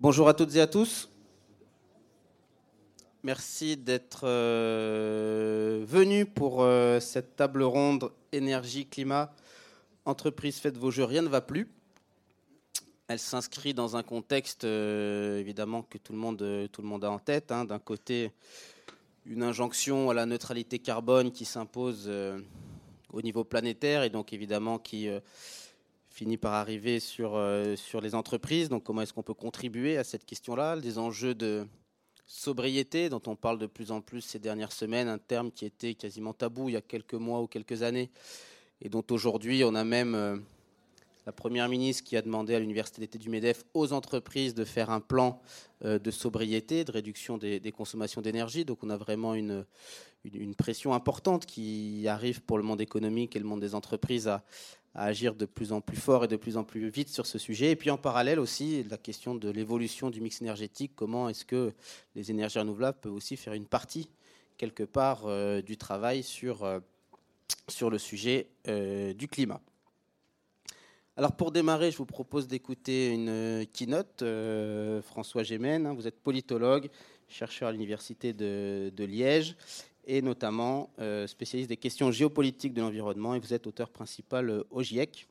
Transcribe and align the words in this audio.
Bonjour 0.00 0.28
à 0.28 0.34
toutes 0.34 0.54
et 0.54 0.60
à 0.60 0.68
tous. 0.68 1.08
Merci 3.24 3.76
d'être 3.76 4.20
euh, 4.22 5.84
venus 5.84 6.24
pour 6.32 6.62
euh, 6.62 7.00
cette 7.00 7.34
table 7.34 7.64
ronde 7.64 8.12
énergie, 8.30 8.86
climat, 8.86 9.34
entreprise, 10.04 10.60
faites 10.60 10.76
vos 10.76 10.92
jeux, 10.92 11.02
rien 11.02 11.22
ne 11.22 11.28
va 11.28 11.40
plus. 11.40 11.68
Elle 13.08 13.18
s'inscrit 13.18 13.74
dans 13.74 13.96
un 13.96 14.04
contexte 14.04 14.62
euh, 14.62 15.40
évidemment 15.40 15.82
que 15.82 15.98
tout 15.98 16.12
le 16.12 16.18
monde, 16.20 17.04
a 17.04 17.10
en 17.10 17.18
tête. 17.18 17.50
Hein. 17.50 17.64
D'un 17.64 17.80
côté, 17.80 18.30
une 19.26 19.42
injonction 19.42 20.10
à 20.10 20.14
la 20.14 20.26
neutralité 20.26 20.78
carbone 20.78 21.32
qui 21.32 21.44
s'impose 21.44 22.08
au 23.12 23.20
niveau 23.20 23.42
planétaire 23.42 24.04
et 24.04 24.10
donc 24.10 24.32
évidemment 24.32 24.78
qui 24.78 25.08
finit 26.18 26.36
par 26.36 26.54
arriver 26.54 26.98
sur, 26.98 27.36
euh, 27.36 27.76
sur 27.76 28.00
les 28.00 28.16
entreprises. 28.16 28.68
Donc 28.68 28.82
comment 28.82 29.02
est-ce 29.02 29.12
qu'on 29.12 29.22
peut 29.22 29.34
contribuer 29.34 29.98
à 29.98 30.02
cette 30.02 30.24
question-là? 30.24 30.76
Des 30.76 30.98
enjeux 30.98 31.32
de 31.32 31.64
sobriété 32.26 33.08
dont 33.08 33.22
on 33.26 33.36
parle 33.36 33.56
de 33.56 33.66
plus 33.66 33.92
en 33.92 34.00
plus 34.00 34.20
ces 34.22 34.40
dernières 34.40 34.72
semaines, 34.72 35.06
un 35.06 35.18
terme 35.18 35.52
qui 35.52 35.64
était 35.64 35.94
quasiment 35.94 36.32
tabou 36.32 36.68
il 36.68 36.72
y 36.72 36.76
a 36.76 36.80
quelques 36.80 37.14
mois 37.14 37.40
ou 37.40 37.46
quelques 37.46 37.84
années, 37.84 38.10
et 38.82 38.88
dont 38.88 39.04
aujourd'hui 39.10 39.62
on 39.62 39.76
a 39.76 39.84
même 39.84 40.16
euh, 40.16 40.36
la 41.24 41.30
Première 41.30 41.68
ministre 41.68 42.02
qui 42.02 42.16
a 42.16 42.22
demandé 42.22 42.54
à 42.56 42.58
l'Université 42.58 43.00
d'été 43.00 43.18
du 43.18 43.28
MEDEF 43.28 43.62
aux 43.72 43.92
entreprises 43.92 44.54
de 44.54 44.64
faire 44.64 44.90
un 44.90 45.00
plan 45.00 45.40
euh, 45.84 46.00
de 46.00 46.10
sobriété, 46.10 46.84
de 46.84 46.90
réduction 46.90 47.38
des, 47.38 47.60
consommations 47.70 48.22
d'énergie. 48.22 48.64
Donc 48.64 48.82
on 48.82 48.90
a 48.90 48.96
vraiment 48.96 49.34
une, 49.34 49.64
une, 50.24 50.56
pression 50.56 50.94
importante 50.94 51.46
qui 51.46 52.08
arrive 52.08 52.42
pour 52.42 52.58
le 52.58 52.64
monde 52.64 52.80
économique 52.80 53.36
et 53.36 53.38
le 53.38 53.44
monde 53.44 53.60
des 53.60 53.74
entreprises 53.76 54.26
à, 54.26 54.42
à 54.94 55.04
agir 55.04 55.34
de 55.34 55.44
plus 55.46 55.72
en 55.72 55.80
plus 55.80 55.96
fort 55.96 56.24
et 56.24 56.28
de 56.28 56.36
plus 56.36 56.56
en 56.56 56.64
plus 56.64 56.88
vite 56.88 57.08
sur 57.08 57.26
ce 57.26 57.38
sujet. 57.38 57.70
Et 57.70 57.76
puis 57.76 57.90
en 57.90 57.98
parallèle 57.98 58.40
aussi, 58.40 58.82
la 58.84 58.98
question 58.98 59.34
de 59.34 59.50
l'évolution 59.50 60.10
du 60.10 60.20
mix 60.20 60.40
énergétique, 60.42 60.92
comment 60.96 61.28
est-ce 61.28 61.44
que 61.44 61.72
les 62.14 62.30
énergies 62.30 62.58
renouvelables 62.58 62.98
peuvent 63.00 63.14
aussi 63.14 63.36
faire 63.36 63.52
une 63.52 63.66
partie, 63.66 64.08
quelque 64.56 64.82
part, 64.82 65.22
euh, 65.26 65.62
du 65.62 65.76
travail 65.76 66.22
sur, 66.22 66.64
euh, 66.64 66.80
le 67.80 67.98
sujet 67.98 68.48
euh, 68.66 69.12
du 69.12 69.28
climat. 69.28 69.60
Alors 71.16 71.36
pour 71.36 71.50
démarrer, 71.50 71.90
je 71.90 71.98
vous 71.98 72.06
propose 72.06 72.46
d'écouter 72.46 73.10
une 73.10 73.66
keynote. 73.72 74.24
François 75.02 75.42
Gémen, 75.42 75.86
hein, 75.86 75.92
vous 75.92 76.06
êtes 76.06 76.20
politologue, 76.20 76.90
chercheur 77.28 77.68
à 77.68 77.72
l'Université 77.72 78.32
de 78.32 79.04
Liège 79.04 79.56
et 80.08 80.22
notamment 80.22 80.90
euh, 80.98 81.26
spécialiste 81.26 81.68
des 81.68 81.76
questions 81.76 82.10
géopolitiques 82.10 82.72
de 82.72 82.80
l'environnement, 82.80 83.34
et 83.34 83.38
vous 83.38 83.52
êtes 83.52 83.66
auteur 83.66 83.90
principal 83.90 84.48
euh, 84.48 84.64
au 84.70 84.82
GIEC. 84.82 85.28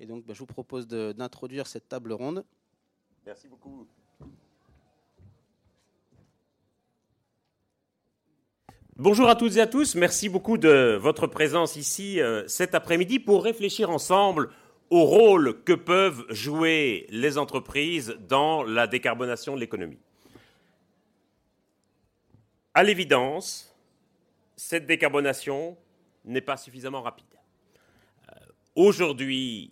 Et 0.00 0.06
donc, 0.06 0.24
bah, 0.24 0.32
je 0.32 0.38
vous 0.38 0.46
propose 0.46 0.88
d'introduire 0.88 1.66
cette 1.66 1.88
table 1.88 2.12
ronde. 2.12 2.42
Merci 3.26 3.46
beaucoup. 3.46 3.86
Bonjour 8.96 9.28
à 9.28 9.36
toutes 9.36 9.56
et 9.56 9.60
à 9.60 9.66
tous, 9.66 9.94
merci 9.94 10.30
beaucoup 10.30 10.56
de 10.56 10.96
votre 10.98 11.26
présence 11.26 11.76
ici 11.76 12.18
euh, 12.18 12.48
cet 12.48 12.74
après-midi 12.74 13.18
pour 13.18 13.44
réfléchir 13.44 13.90
ensemble 13.90 14.48
au 14.88 15.04
rôle 15.04 15.62
que 15.64 15.74
peuvent 15.74 16.24
jouer 16.30 17.06
les 17.10 17.36
entreprises 17.36 18.16
dans 18.26 18.62
la 18.62 18.86
décarbonation 18.86 19.54
de 19.54 19.60
l'économie. 19.60 19.98
À 22.72 22.82
l'évidence, 22.82 23.75
cette 24.56 24.86
décarbonation 24.86 25.76
n'est 26.24 26.40
pas 26.40 26.56
suffisamment 26.56 27.02
rapide. 27.02 27.26
Euh, 28.28 28.32
aujourd'hui, 28.74 29.70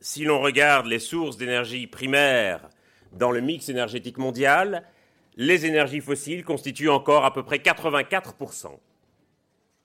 si 0.00 0.24
l'on 0.24 0.40
regarde 0.40 0.86
les 0.86 0.98
sources 0.98 1.36
d'énergie 1.36 1.86
primaires 1.86 2.68
dans 3.12 3.30
le 3.30 3.40
mix 3.40 3.68
énergétique 3.68 4.18
mondial, 4.18 4.84
les 5.36 5.66
énergies 5.66 6.00
fossiles 6.00 6.44
constituent 6.44 6.90
encore 6.90 7.24
à 7.24 7.32
peu 7.32 7.42
près 7.42 7.58
84% 7.58 8.78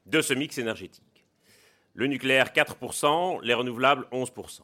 de 0.08 0.22
ce 0.22 0.34
mix 0.34 0.58
énergétique. 0.58 1.26
Le 1.94 2.08
nucléaire 2.08 2.48
4%, 2.48 3.42
les 3.44 3.54
renouvelables 3.54 4.08
11%. 4.12 4.62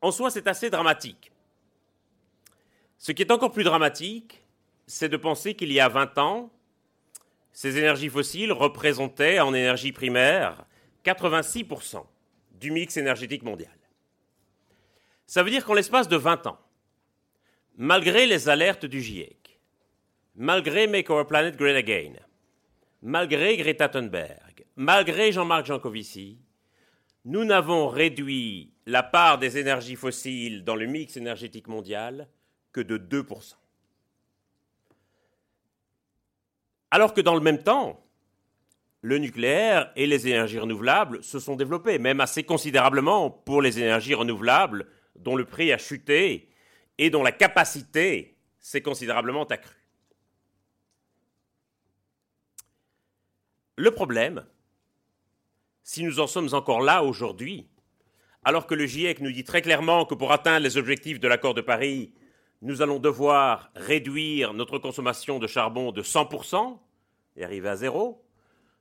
En 0.00 0.12
soi, 0.12 0.30
c'est 0.30 0.46
assez 0.46 0.70
dramatique. 0.70 1.32
Ce 2.96 3.12
qui 3.12 3.22
est 3.22 3.32
encore 3.32 3.50
plus 3.50 3.64
dramatique, 3.64 4.42
c'est 4.86 5.08
de 5.08 5.16
penser 5.16 5.54
qu'il 5.54 5.72
y 5.72 5.80
a 5.80 5.88
20 5.88 6.18
ans, 6.18 6.50
ces 7.58 7.76
énergies 7.76 8.08
fossiles 8.08 8.52
représentaient 8.52 9.40
en 9.40 9.52
énergie 9.52 9.90
primaire 9.90 10.64
86% 11.04 12.06
du 12.52 12.70
mix 12.70 12.96
énergétique 12.96 13.42
mondial. 13.42 13.76
Ça 15.26 15.42
veut 15.42 15.50
dire 15.50 15.64
qu'en 15.64 15.74
l'espace 15.74 16.06
de 16.06 16.16
20 16.16 16.46
ans, 16.46 16.60
malgré 17.76 18.26
les 18.26 18.48
alertes 18.48 18.86
du 18.86 19.02
GIEC, 19.02 19.58
malgré 20.36 20.86
Make 20.86 21.10
Our 21.10 21.26
Planet 21.26 21.56
Great 21.56 21.74
Again, 21.74 22.12
malgré 23.02 23.56
Greta 23.56 23.88
Thunberg, 23.88 24.64
malgré 24.76 25.32
Jean-Marc 25.32 25.66
Jancovici, 25.66 26.38
nous 27.24 27.44
n'avons 27.44 27.88
réduit 27.88 28.70
la 28.86 29.02
part 29.02 29.38
des 29.38 29.58
énergies 29.58 29.96
fossiles 29.96 30.62
dans 30.62 30.76
le 30.76 30.86
mix 30.86 31.16
énergétique 31.16 31.66
mondial 31.66 32.28
que 32.70 32.80
de 32.80 32.98
2%. 32.98 33.54
Alors 36.90 37.12
que 37.14 37.20
dans 37.20 37.34
le 37.34 37.40
même 37.40 37.62
temps, 37.62 38.04
le 39.00 39.18
nucléaire 39.18 39.92
et 39.94 40.06
les 40.06 40.26
énergies 40.26 40.58
renouvelables 40.58 41.22
se 41.22 41.38
sont 41.38 41.56
développés, 41.56 41.98
même 41.98 42.20
assez 42.20 42.42
considérablement 42.42 43.30
pour 43.30 43.62
les 43.62 43.78
énergies 43.78 44.14
renouvelables 44.14 44.86
dont 45.16 45.36
le 45.36 45.44
prix 45.44 45.72
a 45.72 45.78
chuté 45.78 46.48
et 46.98 47.10
dont 47.10 47.22
la 47.22 47.32
capacité 47.32 48.36
s'est 48.58 48.82
considérablement 48.82 49.44
accrue. 49.44 49.74
Le 53.76 53.92
problème, 53.92 54.44
si 55.84 56.02
nous 56.02 56.18
en 56.18 56.26
sommes 56.26 56.52
encore 56.52 56.80
là 56.80 57.04
aujourd'hui, 57.04 57.68
alors 58.42 58.66
que 58.66 58.74
le 58.74 58.86
GIEC 58.86 59.20
nous 59.20 59.30
dit 59.30 59.44
très 59.44 59.62
clairement 59.62 60.04
que 60.04 60.14
pour 60.14 60.32
atteindre 60.32 60.64
les 60.64 60.76
objectifs 60.76 61.20
de 61.20 61.28
l'accord 61.28 61.54
de 61.54 61.60
Paris, 61.60 62.12
nous 62.60 62.82
allons 62.82 62.98
devoir 62.98 63.70
réduire 63.74 64.52
notre 64.52 64.78
consommation 64.78 65.38
de 65.38 65.46
charbon 65.46 65.92
de 65.92 66.02
100% 66.02 66.78
et 67.36 67.44
arriver 67.44 67.68
à 67.68 67.76
zéro, 67.76 68.24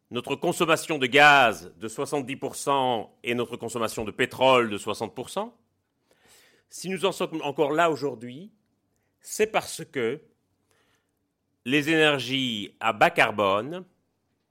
notre 0.10 0.36
consommation 0.36 0.98
de 0.98 1.06
gaz 1.06 1.74
de 1.78 1.88
70% 1.88 3.10
et 3.24 3.36
notre 3.36 3.58
consommation 3.58 4.04
de 4.04 4.12
pétrole 4.12 4.70
de 4.70 4.78
60%. 4.78 5.52
Si 6.70 6.90
nous 6.90 7.06
en 7.06 7.12
sommes 7.12 7.42
encore 7.44 7.72
là 7.72 7.92
aujourd'hui, 7.92 8.52
c'est 9.20 9.48
parce 9.48 9.84
que 9.86 10.22
les 11.66 11.90
énergies 11.90 12.76
à 12.80 12.94
bas 12.94 13.10
carbone 13.10 13.86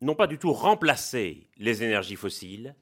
n'ont 0.03 0.15
pas 0.15 0.27
du 0.27 0.39
tout 0.39 0.53
remplacé 0.53 1.49
les 1.57 1.83
énergies 1.83 2.17
fossiles, 2.17 2.75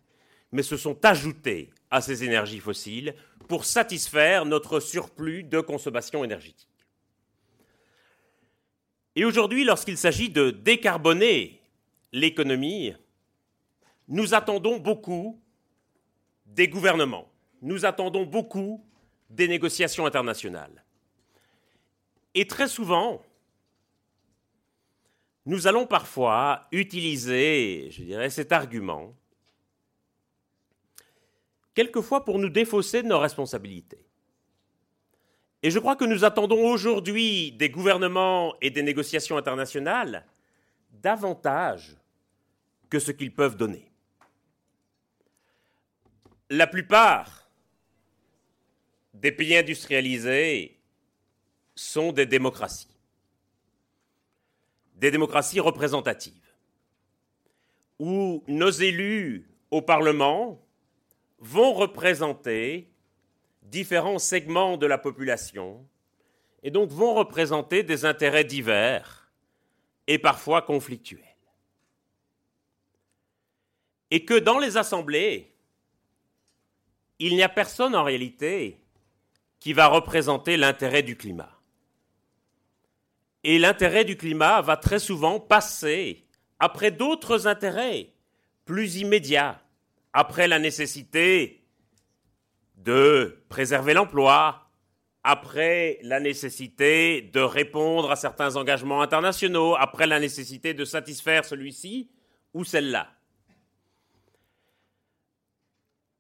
mais 0.53 0.63
se 0.63 0.77
sont 0.77 1.05
ajoutées 1.05 1.71
à 1.95 2.01
ces 2.01 2.25
énergies 2.25 2.59
fossiles 2.59 3.15
pour 3.47 3.65
satisfaire 3.65 4.47
notre 4.47 4.81
surplus 4.81 5.45
de 5.45 5.61
consommation 5.61 6.25
énergétique. 6.25 6.69
Et 9.15 9.25
aujourd'hui, 9.25 9.63
lorsqu'il 9.63 9.97
s'agit 9.97 10.29
de 10.29 10.51
décarboner 10.51 11.63
l'économie, 12.11 12.95
nous 14.09 14.35
attendons 14.35 14.79
beaucoup 14.79 15.41
des 16.47 16.67
gouvernements, 16.67 17.31
nous 17.63 17.85
attendons 17.85 18.25
beaucoup 18.25 18.85
des 19.31 19.47
négociations 19.47 20.05
internationales. 20.05 20.85
Et 22.35 22.49
très 22.49 22.67
souvent, 22.67 23.23
nous 25.47 25.69
allons 25.69 25.87
parfois 25.87 26.67
utiliser, 26.73 27.89
je 27.93 28.03
dirais, 28.03 28.31
cet 28.31 28.51
argument 28.51 29.15
quelquefois 31.75 32.25
pour 32.25 32.39
nous 32.39 32.49
défausser 32.49 33.03
de 33.03 33.09
nos 33.09 33.19
responsabilités. 33.19 34.07
Et 35.63 35.71
je 35.71 35.79
crois 35.79 35.97
que 35.97 36.05
nous 36.05 36.25
attendons 36.25 36.71
aujourd'hui 36.71 37.53
des 37.53 37.71
gouvernements 37.71 38.55
et 38.61 38.71
des 38.71 38.83
négociations 38.83 39.37
internationales 39.37 40.27
davantage 40.93 41.97
que 42.91 42.99
ce 42.99 43.11
qu'ils 43.11 43.35
peuvent 43.35 43.57
donner. 43.57 43.91
La 46.51 46.67
plupart 46.67 47.49
des 49.15 49.33
pays 49.33 49.57
industrialisés 49.57 50.79
sont 51.75 52.13
des 52.13 52.27
démocraties, 52.27 52.95
des 54.97 55.11
démocraties 55.11 55.61
représentatives, 55.61 56.35
où 57.99 58.45
nos 58.47 58.71
élus 58.71 59.49
au 59.71 59.81
Parlement 59.81 60.64
vont 61.45 61.75
représenter 61.75 62.89
différents 63.63 64.19
segments 64.19 64.77
de 64.77 64.87
la 64.87 64.99
population 64.99 65.87
et 66.63 66.71
donc 66.71 66.91
vont 66.91 67.15
représenter 67.15 67.83
des 67.83 68.05
intérêts 68.05 68.45
divers 68.45 69.31
et 70.07 70.19
parfois 70.19 70.63
conflictuels. 70.63 71.21
Et 74.11 74.25
que 74.25 74.39
dans 74.39 74.59
les 74.59 74.77
assemblées, 74.77 75.53
il 77.19 77.35
n'y 77.35 77.43
a 77.43 77.49
personne 77.49 77.95
en 77.95 78.05
réalité 78.05 78.81
qui 79.61 79.73
va 79.73 79.87
représenter 79.87 80.57
l'intérêt 80.57 81.03
du 81.03 81.17
climat. 81.17 81.59
Et 83.43 83.59
l'intérêt 83.59 84.05
du 84.05 84.17
climat 84.17 84.63
va 84.63 84.77
très 84.77 84.99
souvent 84.99 85.41
passer 85.41 86.25
après 86.59 86.91
d'autres 86.91 87.47
intérêts 87.47 88.09
plus 88.65 88.97
immédiats, 88.97 89.61
après 90.15 90.47
la 90.47 90.61
nécessité 90.61 91.65
de 92.77 93.43
préserver 93.49 93.95
l'emploi, 93.95 94.71
après 95.25 95.99
la 96.03 96.21
nécessité 96.21 97.21
de 97.21 97.41
répondre 97.41 98.11
à 98.13 98.17
certains 98.17 98.55
engagements 98.57 99.03
internationaux, 99.03 99.75
après 99.75 100.07
la 100.07 100.21
nécessité 100.21 100.73
de 100.73 100.85
satisfaire 100.85 101.45
celui-ci 101.45 102.11
ou 102.55 102.63
celle-là. 102.65 103.09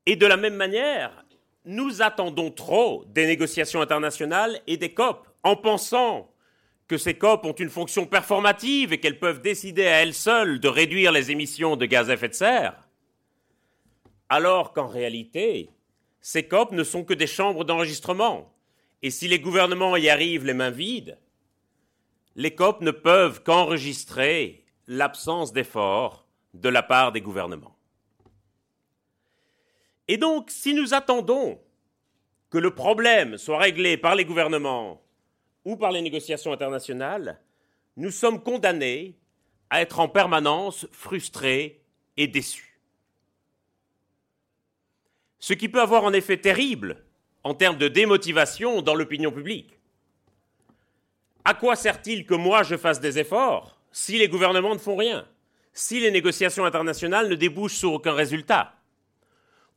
Et 0.06 0.16
de 0.16 0.26
la 0.26 0.36
même 0.36 0.56
manière, 0.56 1.24
nous 1.64 2.02
attendons 2.02 2.50
trop 2.50 3.04
des 3.06 3.26
négociations 3.26 3.80
internationales 3.80 4.60
et 4.66 4.76
des 4.76 4.92
COP 4.92 5.28
en 5.44 5.54
pensant 5.54 6.30
que 6.88 6.98
ces 6.98 7.14
COP 7.14 7.46
ont 7.46 7.52
une 7.52 7.70
fonction 7.70 8.06
performative 8.06 8.92
et 8.92 8.98
qu'elles 8.98 9.20
peuvent 9.20 9.40
décider 9.40 9.86
à 9.86 10.02
elles 10.02 10.14
seules 10.14 10.58
de 10.58 10.68
réduire 10.68 11.12
les 11.12 11.30
émissions 11.30 11.76
de 11.76 11.86
gaz 11.86 12.10
à 12.10 12.14
effet 12.14 12.28
de 12.28 12.34
serre, 12.34 12.74
alors 14.28 14.72
qu'en 14.72 14.86
réalité, 14.86 15.70
ces 16.20 16.48
COP 16.48 16.72
ne 16.72 16.84
sont 16.84 17.04
que 17.04 17.14
des 17.14 17.26
chambres 17.26 17.64
d'enregistrement. 17.64 18.52
Et 19.02 19.10
si 19.10 19.28
les 19.28 19.38
gouvernements 19.38 19.96
y 19.96 20.08
arrivent 20.08 20.46
les 20.46 20.54
mains 20.54 20.70
vides, 20.70 21.18
les 22.36 22.54
COP 22.54 22.80
ne 22.80 22.90
peuvent 22.90 23.42
qu'enregistrer 23.42 24.64
l'absence 24.86 25.52
d'efforts 25.52 26.26
de 26.54 26.68
la 26.68 26.82
part 26.82 27.12
des 27.12 27.20
gouvernements. 27.20 27.76
Et 30.08 30.16
donc, 30.16 30.50
si 30.50 30.74
nous 30.74 30.94
attendons 30.94 31.60
que 32.50 32.58
le 32.58 32.74
problème 32.74 33.38
soit 33.38 33.58
réglé 33.58 33.96
par 33.96 34.14
les 34.14 34.24
gouvernements 34.24 35.02
ou 35.64 35.76
par 35.76 35.92
les 35.92 36.02
négociations 36.02 36.52
internationales, 36.52 37.40
nous 37.96 38.10
sommes 38.10 38.42
condamnés 38.42 39.18
à 39.70 39.80
être 39.80 40.00
en 40.00 40.08
permanence 40.08 40.86
frustrés 40.92 41.82
et 42.16 42.26
déçus. 42.26 42.73
Ce 45.44 45.52
qui 45.52 45.68
peut 45.68 45.82
avoir 45.82 46.06
un 46.06 46.14
effet 46.14 46.38
terrible 46.38 47.04
en 47.42 47.52
termes 47.52 47.76
de 47.76 47.86
démotivation 47.86 48.80
dans 48.80 48.94
l'opinion 48.94 49.30
publique. 49.30 49.78
À 51.44 51.52
quoi 51.52 51.76
sert-il 51.76 52.24
que 52.24 52.32
moi 52.32 52.62
je 52.62 52.78
fasse 52.78 52.98
des 52.98 53.18
efforts 53.18 53.78
si 53.92 54.16
les 54.16 54.28
gouvernements 54.28 54.72
ne 54.72 54.78
font 54.78 54.96
rien, 54.96 55.28
si 55.74 56.00
les 56.00 56.10
négociations 56.10 56.64
internationales 56.64 57.28
ne 57.28 57.34
débouchent 57.34 57.76
sur 57.76 57.92
aucun 57.92 58.14
résultat? 58.14 58.74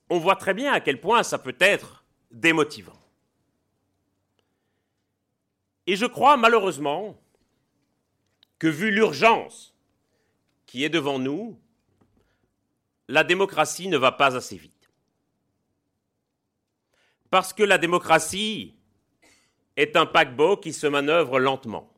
On 0.10 0.20
voit 0.20 0.38
très 0.38 0.54
bien 0.54 0.72
à 0.72 0.80
quel 0.80 1.02
point 1.02 1.22
ça 1.22 1.38
peut 1.38 1.58
être 1.60 2.06
démotivant. 2.32 3.02
Et 5.86 5.98
je 5.98 6.06
crois 6.06 6.38
malheureusement 6.38 7.20
que 8.58 8.68
vu 8.68 8.90
l'urgence 8.90 9.76
qui 10.66 10.86
est 10.86 10.90
devant 10.90 11.20
nous, 11.20 11.60
la 13.10 13.26
démocratie 13.26 13.90
ne 13.90 13.98
va 13.98 14.14
pas 14.14 14.38
assez 14.38 14.56
vite. 14.56 14.77
Parce 17.38 17.54
que 17.54 17.62
la 17.62 17.78
démocratie 17.78 18.74
est 19.76 19.96
un 19.96 20.08
paquebot 20.08 20.58
qui 20.58 20.74
se 20.74 20.88
manœuvre 20.88 21.38
lentement. 21.38 21.94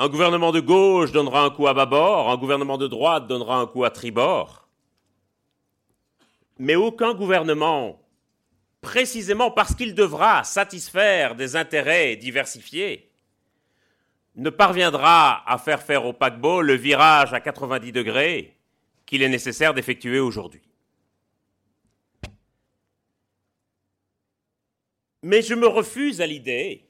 Un 0.00 0.08
gouvernement 0.08 0.50
de 0.50 0.58
gauche 0.58 1.12
donnera 1.12 1.44
un 1.44 1.50
coup 1.50 1.68
à 1.68 1.72
bâbord, 1.72 2.30
un 2.30 2.36
gouvernement 2.36 2.76
de 2.76 2.88
droite 2.88 3.28
donnera 3.28 3.58
un 3.58 3.68
coup 3.68 3.84
à 3.84 3.90
tribord 3.90 4.66
mais 6.58 6.74
aucun 6.74 7.14
gouvernement, 7.14 8.02
précisément 8.80 9.52
parce 9.52 9.76
qu'il 9.76 9.94
devra 9.94 10.42
satisfaire 10.42 11.36
des 11.36 11.54
intérêts 11.54 12.16
diversifiés, 12.16 13.12
ne 14.34 14.50
parviendra 14.50 15.48
à 15.48 15.58
faire 15.58 15.80
faire 15.80 16.06
au 16.06 16.12
paquebot 16.12 16.60
le 16.60 16.74
virage 16.74 17.32
à 17.34 17.38
90 17.38 17.92
degrés 17.92 18.56
qu'il 19.06 19.22
est 19.22 19.28
nécessaire 19.28 19.74
d'effectuer 19.74 20.18
aujourd'hui. 20.18 20.73
Mais 25.24 25.40
je 25.40 25.54
me 25.54 25.66
refuse 25.66 26.20
à 26.20 26.26
l'idée 26.26 26.86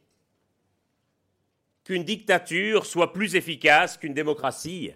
qu'une 1.84 2.02
dictature 2.02 2.84
soit 2.84 3.12
plus 3.12 3.36
efficace 3.36 3.96
qu'une 3.96 4.12
démocratie 4.12 4.90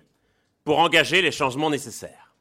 pour 0.65 0.81
engager 0.81 1.23
les 1.23 1.31
changements 1.31 1.71
nécessaires. 1.71 2.35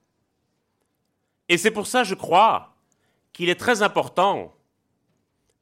Et 1.50 1.60
c'est 1.60 1.70
pour 1.70 1.86
ça, 1.86 2.04
je 2.04 2.16
crois, 2.16 2.76
qu'il 3.32 3.50
est 3.50 3.60
très 3.60 3.84
important 3.84 4.58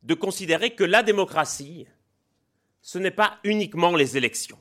de 0.03 0.13
considérer 0.13 0.73
que 0.73 0.85
la 0.85 1.03
démocratie, 1.03 1.85
ce 2.81 2.97
n'est 2.97 3.11
pas 3.11 3.37
uniquement 3.43 3.93
les 3.97 4.15
élections, 4.15 4.59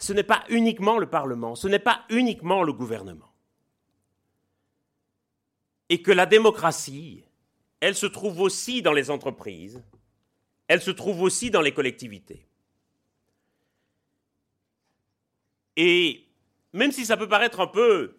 ce 0.00 0.12
n'est 0.12 0.24
pas 0.24 0.42
uniquement 0.48 0.98
le 0.98 1.08
Parlement, 1.08 1.54
ce 1.54 1.68
n'est 1.68 1.78
pas 1.78 2.04
uniquement 2.10 2.64
le 2.64 2.72
gouvernement. 2.72 3.32
Et 5.88 6.02
que 6.02 6.10
la 6.10 6.26
démocratie, 6.26 7.27
elle 7.80 7.94
se 7.94 8.06
trouve 8.06 8.40
aussi 8.40 8.82
dans 8.82 8.92
les 8.92 9.10
entreprises, 9.10 9.82
elle 10.66 10.82
se 10.82 10.90
trouve 10.90 11.22
aussi 11.22 11.50
dans 11.50 11.60
les 11.60 11.72
collectivités. 11.72 12.46
Et 15.76 16.26
même 16.72 16.92
si 16.92 17.06
ça 17.06 17.16
peut 17.16 17.28
paraître 17.28 17.60
un 17.60 17.66
peu 17.66 18.18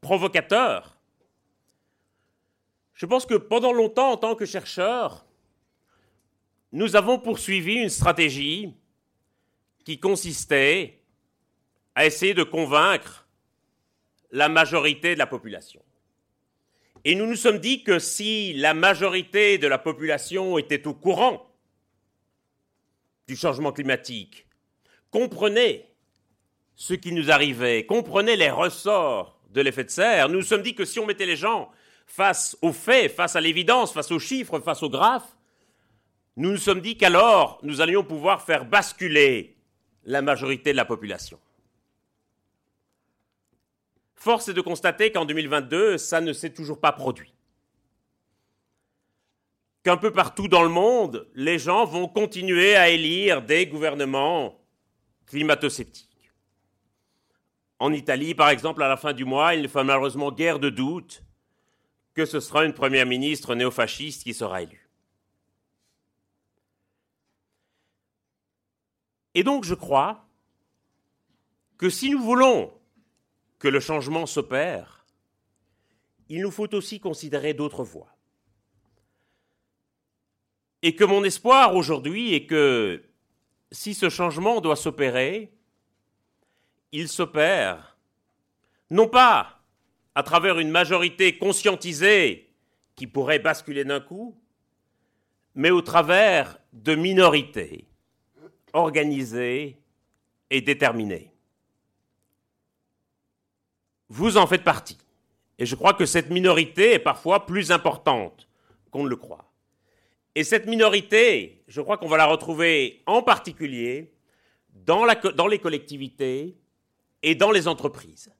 provocateur, 0.00 0.96
je 2.94 3.06
pense 3.06 3.26
que 3.26 3.34
pendant 3.34 3.72
longtemps, 3.72 4.12
en 4.12 4.16
tant 4.16 4.36
que 4.36 4.46
chercheur, 4.46 5.26
nous 6.70 6.96
avons 6.96 7.18
poursuivi 7.18 7.74
une 7.74 7.88
stratégie 7.88 8.72
qui 9.84 9.98
consistait 9.98 11.02
à 11.94 12.06
essayer 12.06 12.34
de 12.34 12.42
convaincre 12.42 13.26
la 14.30 14.48
majorité 14.48 15.14
de 15.14 15.18
la 15.18 15.26
population. 15.26 15.82
Et 17.04 17.14
nous 17.14 17.26
nous 17.26 17.36
sommes 17.36 17.58
dit 17.58 17.82
que 17.82 17.98
si 17.98 18.54
la 18.54 18.72
majorité 18.72 19.58
de 19.58 19.66
la 19.66 19.78
population 19.78 20.56
était 20.56 20.86
au 20.86 20.94
courant 20.94 21.46
du 23.28 23.36
changement 23.36 23.72
climatique, 23.72 24.46
comprenait 25.10 25.90
ce 26.76 26.94
qui 26.94 27.12
nous 27.12 27.30
arrivait, 27.30 27.84
comprenait 27.86 28.36
les 28.36 28.50
ressorts 28.50 29.38
de 29.50 29.60
l'effet 29.60 29.84
de 29.84 29.90
serre, 29.90 30.28
nous 30.28 30.36
nous 30.36 30.42
sommes 30.42 30.62
dit 30.62 30.74
que 30.74 30.84
si 30.84 30.98
on 30.98 31.06
mettait 31.06 31.26
les 31.26 31.36
gens 31.36 31.70
face 32.06 32.56
aux 32.62 32.72
faits, 32.72 33.12
face 33.12 33.36
à 33.36 33.40
l'évidence, 33.40 33.92
face 33.92 34.10
aux 34.10 34.18
chiffres, 34.18 34.58
face 34.60 34.82
aux 34.82 34.90
graphes, 34.90 35.36
nous 36.36 36.50
nous 36.50 36.56
sommes 36.56 36.80
dit 36.80 36.96
qu'alors 36.96 37.60
nous 37.62 37.80
allions 37.80 38.02
pouvoir 38.02 38.42
faire 38.42 38.64
basculer 38.64 39.56
la 40.04 40.22
majorité 40.22 40.72
de 40.72 40.76
la 40.76 40.84
population. 40.84 41.38
Force 44.24 44.48
est 44.48 44.54
de 44.54 44.62
constater 44.62 45.12
qu'en 45.12 45.26
2022, 45.26 45.98
ça 45.98 46.22
ne 46.22 46.32
s'est 46.32 46.54
toujours 46.54 46.80
pas 46.80 46.92
produit. 46.92 47.34
Qu'un 49.82 49.98
peu 49.98 50.10
partout 50.10 50.48
dans 50.48 50.62
le 50.62 50.70
monde, 50.70 51.28
les 51.34 51.58
gens 51.58 51.84
vont 51.84 52.08
continuer 52.08 52.74
à 52.74 52.88
élire 52.88 53.42
des 53.42 53.66
gouvernements 53.66 54.58
climato-sceptiques. 55.26 56.32
En 57.78 57.92
Italie, 57.92 58.34
par 58.34 58.48
exemple, 58.48 58.82
à 58.82 58.88
la 58.88 58.96
fin 58.96 59.12
du 59.12 59.26
mois, 59.26 59.56
il 59.56 59.60
ne 59.60 59.68
fait 59.68 59.84
malheureusement 59.84 60.32
guère 60.32 60.58
de 60.58 60.70
doute 60.70 61.22
que 62.14 62.24
ce 62.24 62.40
sera 62.40 62.64
une 62.64 62.72
première 62.72 63.04
ministre 63.04 63.54
néofasciste 63.54 64.22
qui 64.22 64.32
sera 64.32 64.62
élue. 64.62 64.88
Et 69.34 69.42
donc 69.42 69.64
je 69.64 69.74
crois 69.74 70.26
que 71.76 71.90
si 71.90 72.08
nous 72.08 72.22
voulons 72.22 72.72
que 73.64 73.68
le 73.70 73.80
changement 73.80 74.26
s'opère, 74.26 75.06
il 76.28 76.42
nous 76.42 76.50
faut 76.50 76.74
aussi 76.74 77.00
considérer 77.00 77.54
d'autres 77.54 77.82
voies. 77.82 78.14
Et 80.82 80.94
que 80.94 81.04
mon 81.04 81.24
espoir 81.24 81.74
aujourd'hui 81.74 82.34
est 82.34 82.44
que 82.44 83.02
si 83.72 83.94
ce 83.94 84.10
changement 84.10 84.60
doit 84.60 84.76
s'opérer, 84.76 85.50
il 86.92 87.08
s'opère 87.08 87.96
non 88.90 89.08
pas 89.08 89.62
à 90.14 90.22
travers 90.22 90.58
une 90.58 90.68
majorité 90.68 91.38
conscientisée 91.38 92.52
qui 92.96 93.06
pourrait 93.06 93.38
basculer 93.38 93.84
d'un 93.84 94.00
coup, 94.00 94.38
mais 95.54 95.70
au 95.70 95.80
travers 95.80 96.58
de 96.74 96.94
minorités 96.94 97.88
organisées 98.74 99.80
et 100.50 100.60
déterminées. 100.60 101.33
Vous 104.08 104.36
en 104.36 104.46
faites 104.46 104.64
partie. 104.64 104.98
Et 105.58 105.66
je 105.66 105.74
crois 105.74 105.94
que 105.94 106.06
cette 106.06 106.30
minorité 106.30 106.94
est 106.94 106.98
parfois 106.98 107.46
plus 107.46 107.70
importante 107.70 108.48
qu'on 108.90 109.04
ne 109.04 109.08
le 109.08 109.16
croit. 109.16 109.50
Et 110.34 110.44
cette 110.44 110.66
minorité, 110.66 111.62
je 111.68 111.80
crois 111.80 111.96
qu'on 111.96 112.08
va 112.08 112.16
la 112.16 112.26
retrouver 112.26 113.02
en 113.06 113.22
particulier 113.22 114.12
dans, 114.74 115.04
les 115.48 115.58
collectivités 115.58 116.56
et 117.22 117.34
dans 117.34 117.52
les 117.52 117.68
entreprises 117.68 118.30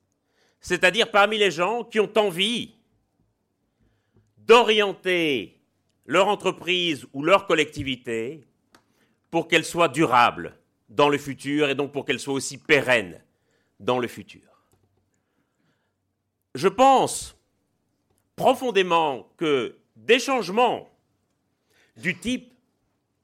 c'est-à-dire 0.64 1.11
parmi 1.11 1.37
les 1.37 1.50
gens 1.50 1.85
qui 1.85 2.00
ont 2.00 2.11
envie 2.16 2.75
d'orienter 4.38 5.61
leur 6.06 6.26
entreprise 6.26 7.06
ou 7.12 7.23
leur 7.23 7.47
collectivité 7.47 8.44
pour 9.30 9.47
qu'elle 9.47 9.66
soit 9.66 9.88
durable 9.88 10.56
dans 10.88 11.11
le 11.11 11.18
futur 11.18 11.68
et 11.68 11.75
donc 11.75 11.92
pour 11.92 12.06
qu'elle 12.06 12.18
soit 12.18 12.33
aussi 12.33 12.56
pérenne 12.56 13.23
dans 13.78 13.99
le 13.99 14.09
futur. 14.09 14.53
Je 16.54 16.68
pense 16.68 17.37
profondément 18.37 19.28
que 19.37 19.76
des 19.96 20.18
changements 20.18 20.88
du 21.96 22.18
type 22.18 22.52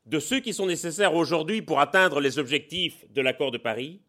de 0.06 0.18
ceux 0.18 0.40
qui 0.40 0.52
sont 0.52 0.66
nécessaires 0.66 1.14
aujourd'hui 1.14 1.62
pour 1.62 1.80
atteindre 1.80 2.20
les 2.20 2.38
objectifs 2.38 3.04
de 3.10 3.20
l'accord 3.20 3.50
de 3.50 3.58
Paris 3.58 4.00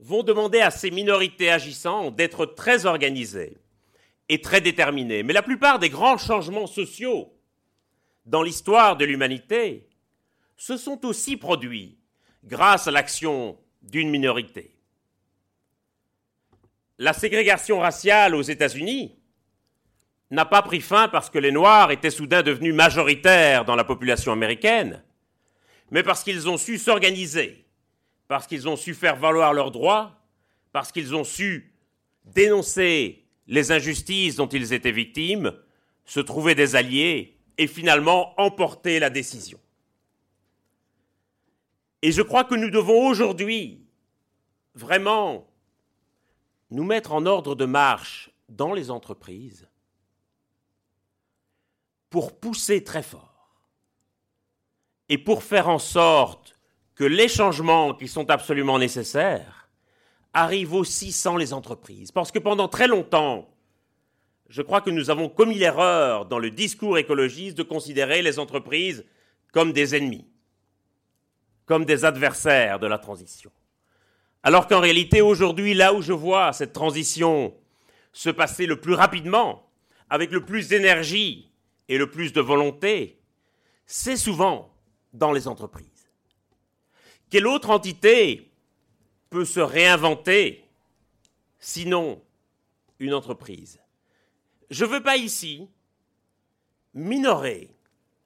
vont 0.00 0.22
demander 0.22 0.60
à 0.60 0.70
ces 0.70 0.90
minorités 0.90 1.50
agissantes 1.50 2.16
d'être 2.16 2.46
très 2.46 2.86
organisées 2.86 3.58
et 4.28 4.40
très 4.40 4.60
déterminées. 4.60 5.22
Mais 5.22 5.32
la 5.32 5.42
plupart 5.42 5.78
des 5.78 5.90
grands 5.90 6.18
changements 6.18 6.66
sociaux 6.66 7.32
dans 8.24 8.42
l'histoire 8.42 8.96
de 8.96 9.04
l'humanité 9.04 9.86
se 10.56 10.76
sont 10.76 11.04
aussi 11.04 11.36
produits 11.36 11.98
grâce 12.42 12.86
à 12.88 12.90
l'action 12.90 13.58
d'une 13.82 14.10
minorité. 14.10 14.73
La 16.98 17.12
ségrégation 17.12 17.80
raciale 17.80 18.34
aux 18.34 18.42
États-Unis 18.42 19.16
n'a 20.30 20.44
pas 20.44 20.62
pris 20.62 20.80
fin 20.80 21.08
parce 21.08 21.28
que 21.28 21.38
les 21.38 21.50
Noirs 21.50 21.90
étaient 21.90 22.10
soudain 22.10 22.42
devenus 22.42 22.74
majoritaires 22.74 23.64
dans 23.64 23.76
la 23.76 23.84
population 23.84 24.32
américaine, 24.32 25.02
mais 25.90 26.02
parce 26.02 26.22
qu'ils 26.22 26.48
ont 26.48 26.56
su 26.56 26.78
s'organiser, 26.78 27.66
parce 28.28 28.46
qu'ils 28.46 28.68
ont 28.68 28.76
su 28.76 28.94
faire 28.94 29.16
valoir 29.16 29.52
leurs 29.52 29.70
droits, 29.70 30.20
parce 30.72 30.92
qu'ils 30.92 31.14
ont 31.14 31.24
su 31.24 31.74
dénoncer 32.24 33.24
les 33.46 33.72
injustices 33.72 34.36
dont 34.36 34.48
ils 34.48 34.72
étaient 34.72 34.92
victimes, 34.92 35.52
se 36.04 36.20
trouver 36.20 36.54
des 36.54 36.76
alliés 36.76 37.38
et 37.58 37.66
finalement 37.66 38.38
emporter 38.40 38.98
la 38.98 39.10
décision. 39.10 39.58
Et 42.02 42.12
je 42.12 42.22
crois 42.22 42.44
que 42.44 42.54
nous 42.54 42.70
devons 42.70 43.08
aujourd'hui 43.08 43.86
vraiment 44.74 45.46
nous 46.74 46.84
mettre 46.84 47.12
en 47.12 47.24
ordre 47.24 47.54
de 47.54 47.64
marche 47.64 48.30
dans 48.48 48.72
les 48.72 48.90
entreprises 48.90 49.68
pour 52.10 52.38
pousser 52.38 52.84
très 52.84 53.02
fort 53.02 53.64
et 55.08 55.18
pour 55.18 55.42
faire 55.42 55.68
en 55.68 55.78
sorte 55.78 56.58
que 56.94 57.04
les 57.04 57.28
changements 57.28 57.94
qui 57.94 58.08
sont 58.08 58.30
absolument 58.30 58.78
nécessaires 58.78 59.68
arrivent 60.32 60.74
aussi 60.74 61.12
sans 61.12 61.36
les 61.36 61.52
entreprises. 61.52 62.10
Parce 62.10 62.32
que 62.32 62.38
pendant 62.38 62.68
très 62.68 62.88
longtemps, 62.88 63.48
je 64.48 64.62
crois 64.62 64.80
que 64.80 64.90
nous 64.90 65.10
avons 65.10 65.28
commis 65.28 65.58
l'erreur 65.58 66.26
dans 66.26 66.38
le 66.38 66.50
discours 66.50 66.98
écologiste 66.98 67.56
de 67.56 67.62
considérer 67.62 68.20
les 68.22 68.38
entreprises 68.38 69.04
comme 69.52 69.72
des 69.72 69.94
ennemis, 69.94 70.26
comme 71.66 71.84
des 71.84 72.04
adversaires 72.04 72.78
de 72.78 72.86
la 72.86 72.98
transition. 72.98 73.52
Alors 74.44 74.68
qu'en 74.68 74.80
réalité, 74.80 75.22
aujourd'hui, 75.22 75.74
là 75.74 75.92
où 75.94 76.02
je 76.02 76.12
vois 76.12 76.52
cette 76.52 76.72
transition 76.72 77.54
se 78.12 78.30
passer 78.30 78.66
le 78.66 78.80
plus 78.80 78.94
rapidement, 78.94 79.68
avec 80.08 80.30
le 80.30 80.44
plus 80.44 80.68
d'énergie, 80.68 81.50
et 81.88 81.98
le 81.98 82.10
plus 82.10 82.32
de 82.32 82.40
volonté, 82.40 83.20
c'est 83.86 84.16
souvent 84.16 84.74
dans 85.12 85.32
les 85.32 85.48
entreprises. 85.48 86.10
Quelle 87.30 87.46
autre 87.46 87.70
entité 87.70 88.52
peut 89.30 89.44
se 89.44 89.60
réinventer 89.60 90.64
sinon 91.58 92.22
une 92.98 93.14
entreprise? 93.14 93.80
Je 94.70 94.84
ne 94.84 94.90
veux 94.90 95.02
pas 95.02 95.16
ici 95.16 95.68
minorer 96.94 97.70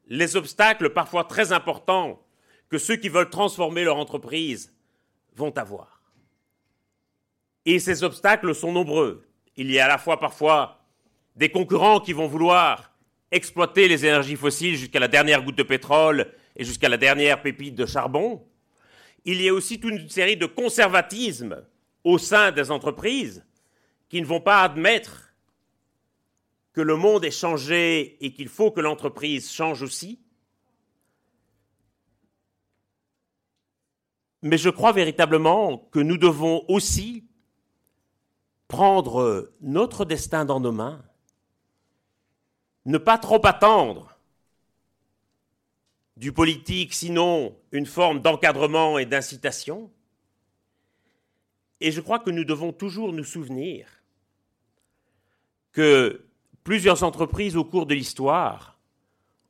les 0.07 0.37
obstacles 0.37 0.91
parfois 0.91 1.25
très 1.25 1.53
importants 1.53 2.23
que 2.69 2.79
ceux 2.79 2.97
qui 2.97 3.09
veulent 3.09 3.31
transformer 3.31 3.85
leur 3.85 3.97
entreprise 3.97 4.73
vont 5.35 5.57
avoir. 5.57 5.98
Et 7.71 7.81
ces 7.81 8.03
obstacles 8.03 8.55
sont 8.55 8.73
nombreux. 8.73 9.29
Il 9.59 9.71
y 9.71 9.79
a 9.79 9.85
à 9.85 9.89
la 9.89 9.99
fois 9.99 10.19
parfois 10.19 10.81
des 11.37 11.51
concurrents 11.51 12.01
qui 12.01 12.15
vont 12.15 12.27
vouloir 12.27 12.95
exploiter 13.31 13.89
les 13.89 14.07
énergies 14.07 14.37
fossiles 14.37 14.75
jusqu'à 14.75 15.01
la 15.01 15.07
dernière 15.07 15.43
goutte 15.43 15.59
de 15.59 15.63
pétrole 15.63 16.33
et 16.57 16.65
jusqu'à 16.65 16.89
la 16.89 16.97
dernière 16.97 17.43
pépite 17.43 17.75
de 17.75 17.85
charbon. 17.85 18.43
Il 19.27 19.43
y 19.43 19.51
a 19.51 19.53
aussi 19.53 19.79
toute 19.79 19.93
une 19.93 20.09
série 20.09 20.39
de 20.39 20.47
conservatismes 20.47 21.63
au 22.05 22.17
sein 22.17 22.53
des 22.53 22.71
entreprises 22.71 23.45
qui 24.09 24.23
ne 24.23 24.27
vont 24.27 24.41
pas 24.41 24.63
admettre 24.63 25.35
que 26.73 26.81
le 26.81 26.97
monde 26.97 27.27
est 27.27 27.39
changé 27.39 28.17
et 28.25 28.33
qu'il 28.33 28.49
faut 28.49 28.71
que 28.71 28.81
l'entreprise 28.81 29.53
change 29.53 29.83
aussi. 29.83 30.23
Mais 34.41 34.57
je 34.57 34.71
crois 34.71 34.93
véritablement 34.93 35.77
que 35.93 35.99
nous 35.99 36.17
devons 36.17 36.65
aussi 36.69 37.28
prendre 38.69 39.51
notre 39.61 40.05
destin 40.05 40.45
dans 40.45 40.61
nos 40.61 40.73
mains 40.73 41.03
ne 42.85 42.99
pas 42.99 43.19
trop 43.19 43.45
attendre 43.45 44.19
du 46.17 46.33
politique, 46.33 46.95
sinon 46.95 47.57
une 47.71 47.87
forme 47.87 48.21
d'encadrement 48.21 48.99
et 48.99 49.07
d'incitation. 49.07 49.91
Et 51.81 51.93
je 51.93 52.01
crois 52.01 52.19
que 52.19 52.31
nous 52.31 52.45
devons 52.45 52.73
toujours 52.73 53.13
nous 53.13 53.25
souvenir 53.25 53.87
que 55.73 56.27
plusieurs 56.65 57.03
entreprises 57.03 57.57
au 57.57 57.65
cours 57.65 57.87
de 57.87 57.95
l'histoire 57.95 58.79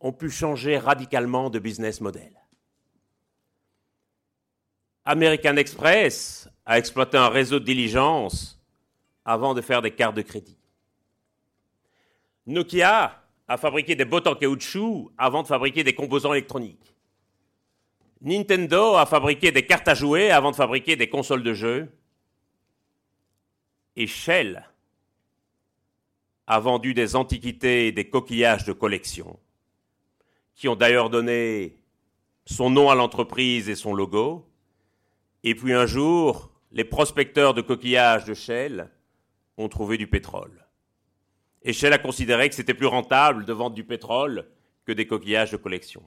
ont 0.01 0.13
pu 0.13 0.31
changer 0.31 0.79
radicalement 0.79 1.49
de 1.49 1.59
business 1.59 2.01
model. 2.01 2.33
American 5.05 5.57
Express 5.57 6.49
a 6.67 6.77
exploité 6.79 7.17
un 7.17 7.29
réseau 7.29 7.59
de 7.61 7.65
diligence 7.65 8.58
avant 9.29 9.53
de 9.53 9.61
faire 9.61 9.83
des 9.83 9.91
cartes 9.91 10.17
de 10.17 10.23
crédit. 10.23 10.57
Nokia 12.47 13.23
à 13.47 13.59
fabriquer 13.59 13.95
des 13.95 14.07
bottes 14.07 14.27
en 14.27 14.35
caoutchouc 14.35 15.13
avant 15.19 15.43
de 15.43 15.47
fabriquer 15.47 15.85
des 15.85 15.95
composants 15.95 16.33
électroniques. 16.33 16.95
Nintendo 18.23 18.97
a 18.97 19.05
fabriqué 19.05 19.53
des 19.53 19.67
cartes 19.67 19.87
à 19.87 19.95
jouer 19.95 20.31
avant 20.31 20.51
de 20.51 20.57
fabriquer 20.57 20.97
des 20.97 21.11
consoles 21.11 21.43
de 21.43 21.53
jeux. 21.53 21.93
Et 23.97 24.07
Shell 24.07 24.67
a 26.47 26.59
vendu 26.59 26.95
des 26.95 27.15
antiquités 27.15 27.89
et 27.89 27.93
des 27.93 28.09
coquillages 28.09 28.65
de 28.65 28.73
collection, 28.73 29.39
qui 30.55 30.69
ont 30.69 30.77
d'ailleurs 30.77 31.11
donné 31.11 31.77
son 32.47 32.71
nom 32.71 32.89
à 32.89 32.95
l'entreprise 32.95 33.69
et 33.69 33.77
son 33.77 33.93
logo. 33.93 34.49
Et 35.45 35.55
puis 35.55 35.75
un 35.75 35.85
jour, 35.85 36.51
les 36.73 36.85
prospecteurs 36.85 37.53
de 37.53 37.61
coquillages 37.61 38.25
de 38.25 38.33
Shell 38.33 38.91
ont 39.59 39.69
trouvé 39.69 39.99
du 39.99 40.07
pétrole. 40.07 40.65
Et 41.63 41.73
Shell 41.73 41.93
a 41.93 41.99
considéré 41.99 42.49
que 42.49 42.55
c'était 42.55 42.75
plus 42.75 42.87
rentable 42.87 43.45
de 43.45 43.53
vendre 43.53 43.75
du 43.75 43.85
pétrole 43.85 44.49
que 44.87 44.93
des 44.93 45.07
coquillages 45.07 45.51
de 45.51 45.57
collection. 45.57 46.03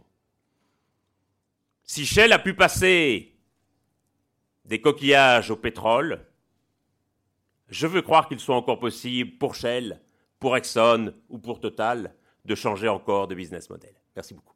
Si 1.83 2.05
Shell 2.05 2.31
a 2.31 2.39
pu 2.39 2.55
passer 2.55 3.37
des 4.65 4.79
coquillages 4.81 5.51
au 5.51 5.57
pétrole, 5.57 6.25
je 7.67 7.85
veux 7.85 8.01
croire 8.01 8.27
qu'il 8.27 8.39
soit 8.39 8.55
encore 8.55 8.79
possible 8.79 9.37
pour 9.37 9.55
Shell, 9.55 10.01
pour 10.39 10.55
Exxon 10.55 11.13
ou 11.29 11.37
pour 11.37 11.59
Total 11.59 12.15
de 12.45 12.55
changer 12.55 12.87
encore 12.87 13.27
de 13.27 13.35
business 13.35 13.69
model. 13.69 13.93
Merci 14.15 14.33
beaucoup. 14.33 14.55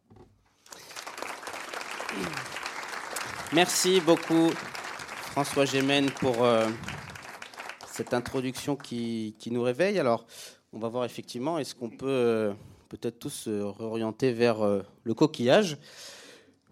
Merci 3.54 4.00
beaucoup, 4.00 4.52
François 5.32 5.66
Gémen, 5.66 6.10
pour 6.10 6.44
euh, 6.44 6.68
cette 7.96 8.14
introduction 8.14 8.76
qui, 8.76 9.34
nous 9.52 9.62
réveille. 9.62 10.00
Alors, 10.00 10.26
on 10.74 10.80
va 10.80 10.90
voir 10.90 11.06
effectivement, 11.06 11.58
est-ce 11.58 11.74
qu'on 11.74 11.90
peut 11.90 12.06
euh, 12.08 12.54
peut-être 12.90 13.20
tous 13.20 13.30
se 13.30 13.50
réorienter 13.50 14.34
vers 14.34 14.62
euh, 14.62 14.82
le 15.04 15.14
coquillage? 15.14 15.78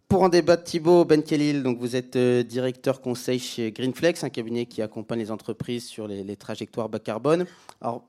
Pour 0.10 0.22
en 0.24 0.30
débattre, 0.30 0.65
Thibaut 0.65 1.06
Benkelil, 1.06 1.63
donc 1.63 1.80
vous 1.80 1.96
êtes 1.96 2.18
euh, 2.18 2.44
directeur 2.44 3.00
conseil 3.00 3.39
chez 3.39 3.72
Greenflex, 3.72 4.25
un 4.25 4.30
cabinet 4.30 4.65
qui 4.65 4.82
accompagne 4.82 5.20
les 5.20 5.32
entreprises 5.32 5.88
sur 5.88 6.08
les, 6.08 6.36
trajectoires 6.36 6.89
bas 6.89 7.00
carbone. 7.00 7.46
Alors, 7.80 8.03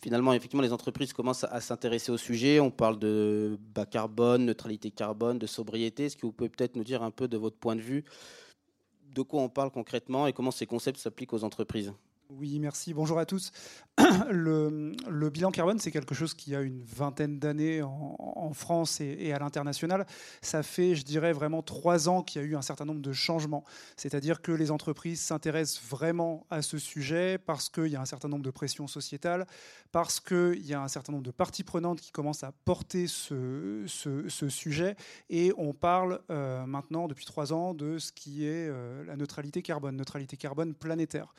finalement, 0.00 0.32
effectivement, 0.32 0.62
les 0.62 0.72
entreprises 0.72 1.12
commencent 1.12 1.44
à, 1.44 1.60
s'intéresser 1.60 2.12
au 2.12 2.18
sujet. 2.18 2.60
On 2.60 2.70
parle 2.70 3.00
de 3.00 3.58
bas 3.74 3.84
carbone, 3.84 4.46
neutralité 4.46 4.92
carbone, 4.92 5.40
de 5.40 5.46
sobriété. 5.48 6.04
Est-ce 6.04 6.16
que 6.16 6.24
vous 6.24 6.32
pouvez 6.32 6.50
peut-être 6.50 6.76
nous 6.76 6.84
dire 6.84 7.02
un 7.02 7.10
peu 7.10 7.26
de 7.26 7.36
votre 7.36 7.56
point 7.56 7.74
de 7.74 7.80
vue? 7.80 8.04
De 9.12 9.22
quoi 9.22 9.42
on 9.42 9.48
parle 9.48 9.72
concrètement 9.72 10.28
et 10.28 10.32
comment 10.32 10.52
ces 10.52 10.66
concepts 10.66 11.00
s'appliquent 11.00 11.32
aux 11.32 11.42
entreprises? 11.42 11.92
Oui, 12.30 12.58
merci. 12.58 12.94
Bonjour 12.94 13.18
à 13.18 13.26
tous. 13.26 13.52
Le, 14.30 15.28
bilan 15.28 15.50
carbone, 15.50 15.78
c'est 15.78 15.90
quelque 15.90 16.14
chose 16.14 16.32
qui 16.32 16.56
a 16.56 16.62
une 16.62 16.82
vingtaine 16.82 17.38
d'années 17.38 17.82
en, 17.82 18.50
France 18.54 19.00
et, 19.00 19.32
à 19.32 19.38
l'international. 19.38 20.06
Ça 20.40 20.62
fait, 20.62 20.94
je 20.94 21.04
dirais, 21.04 21.32
vraiment 21.32 21.62
trois 21.62 22.08
ans 22.08 22.22
qu'il 22.22 22.40
y 22.40 22.44
a 22.44 22.48
eu 22.48 22.56
un 22.56 22.62
certain 22.62 22.86
nombre 22.86 23.02
de 23.02 23.12
changements. 23.12 23.62
C'est-à-dire 23.96 24.40
que 24.40 24.52
les 24.52 24.70
entreprises 24.70 25.20
s'intéressent 25.20 25.82
vraiment 25.86 26.46
à 26.50 26.62
ce 26.62 26.78
sujet 26.78 27.36
parce 27.36 27.68
qu'il 27.68 27.88
y 27.88 27.96
a 27.96 28.00
un 28.00 28.06
certain 28.06 28.28
nombre 28.28 28.42
de 28.42 28.50
pressions 28.50 28.86
sociétales, 28.86 29.46
parce 29.92 30.18
qu'il 30.18 30.64
y 30.64 30.72
a 30.72 30.80
un 30.80 30.88
certain 30.88 31.12
nombre 31.12 31.24
de 31.24 31.30
parties 31.30 31.64
prenantes 31.64 32.00
qui 32.00 32.10
commencent 32.10 32.44
à 32.44 32.52
porter 32.64 33.06
ce, 33.06 33.84
sujet. 34.48 34.96
Et 35.28 35.52
on 35.58 35.74
parle 35.74 36.20
euh, 36.30 36.64
maintenant, 36.64 37.06
depuis 37.06 37.26
trois 37.26 37.52
ans, 37.52 37.74
de 37.74 37.98
ce 37.98 38.12
qui 38.12 38.46
est 38.46 38.68
euh, 38.68 39.04
la 39.04 39.16
neutralité 39.16 39.62
carbone, 39.62 39.96
neutralité 39.96 40.36
carbone 40.36 40.74
planétaire. 40.74 41.34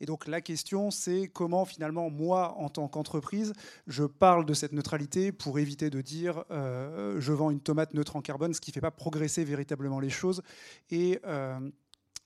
Et 0.00 0.06
donc 0.06 0.26
la 0.30 0.40
question, 0.40 0.90
c'est 0.90 1.28
comment 1.28 1.64
finalement, 1.64 2.08
moi, 2.08 2.54
en 2.58 2.68
tant 2.68 2.88
qu'entreprise, 2.88 3.52
je 3.86 4.04
parle 4.04 4.46
de 4.46 4.54
cette 4.54 4.72
neutralité 4.72 5.32
pour 5.32 5.58
éviter 5.58 5.90
de 5.90 6.00
dire 6.00 6.44
euh, 6.50 7.20
je 7.20 7.32
vends 7.32 7.50
une 7.50 7.60
tomate 7.60 7.94
neutre 7.94 8.16
en 8.16 8.22
carbone, 8.22 8.54
ce 8.54 8.60
qui 8.60 8.70
ne 8.70 8.74
fait 8.74 8.80
pas 8.80 8.90
progresser 8.90 9.44
véritablement 9.44 10.00
les 10.00 10.10
choses. 10.10 10.42
Et 10.90 11.20
euh, 11.26 11.58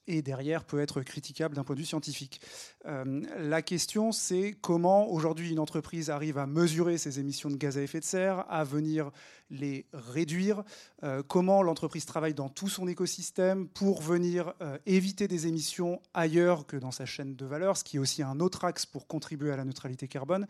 et 0.07 0.23
derrière 0.23 0.65
peut 0.65 0.81
être 0.81 1.03
critiquable 1.03 1.55
d'un 1.55 1.65
point 1.65 1.75
de 1.75 1.81
vue 1.81 1.87
scientifique. 1.87 2.41
Euh, 2.87 3.23
la 3.39 3.63
question, 3.63 4.13
c'est 4.13 4.57
comment 4.61 5.11
aujourd'hui 5.11 5.51
une 5.51 5.59
entreprise 5.59 6.11
arrive 6.11 6.39
à 6.39 6.47
mesurer 6.47 6.99
ses 6.99 7.21
émissions 7.21 7.51
de 7.51 7.57
gaz 7.57 7.79
à 7.79 7.83
effet 7.83 8.01
de 8.01 8.05
serre, 8.05 8.45
à 8.51 8.65
venir 8.65 9.11
les 9.51 9.87
réduire, 9.93 10.63
euh, 11.03 11.23
comment 11.27 11.63
l'entreprise 11.63 12.07
travaille 12.07 12.35
dans 12.35 12.49
tout 12.49 12.69
son 12.69 12.89
écosystème 12.89 13.69
pour 13.69 14.01
venir 14.01 14.55
euh, 14.63 14.79
éviter 14.87 15.29
des 15.29 15.47
émissions 15.47 16.01
ailleurs 16.15 16.67
que 16.67 16.77
dans 16.77 16.91
sa 16.91 17.07
chaîne 17.07 17.37
de 17.37 17.47
valeur, 17.47 17.77
ce 17.77 17.85
qui 17.85 17.97
est 17.97 18.01
aussi 18.01 18.23
un 18.23 18.41
autre 18.41 18.65
axe 18.65 18.87
pour 18.87 19.07
contribuer 19.07 19.53
à 19.53 19.57
la 19.57 19.65
neutralité 19.65 20.09
carbone. 20.09 20.47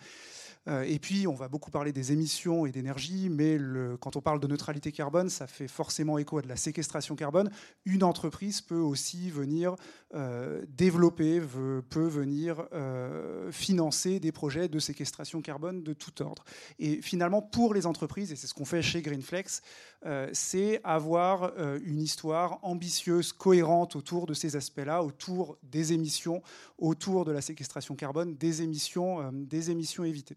Euh, 0.67 0.83
et 0.83 0.99
puis, 0.99 1.27
on 1.27 1.35
va 1.35 1.49
beaucoup 1.49 1.71
parler 1.71 1.93
des 1.93 2.13
émissions 2.13 2.65
et 2.65 2.73
d'énergie, 2.73 3.29
mais 3.29 3.59
quand 4.01 4.17
on 4.17 4.23
parle 4.23 4.41
de 4.41 4.47
neutralité 4.47 4.93
carbone, 4.93 5.29
ça 5.29 5.47
fait 5.47 5.69
forcément 5.69 6.17
écho 6.17 6.39
à 6.39 6.43
de 6.43 6.49
la 6.49 6.57
séquestration 6.57 7.17
carbone. 7.17 7.51
Une 7.85 8.03
entreprise 8.03 8.63
peut 8.63 8.79
aussi 8.79 9.31
venir 9.31 9.77
développer, 10.69 11.43
peut 11.91 12.07
venir 12.07 12.67
financer 13.51 14.21
des 14.21 14.33
projets 14.33 14.69
de 14.69 14.79
séquestration 14.79 15.43
carbone 15.43 15.83
de 15.83 15.93
tout 15.93 16.23
ordre. 16.23 16.45
Et 16.79 17.03
finalement, 17.03 17.43
pour 17.43 17.75
les 17.75 17.85
entreprises, 17.85 18.33
et 18.33 18.37
c'est 18.37 18.47
ce 18.47 18.55
qu'on 18.55 18.65
fait 18.65 18.83
chez 18.85 19.03
Greenflex, 19.03 19.63
c'est 20.33 20.81
avoir 20.85 21.53
une 21.83 22.01
histoire 22.01 22.59
ambitieuse, 22.63 23.33
cohérente 23.33 23.97
autour 23.97 24.27
de 24.27 24.35
ces 24.35 24.57
aspects-là, 24.57 25.03
autour 25.03 25.57
des 25.63 25.93
émissions, 25.93 26.43
autour 26.79 27.25
de 27.25 27.33
la 27.33 27.41
séquestration 27.41 27.95
carbone, 27.95 28.37
des 28.37 28.63
émissions, 28.63 29.33
des 29.33 29.71
émissions 29.71 30.05
évitées. 30.05 30.37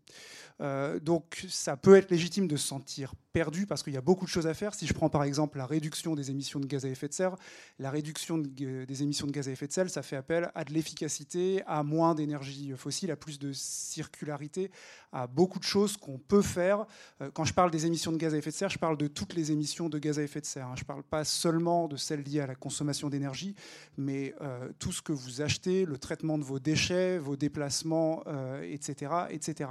Euh, 0.59 0.99
donc 0.99 1.45
ça 1.49 1.77
peut 1.77 1.95
être 1.95 2.09
légitime 2.09 2.47
de 2.47 2.57
se 2.57 2.67
sentir 2.67 3.13
perdu 3.31 3.67
parce 3.67 3.83
qu'il 3.83 3.93
y 3.93 3.97
a 3.97 4.01
beaucoup 4.01 4.25
de 4.25 4.29
choses 4.29 4.47
à 4.47 4.53
faire. 4.53 4.73
Si 4.73 4.87
je 4.87 4.93
prends 4.93 5.09
par 5.09 5.23
exemple 5.23 5.57
la 5.59 5.67
réduction 5.67 6.15
des 6.15 6.31
émissions 6.31 6.59
de 6.59 6.65
gaz 6.65 6.85
à 6.85 6.89
effet 6.89 7.07
de 7.07 7.13
serre, 7.13 7.35
la 7.77 7.91
réduction 7.91 8.37
des 8.39 9.03
émissions 9.03 9.27
de 9.27 9.31
gaz 9.31 9.47
à 9.47 9.51
effet 9.51 9.67
de 9.67 9.71
serre, 9.71 9.89
ça 9.89 10.01
fait 10.01 10.15
appel 10.15 10.51
à 10.55 10.63
de 10.63 10.73
l'efficacité, 10.73 11.61
à 11.67 11.83
moins 11.83 12.15
d'énergie 12.15 12.73
fossile, 12.75 13.11
à 13.11 13.15
plus 13.15 13.37
de 13.37 13.51
circularité, 13.53 14.71
à 15.11 15.27
beaucoup 15.27 15.59
de 15.59 15.63
choses 15.63 15.97
qu'on 15.97 16.17
peut 16.17 16.41
faire. 16.41 16.85
Euh, 17.21 17.29
quand 17.31 17.43
je 17.43 17.53
parle 17.53 17.69
des 17.69 17.85
émissions 17.85 18.11
de 18.11 18.17
gaz 18.17 18.33
à 18.33 18.37
effet 18.37 18.49
de 18.49 18.55
serre, 18.55 18.69
je 18.69 18.79
parle 18.79 18.97
de 18.97 19.07
toutes 19.07 19.35
les 19.35 19.51
émissions 19.51 19.56
de 19.89 19.99
gaz 19.99 20.19
à 20.19 20.23
effet 20.23 20.41
de 20.41 20.45
serre. 20.45 20.67
Hein. 20.67 20.75
Je 20.75 20.83
ne 20.83 20.87
parle 20.87 21.03
pas 21.03 21.23
seulement 21.23 21.87
de 21.87 21.97
celles 21.97 22.23
liées 22.23 22.41
à 22.41 22.47
la 22.47 22.55
consommation 22.55 23.09
d'énergie, 23.09 23.55
mais 23.97 24.33
euh, 24.41 24.69
tout 24.79 24.91
ce 24.91 25.01
que 25.01 25.11
vous 25.11 25.41
achetez, 25.41 25.85
le 25.85 25.97
traitement 25.97 26.37
de 26.37 26.43
vos 26.43 26.59
déchets, 26.59 27.17
vos 27.17 27.35
déplacements, 27.35 28.23
etc., 28.63 29.11
etc. 29.29 29.69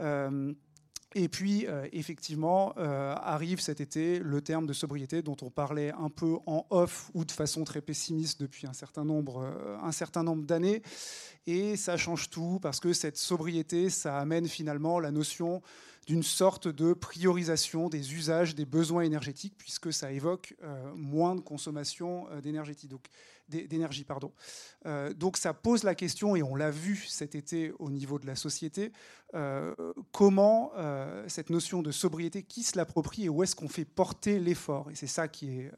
Euh, 0.00 0.52
et 1.14 1.28
puis, 1.28 1.66
euh, 1.66 1.88
effectivement, 1.92 2.74
euh, 2.76 3.14
arrive 3.16 3.60
cet 3.60 3.80
été 3.80 4.18
le 4.18 4.42
terme 4.42 4.66
de 4.66 4.74
sobriété 4.74 5.22
dont 5.22 5.36
on 5.40 5.48
parlait 5.48 5.90
un 5.92 6.10
peu 6.10 6.36
en 6.46 6.66
off 6.68 7.10
ou 7.14 7.24
de 7.24 7.32
façon 7.32 7.64
très 7.64 7.80
pessimiste 7.80 8.40
depuis 8.40 8.66
certain 8.74 9.06
un 9.82 9.92
certain 9.92 10.22
nombre 10.22 10.44
d'années. 10.44 10.82
Et 11.46 11.76
ça 11.76 11.96
change 11.96 12.28
tout 12.28 12.58
parce 12.60 12.78
que 12.78 12.92
cette 12.92 13.16
sobriété, 13.16 13.88
ça 13.88 14.18
amène 14.18 14.46
finalement 14.46 15.00
la 15.00 15.10
notion 15.10 15.62
d'une 16.08 16.24
sorte 16.24 16.66
de 16.66 16.94
priorisation 16.94 17.88
des 17.88 18.14
usages, 18.14 18.56
des 18.56 18.64
besoins 18.64 19.02
énergétiques, 19.02 19.54
puisque 19.58 19.92
ça 19.92 20.10
évoque 20.10 20.56
moins 20.96 21.36
de 21.36 21.40
consommation 21.40 22.26
d'énergie. 22.42 22.88
Donc, 22.88 23.04
d'énergie. 23.48 24.04
Pardon. 24.04 24.32
Euh, 24.86 25.12
donc 25.12 25.36
ça 25.36 25.54
pose 25.54 25.82
la 25.82 25.94
question, 25.94 26.36
et 26.36 26.42
on 26.42 26.54
l'a 26.54 26.70
vu 26.70 27.04
cet 27.08 27.34
été 27.34 27.72
au 27.78 27.90
niveau 27.90 28.18
de 28.18 28.26
la 28.26 28.36
société, 28.36 28.92
euh, 29.34 29.74
comment 30.12 30.72
euh, 30.76 31.24
cette 31.28 31.50
notion 31.50 31.82
de 31.82 31.90
sobriété, 31.90 32.42
qui 32.42 32.62
se 32.62 32.76
l'approprie 32.76 33.24
et 33.24 33.28
où 33.28 33.42
est-ce 33.42 33.56
qu'on 33.56 33.68
fait 33.68 33.84
porter 33.84 34.38
l'effort? 34.38 34.90
Et 34.90 34.94
c'est 34.94 35.06
ça 35.06 35.28
qui 35.28 35.50
est 35.50 35.70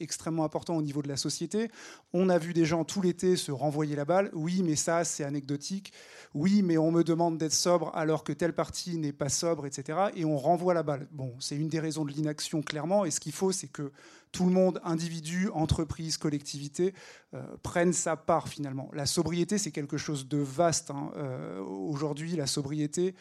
extrêmement 0.00 0.44
important 0.44 0.76
au 0.76 0.82
niveau 0.82 1.02
de 1.02 1.08
la 1.08 1.16
société. 1.16 1.70
On 2.12 2.28
a 2.28 2.38
vu 2.38 2.52
des 2.52 2.64
gens 2.64 2.84
tout 2.84 3.02
l'été 3.02 3.36
se 3.36 3.52
renvoyer 3.52 3.96
la 3.96 4.04
balle. 4.04 4.30
Oui, 4.32 4.62
mais 4.62 4.76
ça, 4.76 5.04
c'est 5.04 5.24
anecdotique. 5.24 5.92
Oui, 6.34 6.62
mais 6.62 6.78
on 6.78 6.90
me 6.90 7.04
demande 7.04 7.38
d'être 7.38 7.52
sobre 7.52 7.90
alors 7.94 8.24
que 8.24 8.32
telle 8.32 8.54
partie 8.54 8.98
n'est 8.98 9.12
pas 9.12 9.28
sobre, 9.28 9.66
etc. 9.66 9.98
Et 10.14 10.24
on 10.24 10.36
renvoie 10.36 10.74
la 10.74 10.82
balle. 10.82 11.06
Bon, 11.12 11.34
c'est 11.38 11.56
une 11.56 11.68
des 11.68 11.80
raisons 11.80 12.04
de 12.04 12.12
l'inaction, 12.12 12.62
clairement. 12.62 13.04
Et 13.04 13.10
ce 13.10 13.20
qu'il 13.20 13.32
faut, 13.32 13.52
c'est 13.52 13.68
que 13.68 13.92
tout 14.36 14.44
le 14.44 14.52
monde, 14.52 14.82
individu, 14.84 15.48
entreprise, 15.54 16.18
collectivité, 16.18 16.92
euh, 17.32 17.42
prenne 17.62 17.94
sa 17.94 18.16
part 18.16 18.48
finalement. 18.48 18.90
La 18.92 19.06
sobriété, 19.06 19.56
c'est 19.56 19.70
quelque 19.70 19.96
chose 19.96 20.28
de 20.28 20.36
vaste. 20.36 20.90
Hein. 20.90 21.10
Euh, 21.16 21.58
aujourd'hui, 21.60 22.36
la 22.36 22.46
sobriété, 22.46 23.14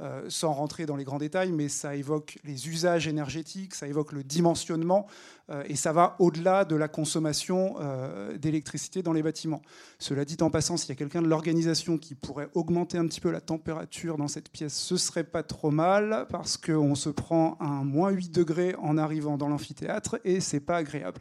euh, 0.00 0.22
sans 0.28 0.52
rentrer 0.52 0.86
dans 0.86 0.96
les 0.96 1.04
grands 1.04 1.18
détails, 1.18 1.52
mais 1.52 1.68
ça 1.68 1.94
évoque 1.94 2.38
les 2.44 2.68
usages 2.68 3.06
énergétiques, 3.06 3.74
ça 3.74 3.86
évoque 3.86 4.12
le 4.12 4.24
dimensionnement, 4.24 5.06
euh, 5.50 5.62
et 5.66 5.76
ça 5.76 5.92
va 5.92 6.16
au-delà 6.18 6.64
de 6.64 6.74
la 6.74 6.88
consommation 6.88 7.74
euh, 7.80 8.38
d'électricité 8.38 9.02
dans 9.02 9.12
les 9.12 9.22
bâtiments. 9.22 9.60
Cela 9.98 10.24
dit 10.24 10.38
en 10.40 10.48
passant, 10.48 10.78
s'il 10.78 10.88
y 10.88 10.92
a 10.92 10.94
quelqu'un 10.94 11.20
de 11.20 11.28
l'organisation 11.28 11.98
qui 11.98 12.14
pourrait 12.14 12.48
augmenter 12.54 12.96
un 12.96 13.06
petit 13.06 13.20
peu 13.20 13.30
la 13.30 13.42
température 13.42 14.16
dans 14.16 14.28
cette 14.28 14.48
pièce, 14.48 14.74
ce 14.74 14.96
serait 14.96 15.24
pas 15.24 15.42
trop 15.42 15.70
mal, 15.70 16.26
parce 16.30 16.56
qu'on 16.56 16.94
se 16.94 17.10
prend 17.10 17.58
un 17.60 17.84
moins 17.84 18.10
8 18.10 18.30
degrés 18.30 18.74
en 18.76 18.96
arrivant 18.96 19.36
dans 19.36 19.48
l'amphithéâtre, 19.48 20.18
et 20.24 20.40
c'est 20.40 20.60
pas 20.60 20.78
agréable. 20.78 21.20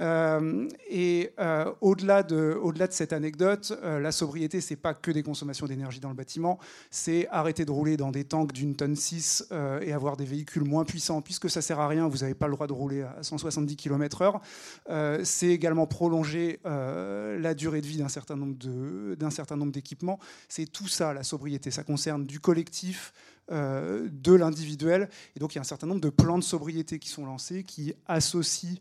Euh, 0.00 0.68
et 0.88 1.30
euh, 1.38 1.72
au-delà 1.80 2.22
de, 2.22 2.58
au 2.60 2.72
de 2.72 2.86
cette 2.90 3.12
anecdote, 3.12 3.72
euh, 3.82 4.00
la 4.00 4.10
sobriété, 4.10 4.60
c'est 4.60 4.76
pas 4.76 4.94
que 4.94 5.10
des 5.10 5.22
consommations 5.22 5.66
d'énergie 5.66 6.00
dans 6.00 6.08
le 6.08 6.14
bâtiment, 6.14 6.58
c'est 6.90 7.28
arrêter 7.28 7.64
de 7.64 7.70
rouler 7.70 7.96
dans 7.96 8.10
des 8.10 8.24
tanks 8.24 8.52
d'une 8.52 8.74
tonne 8.74 8.96
6 8.96 9.48
et 9.82 9.92
avoir 9.92 10.16
des 10.16 10.24
véhicules 10.24 10.64
moins 10.64 10.84
puissants, 10.84 11.22
puisque 11.22 11.48
ça 11.48 11.62
sert 11.62 11.78
à 11.80 11.88
rien, 11.88 12.08
vous 12.08 12.18
n'avez 12.18 12.34
pas 12.34 12.46
le 12.46 12.54
droit 12.54 12.66
de 12.66 12.72
rouler 12.72 13.02
à 13.02 13.22
170 13.22 13.76
km/h. 13.76 15.24
c'est 15.24 15.48
également 15.48 15.86
prolonger 15.86 16.60
la 16.64 17.54
durée 17.54 17.80
de 17.80 17.86
vie 17.86 17.98
d'un 17.98 18.08
certain 18.08 18.36
nombre 18.36 19.72
d'équipements. 19.72 20.18
C'est 20.48 20.66
tout 20.66 20.88
ça, 20.88 21.12
la 21.12 21.22
sobriété. 21.22 21.70
Ça 21.70 21.84
concerne 21.84 22.24
du 22.26 22.40
collectif, 22.40 23.12
de 23.50 24.34
l'individuel. 24.34 25.08
Et 25.36 25.40
donc 25.40 25.54
il 25.54 25.56
y 25.56 25.58
a 25.58 25.62
un 25.62 25.64
certain 25.64 25.86
nombre 25.86 26.00
de 26.00 26.10
plans 26.10 26.38
de 26.38 26.44
sobriété 26.44 26.98
qui 26.98 27.08
sont 27.08 27.26
lancés, 27.26 27.62
qui 27.62 27.94
associent 28.06 28.76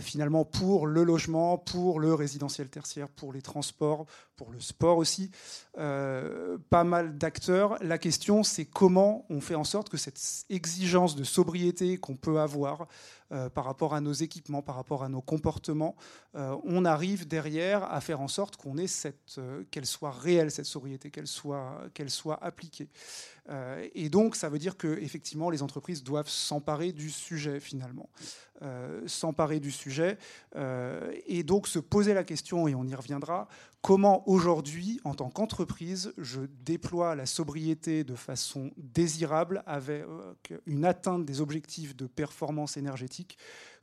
finalement 0.00 0.44
pour 0.44 0.86
le 0.86 1.04
logement, 1.04 1.58
pour 1.58 2.00
le 2.00 2.14
résidentiel 2.14 2.68
tertiaire, 2.68 3.08
pour 3.08 3.32
les 3.32 3.42
transports, 3.42 4.06
pour 4.36 4.50
le 4.50 4.60
sport 4.60 4.98
aussi, 4.98 5.30
euh, 5.78 6.58
pas 6.70 6.84
mal 6.84 7.18
d'acteurs. 7.18 7.78
La 7.82 7.98
question, 7.98 8.42
c'est 8.42 8.64
comment 8.64 9.26
on 9.30 9.40
fait 9.40 9.54
en 9.54 9.64
sorte 9.64 9.88
que 9.88 9.96
cette 9.96 10.20
exigence 10.50 11.16
de 11.16 11.24
sobriété 11.24 11.96
qu'on 11.96 12.16
peut 12.16 12.38
avoir 12.40 12.86
euh, 13.32 13.48
par 13.48 13.64
rapport 13.64 13.94
à 13.94 14.00
nos 14.00 14.12
équipements, 14.12 14.62
par 14.62 14.76
rapport 14.76 15.02
à 15.02 15.08
nos 15.08 15.20
comportements, 15.20 15.96
on 16.34 16.84
arrive 16.84 17.26
derrière 17.26 17.84
à 17.84 18.00
faire 18.02 18.20
en 18.20 18.28
sorte 18.28 18.56
qu'on 18.56 18.76
ait 18.76 18.86
cette, 18.86 19.40
qu'elle 19.70 19.86
soit 19.86 20.10
réelle 20.10 20.50
cette 20.50 20.66
sobriété, 20.66 21.10
qu'elle 21.10 21.26
soit, 21.26 21.80
qu'elle 21.94 22.10
soit 22.10 22.38
appliquée. 22.44 22.90
Euh, 23.48 23.86
et 23.94 24.08
donc, 24.08 24.36
ça 24.36 24.48
veut 24.48 24.58
dire 24.58 24.76
que 24.76 24.98
effectivement, 25.00 25.50
les 25.50 25.62
entreprises 25.62 26.02
doivent 26.02 26.28
s'emparer 26.28 26.92
du 26.92 27.10
sujet 27.10 27.60
finalement, 27.60 28.08
euh, 28.62 29.06
s'emparer 29.06 29.60
du 29.60 29.70
sujet, 29.70 30.18
euh, 30.56 31.12
et 31.26 31.42
donc 31.42 31.68
se 31.68 31.78
poser 31.78 32.14
la 32.14 32.24
question, 32.24 32.68
et 32.68 32.74
on 32.74 32.84
y 32.84 32.94
reviendra, 32.94 33.48
comment 33.82 34.28
aujourd'hui, 34.28 35.00
en 35.04 35.14
tant 35.14 35.30
qu'entreprise, 35.30 36.12
je 36.18 36.40
déploie 36.64 37.14
la 37.14 37.26
sobriété 37.26 38.02
de 38.02 38.14
façon 38.14 38.72
désirable 38.76 39.62
avec 39.66 40.04
une 40.66 40.84
atteinte 40.84 41.24
des 41.24 41.40
objectifs 41.40 41.94
de 41.96 42.06
performance 42.06 42.76
énergétique 42.76 43.15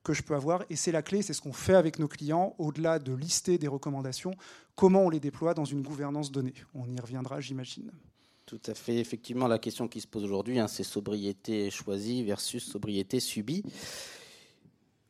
que 0.03 0.13
je 0.13 0.21
peux 0.21 0.35
avoir. 0.35 0.63
Et 0.69 0.75
c'est 0.75 0.91
la 0.91 1.01
clé, 1.01 1.21
c'est 1.21 1.33
ce 1.33 1.41
qu'on 1.41 1.53
fait 1.53 1.75
avec 1.75 1.99
nos 1.99 2.07
clients, 2.07 2.55
au-delà 2.57 2.99
de 2.99 3.13
lister 3.13 3.57
des 3.57 3.67
recommandations, 3.67 4.35
comment 4.75 5.03
on 5.03 5.09
les 5.09 5.19
déploie 5.19 5.53
dans 5.53 5.65
une 5.65 5.81
gouvernance 5.81 6.31
donnée. 6.31 6.53
On 6.73 6.89
y 6.89 6.99
reviendra, 6.99 7.39
j'imagine. 7.39 7.91
Tout 8.45 8.61
à 8.67 8.73
fait. 8.73 8.97
Effectivement, 8.97 9.47
la 9.47 9.59
question 9.59 9.87
qui 9.87 10.01
se 10.01 10.07
pose 10.07 10.23
aujourd'hui, 10.23 10.59
hein, 10.59 10.67
c'est 10.67 10.83
sobriété 10.83 11.69
choisie 11.69 12.23
versus 12.23 12.63
sobriété 12.63 13.19
subie. 13.19 13.63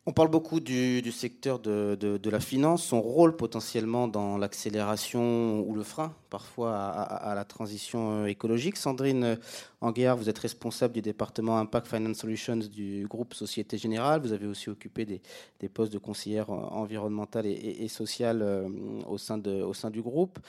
On 0.06 0.12
parle 0.12 0.28
beaucoup 0.28 0.60
du, 0.60 1.12
secteur 1.14 1.60
de, 1.60 2.30
la 2.30 2.40
finance, 2.42 2.84
son 2.84 3.02
rôle 3.02 3.38
potentiellement 3.38 4.10
dans 4.10 4.38
l'accélération 4.38 5.62
ou 5.62 5.74
le 5.76 5.84
frein 5.84 6.14
parfois 6.30 6.76
à, 6.76 7.34
la 7.36 7.46
transition 7.46 8.24
euh, 8.24 8.26
écologique. 8.26 8.76
Sandrine 8.76 9.38
Anguiard, 9.84 10.16
vous 10.16 10.30
êtes 10.30 10.40
responsable 10.40 10.94
du 10.94 11.02
département 11.02 11.58
Impact 11.58 11.90
Finance 11.90 12.20
Solutions 12.20 12.56
du 12.56 13.06
groupe 13.06 13.34
Société 13.34 13.78
Générale. 13.78 14.22
Vous 14.22 14.32
avez 14.32 14.48
aussi 14.48 14.70
occupé 14.70 15.06
des, 15.06 15.68
postes 15.68 15.92
de 15.92 15.98
conseillère 15.98 16.50
environnementale 16.50 17.48
et, 17.48 17.90
sociale 17.90 18.42
euh, 18.42 18.70
au 19.10 19.18
sein, 19.18 19.38
de, 19.38 19.62
au 19.62 19.74
sein 19.74 19.90
du 19.90 20.02
groupe. 20.02 20.40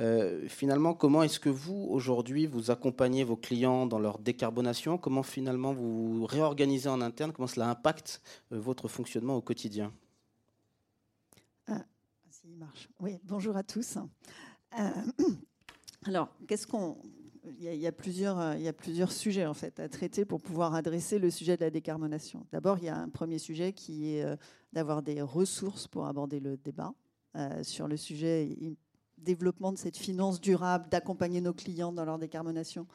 Euh, 0.00 0.48
finalement, 0.48 0.92
comment 0.92 1.22
est-ce 1.22 1.38
que 1.38 1.48
vous, 1.48 1.86
aujourd'hui, 1.88 2.46
vous 2.46 2.72
accompagnez 2.72 3.22
vos 3.22 3.36
clients 3.36 3.86
dans 3.86 4.00
leur 4.00 4.18
décarbonation? 4.18 4.98
Comment 4.98 5.22
finalement 5.22 5.72
vous 5.72 6.26
réorganisez 6.26 6.88
en 6.88 7.00
interne? 7.00 7.30
Comment 7.30 7.46
cela 7.46 7.70
impacte 7.70 8.20
votre 8.50 8.88
fonctionnement 8.88 9.36
au 9.36 9.40
quotidien? 9.40 9.92
Ah, 11.68 11.84
marche. 12.58 12.88
Oui, 12.98 13.20
bonjour 13.22 13.56
à 13.56 13.62
tous. 13.62 13.98
Euh, 14.76 14.90
alors, 16.06 16.28
qu'est-ce 16.48 16.66
qu'on 16.66 16.96
il 17.44 17.74
y, 17.74 17.86
a, 17.86 17.92
plusieurs, 17.92 18.38
euh, 18.38 18.54
il 18.56 18.62
y 18.62 18.68
a 18.68 18.72
plusieurs 18.72 19.12
sujets 19.12 19.46
en 19.46 19.54
fait 19.54 19.80
à 19.80 19.88
traiter 19.88 20.24
pour 20.24 20.40
pouvoir 20.40 20.74
adresser 20.74 21.18
le 21.18 21.30
sujet 21.30 21.56
de 21.56 21.64
la 21.64 21.70
décarbonation. 21.70 22.46
D'abord, 22.52 22.78
il 22.78 22.84
y 22.84 22.88
a 22.88 22.96
un 22.96 23.08
premier 23.08 23.38
sujet 23.38 23.72
qui 23.72 24.14
est 24.14 24.24
euh, 24.24 24.36
d'avoir 24.72 25.02
des 25.02 25.22
ressources 25.22 25.88
pour 25.88 26.06
aborder 26.06 26.40
le 26.40 26.56
débat 26.56 26.92
sur 27.62 27.86
le 27.86 27.96
sujet 27.96 28.56
développement 29.16 29.70
de 29.70 29.78
cette 29.78 29.96
finance 29.96 30.40
durable, 30.40 30.88
d'accompagner 30.90 31.40
nos 31.40 31.52
clients 31.52 31.92
dans 31.92 32.04
leur 32.04 32.18
décarbonation, 32.18 32.88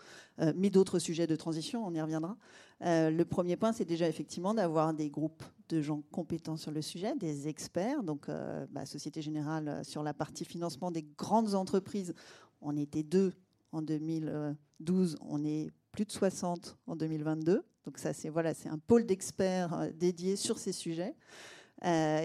mais 0.55 0.69
d'autres 0.69 0.99
sujets 0.99 1.25
de 1.25 1.37
transition, 1.37 1.87
on 1.87 1.93
y 1.93 2.01
reviendra. 2.01 2.35
le 2.81 3.23
premier 3.23 3.55
point, 3.55 3.71
c'est 3.71 3.85
déjà 3.85 4.09
effectivement 4.09 4.53
d'avoir 4.53 4.93
des 4.93 5.09
groupes 5.09 5.43
de 5.69 5.81
gens 5.81 6.01
compétents 6.11 6.57
sur 6.57 6.71
le 6.71 6.81
sujet, 6.81 7.15
des 7.15 7.47
experts. 7.47 8.03
Donc, 8.03 8.29
euh, 8.29 8.65
bah, 8.71 8.85
Société 8.85 9.21
Générale, 9.21 9.67
euh, 9.67 9.83
sur 9.83 10.03
la 10.03 10.13
partie 10.13 10.45
financement 10.45 10.91
des 10.91 11.03
grandes 11.17 11.55
entreprises, 11.55 12.13
on 12.61 12.77
était 12.77 13.03
deux 13.03 13.33
en 13.75 13.81
2012, 13.81 15.17
on 15.21 15.43
est 15.43 15.71
plus 15.91 16.05
de 16.05 16.11
60 16.11 16.77
en 16.87 16.95
2022. 16.95 17.63
Donc, 17.85 17.97
ça, 17.97 18.13
c'est 18.13 18.29
voilà, 18.29 18.53
un 18.65 18.77
pôle 18.77 19.05
d'experts 19.05 19.73
euh, 19.73 19.91
dédié 19.91 20.35
sur 20.35 20.57
ces 20.57 20.71
sujets 20.71 21.15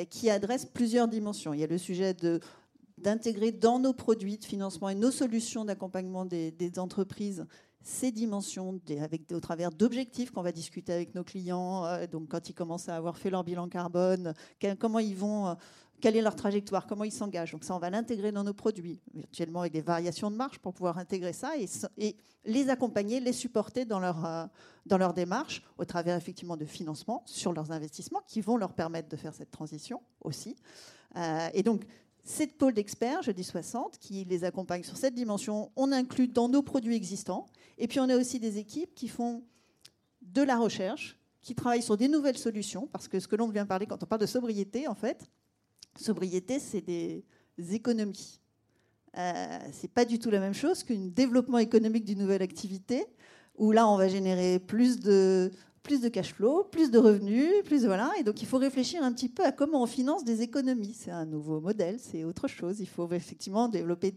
qui 0.08 0.30
adresse 0.30 0.64
plusieurs 0.64 1.06
dimensions. 1.06 1.52
Il 1.52 1.60
y 1.60 1.64
a 1.64 1.66
le 1.66 1.76
sujet 1.76 2.14
de 2.14 2.40
d'intégrer 3.00 3.52
dans 3.52 3.78
nos 3.78 3.92
produits 3.92 4.38
de 4.38 4.44
financement 4.44 4.88
et 4.88 4.94
nos 4.94 5.10
solutions 5.10 5.64
d'accompagnement 5.64 6.24
des, 6.24 6.54
entreprises 6.78 7.46
ces 7.82 8.12
dimensions 8.12 8.78
avec, 9.00 9.32
au 9.32 9.40
travers 9.40 9.70
d'objectifs 9.70 10.30
qu'on 10.30 10.42
va 10.42 10.52
discuter 10.52 10.92
avec 10.92 11.14
nos 11.14 11.24
clients. 11.24 11.86
Euh, 11.86 12.06
donc, 12.06 12.28
quand 12.28 12.50
ils 12.50 12.52
commencent 12.52 12.90
à 12.90 12.96
avoir 12.96 13.16
fait 13.16 13.30
leur 13.30 13.42
bilan 13.42 13.68
carbone, 13.68 14.34
comment 14.78 14.98
ils 14.98 15.16
vont, 15.16 15.48
euh, 15.48 15.54
quelle 16.00 16.16
est 16.16 16.22
leur 16.22 16.34
trajectoire, 16.36 16.86
comment 16.86 17.04
ils 17.04 17.12
s'engagent. 17.12 17.52
Donc, 17.52 17.64
ça, 17.64 17.74
on 17.74 17.78
va 17.78 17.90
l'intégrer 17.90 18.32
dans 18.32 18.44
nos 18.44 18.54
produits, 18.54 19.00
virtuellement 19.14 19.60
avec 19.60 19.72
des 19.72 19.80
variations 19.80 20.30
de 20.30 20.36
marge 20.36 20.58
pour 20.58 20.72
pouvoir 20.74 20.98
intégrer 20.98 21.32
ça 21.32 21.52
et, 21.98 22.16
les 22.46 22.70
accompagner, 22.70 23.20
les 23.20 23.34
supporter 23.34 23.84
dans 23.84 24.00
leur, 24.00 24.24
euh, 24.24 24.46
dans 24.86 24.96
leur 24.96 25.12
démarche 25.12 25.62
au 25.76 25.84
travers 25.84 26.16
effectivement 26.16 26.56
de 26.56 26.64
financement 26.64 27.22
sur 27.26 27.52
leurs 27.52 27.70
investissements 27.70 28.22
qui 28.26 28.40
vont 28.40 28.56
leur 28.56 28.72
permettre 28.72 29.10
de 29.10 29.16
faire 29.16 29.34
cette 29.34 29.50
transition 29.50 30.00
aussi. 30.22 30.56
et 31.52 31.62
donc, 31.62 31.84
cette 32.24 32.58
pôle 32.58 32.74
d'experts, 32.74 33.22
je 33.22 33.32
dis 33.32 33.44
60, 33.44 33.98
qui 33.98 34.24
les 34.24 34.44
accompagne 34.44 34.82
sur 34.82 34.96
cette 34.96 35.14
dimension, 35.14 35.70
on 35.76 35.92
inclut 35.92 36.28
dans 36.28 36.48
nos 36.48 36.62
produits 36.62 36.94
existants. 36.94 37.46
Et 37.78 37.88
puis 37.88 38.00
on 38.00 38.08
a 38.08 38.16
aussi 38.16 38.38
des 38.38 38.58
équipes 38.58 38.94
qui 38.94 39.08
font 39.08 39.42
de 40.22 40.42
la 40.42 40.56
recherche, 40.56 41.18
qui 41.40 41.54
travaillent 41.54 41.82
sur 41.82 41.96
des 41.96 42.08
nouvelles 42.08 42.38
solutions, 42.38 42.86
parce 42.92 43.08
que 43.08 43.18
ce 43.18 43.26
que 43.26 43.36
l'on 43.36 43.48
vient 43.48 43.66
parler 43.66 43.86
quand 43.86 44.02
on 44.02 44.06
parle 44.06 44.20
de 44.20 44.26
sobriété, 44.26 44.86
en 44.86 44.94
fait, 44.94 45.30
sobriété, 45.96 46.58
c'est 46.58 46.80
des 46.80 47.24
économies. 47.72 48.40
Euh, 49.18 49.58
c'est 49.72 49.90
pas 49.90 50.04
du 50.04 50.18
tout 50.18 50.30
la 50.30 50.40
même 50.40 50.54
chose 50.54 50.84
qu'un 50.84 51.08
développement 51.08 51.58
économique 51.58 52.04
d'une 52.04 52.18
nouvelle 52.18 52.42
activité, 52.42 53.06
où 53.56 53.72
là, 53.72 53.88
on 53.88 53.96
va 53.96 54.08
générer 54.08 54.58
plus 54.58 55.00
de, 55.00 55.50
plus 55.82 56.00
de 56.00 56.08
cash 56.08 56.32
flow, 56.34 56.64
plus 56.70 56.90
de 56.90 56.98
revenus, 56.98 57.50
plus 57.64 57.82
de, 57.82 57.86
voilà. 57.86 58.12
Et 58.18 58.22
donc 58.22 58.40
il 58.42 58.46
faut 58.46 58.58
réfléchir 58.58 59.02
un 59.02 59.12
petit 59.12 59.28
peu 59.28 59.44
à 59.44 59.52
comment 59.52 59.82
on 59.82 59.86
finance 59.86 60.24
des 60.24 60.42
économies. 60.42 60.94
C'est 60.94 61.10
un 61.10 61.26
nouveau 61.26 61.60
modèle, 61.60 61.98
c'est 61.98 62.24
autre 62.24 62.48
chose. 62.48 62.80
Il 62.80 62.88
faut 62.88 63.10
effectivement 63.12 63.68
développer 63.68 64.14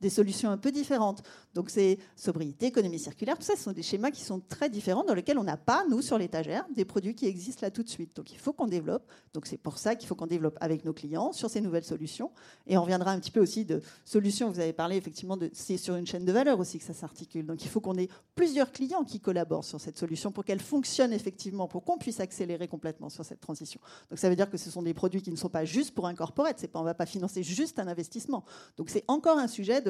des 0.00 0.10
solutions 0.10 0.50
un 0.50 0.58
peu 0.58 0.70
différentes. 0.72 1.22
Donc 1.54 1.70
c'est 1.70 1.98
sobriété, 2.16 2.66
économie 2.66 2.98
circulaire, 2.98 3.38
tout 3.38 3.44
ça, 3.44 3.56
ce 3.56 3.62
sont 3.62 3.72
des 3.72 3.82
schémas 3.82 4.10
qui 4.10 4.22
sont 4.22 4.40
très 4.40 4.68
différents 4.68 5.04
dans 5.04 5.14
lesquels 5.14 5.38
on 5.38 5.44
n'a 5.44 5.56
pas, 5.56 5.84
nous, 5.88 6.02
sur 6.02 6.18
l'étagère, 6.18 6.66
des 6.74 6.84
produits 6.84 7.14
qui 7.14 7.26
existent 7.26 7.64
là 7.64 7.70
tout 7.70 7.82
de 7.82 7.88
suite. 7.88 8.14
Donc 8.16 8.32
il 8.32 8.38
faut 8.38 8.52
qu'on 8.52 8.66
développe. 8.66 9.10
Donc 9.32 9.46
c'est 9.46 9.56
pour 9.56 9.78
ça 9.78 9.94
qu'il 9.94 10.08
faut 10.08 10.14
qu'on 10.14 10.26
développe 10.26 10.58
avec 10.60 10.84
nos 10.84 10.92
clients 10.92 11.32
sur 11.32 11.50
ces 11.50 11.60
nouvelles 11.60 11.84
solutions. 11.84 12.30
Et 12.66 12.76
on 12.76 12.82
reviendra 12.82 13.12
un 13.12 13.20
petit 13.20 13.30
peu 13.30 13.40
aussi 13.40 13.64
de 13.64 13.80
solutions. 14.04 14.50
Vous 14.50 14.60
avez 14.60 14.72
parlé 14.72 14.96
effectivement 14.96 15.36
de 15.36 15.50
c'est 15.52 15.76
sur 15.76 15.96
une 15.96 16.06
chaîne 16.06 16.24
de 16.24 16.32
valeur 16.32 16.58
aussi 16.58 16.78
que 16.78 16.84
ça 16.84 16.94
s'articule. 16.94 17.46
Donc 17.46 17.64
il 17.64 17.68
faut 17.68 17.80
qu'on 17.80 17.96
ait 17.96 18.08
plusieurs 18.34 18.72
clients 18.72 19.04
qui 19.04 19.20
collaborent 19.20 19.64
sur 19.64 19.80
cette 19.80 19.98
solution 19.98 20.30
pour 20.30 20.44
qu'elle 20.44 20.60
fonctionne 20.60 21.12
effectivement, 21.12 21.68
pour 21.68 21.84
qu'on 21.84 21.98
puisse 21.98 22.20
accélérer 22.20 22.68
complètement 22.68 23.08
sur 23.08 23.24
cette 23.24 23.40
transition. 23.40 23.80
Donc 24.10 24.18
ça 24.18 24.28
veut 24.28 24.36
dire 24.36 24.50
que 24.50 24.58
ce 24.58 24.70
sont 24.70 24.82
des 24.82 24.94
produits 24.94 25.22
qui 25.22 25.30
ne 25.30 25.36
sont 25.36 25.48
pas 25.48 25.64
juste 25.64 25.94
pour 25.94 26.06
un 26.06 26.14
corporate. 26.14 26.58
C'est 26.58 26.68
pas 26.68 26.80
on 26.80 26.84
va 26.84 26.94
pas 26.94 27.06
financer 27.06 27.42
juste 27.42 27.78
un 27.78 27.88
investissement. 27.88 28.44
Donc 28.76 28.90
c'est 28.90 29.04
encore 29.08 29.38
un 29.38 29.48
sujet 29.48 29.80